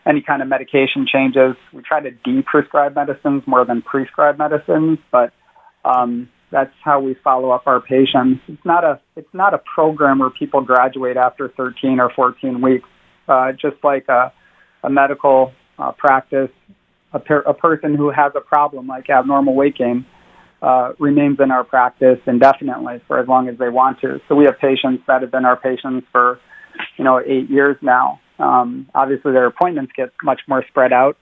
any 0.06 0.22
kind 0.22 0.42
of 0.42 0.46
medication 0.46 1.08
changes. 1.12 1.56
We 1.72 1.82
try 1.82 1.98
to 1.98 2.12
de-prescribe 2.12 2.94
medicines 2.94 3.42
more 3.48 3.64
than 3.64 3.82
prescribe 3.82 4.38
medicines, 4.38 5.00
but 5.10 5.32
um, 5.84 6.28
that's 6.50 6.72
how 6.84 7.00
we 7.00 7.16
follow 7.24 7.50
up 7.50 7.66
our 7.66 7.80
patients. 7.80 8.40
It's 8.48 8.64
not 8.64 8.84
a 8.84 9.00
it's 9.16 9.32
not 9.32 9.54
a 9.54 9.58
program 9.58 10.20
where 10.20 10.30
people 10.30 10.60
graduate 10.60 11.16
after 11.16 11.52
13 11.56 11.98
or 12.00 12.10
14 12.14 12.60
weeks. 12.60 12.88
Uh, 13.28 13.50
just 13.52 13.76
like 13.82 14.06
a, 14.08 14.32
a 14.84 14.90
medical 14.90 15.52
uh, 15.80 15.90
practice, 15.90 16.50
a, 17.12 17.18
per, 17.18 17.40
a 17.40 17.52
person 17.52 17.96
who 17.96 18.10
has 18.10 18.32
a 18.36 18.40
problem 18.40 18.86
like 18.86 19.10
abnormal 19.10 19.54
weight 19.54 19.76
gain 19.76 20.06
uh, 20.62 20.92
remains 21.00 21.38
in 21.40 21.50
our 21.50 21.64
practice 21.64 22.18
indefinitely 22.26 23.00
for 23.08 23.18
as 23.18 23.26
long 23.26 23.48
as 23.48 23.58
they 23.58 23.68
want 23.68 24.00
to. 24.00 24.20
So 24.28 24.36
we 24.36 24.44
have 24.44 24.58
patients 24.60 25.02
that 25.08 25.22
have 25.22 25.32
been 25.32 25.44
our 25.44 25.56
patients 25.56 26.06
for 26.12 26.38
you 26.96 27.04
know 27.04 27.20
eight 27.20 27.50
years 27.50 27.76
now. 27.82 28.20
Um, 28.38 28.88
obviously, 28.94 29.32
their 29.32 29.46
appointments 29.46 29.92
get 29.96 30.10
much 30.22 30.40
more 30.46 30.64
spread 30.68 30.92
out, 30.92 31.16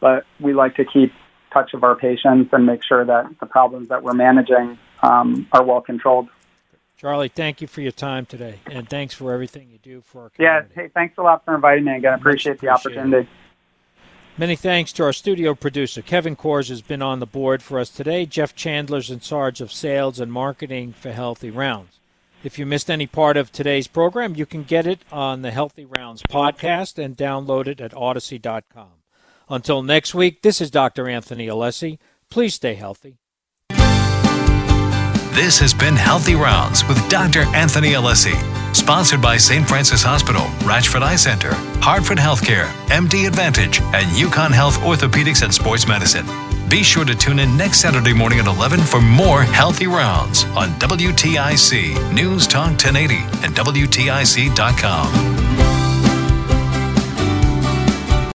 but 0.00 0.24
we 0.40 0.54
like 0.54 0.76
to 0.76 0.84
keep 0.84 1.12
touch 1.52 1.74
of 1.74 1.84
our 1.84 1.96
patients 1.96 2.50
and 2.52 2.66
make 2.66 2.82
sure 2.84 3.04
that 3.04 3.26
the 3.40 3.46
problems 3.46 3.88
that 3.88 4.02
we're 4.02 4.14
managing 4.14 4.78
um, 5.02 5.46
are 5.52 5.64
well 5.64 5.80
controlled. 5.80 6.28
Charlie, 6.96 7.28
thank 7.28 7.60
you 7.60 7.68
for 7.68 7.80
your 7.80 7.92
time 7.92 8.26
today, 8.26 8.58
and 8.66 8.88
thanks 8.88 9.14
for 9.14 9.32
everything 9.32 9.68
you 9.70 9.78
do 9.78 10.00
for 10.00 10.22
our 10.22 10.30
community. 10.30 10.68
Yeah, 10.74 10.82
hey, 10.82 10.88
thanks 10.92 11.16
a 11.16 11.22
lot 11.22 11.44
for 11.44 11.54
inviting 11.54 11.84
me 11.84 11.96
again. 11.96 12.14
Appreciate, 12.14 12.54
appreciate 12.54 12.60
the 12.60 12.74
opportunity. 12.74 13.28
Many 14.36 14.56
thanks 14.56 14.92
to 14.94 15.04
our 15.04 15.12
studio 15.12 15.54
producer. 15.54 16.02
Kevin 16.02 16.36
Kors 16.36 16.68
has 16.68 16.82
been 16.82 17.02
on 17.02 17.18
the 17.18 17.26
board 17.26 17.62
for 17.62 17.78
us 17.78 17.90
today. 17.90 18.26
Jeff 18.26 18.54
Chandler's 18.54 19.10
in 19.10 19.20
charge 19.20 19.60
of 19.60 19.72
sales 19.72 20.20
and 20.20 20.32
marketing 20.32 20.92
for 20.92 21.10
Healthy 21.10 21.50
Rounds. 21.50 21.98
If 22.44 22.56
you 22.56 22.64
missed 22.64 22.88
any 22.88 23.08
part 23.08 23.36
of 23.36 23.50
today's 23.50 23.88
program, 23.88 24.36
you 24.36 24.46
can 24.46 24.62
get 24.62 24.86
it 24.86 25.00
on 25.10 25.42
the 25.42 25.50
Healthy 25.50 25.86
Rounds 25.86 26.22
podcast 26.22 27.02
and 27.02 27.16
download 27.16 27.66
it 27.66 27.80
at 27.80 27.90
Audacy.com. 27.90 28.97
Until 29.50 29.82
next 29.82 30.14
week, 30.14 30.42
this 30.42 30.60
is 30.60 30.70
Dr. 30.70 31.08
Anthony 31.08 31.46
Alessi. 31.46 31.98
Please 32.30 32.54
stay 32.54 32.74
healthy. 32.74 33.18
This 35.32 35.58
has 35.60 35.72
been 35.72 35.94
Healthy 35.94 36.34
Rounds 36.34 36.86
with 36.88 36.98
Dr. 37.08 37.42
Anthony 37.54 37.92
Alessi, 37.92 38.34
sponsored 38.74 39.22
by 39.22 39.36
St. 39.36 39.66
Francis 39.68 40.02
Hospital, 40.02 40.42
Ratchford 40.66 41.02
Eye 41.02 41.14
Center, 41.14 41.52
Hartford 41.80 42.18
Healthcare, 42.18 42.66
MD 42.88 43.28
Advantage, 43.28 43.80
and 43.80 44.06
UConn 44.16 44.50
Health 44.50 44.78
Orthopedics 44.80 45.44
and 45.44 45.54
Sports 45.54 45.86
Medicine. 45.86 46.26
Be 46.68 46.82
sure 46.82 47.04
to 47.04 47.14
tune 47.14 47.38
in 47.38 47.56
next 47.56 47.80
Saturday 47.80 48.12
morning 48.12 48.40
at 48.40 48.48
11 48.48 48.80
for 48.80 49.00
more 49.00 49.42
Healthy 49.42 49.86
Rounds 49.86 50.44
on 50.56 50.70
WTIC, 50.80 52.12
News 52.12 52.48
Talk 52.48 52.70
1080, 52.70 53.14
and 53.44 53.54
WTIC.com. 53.54 55.47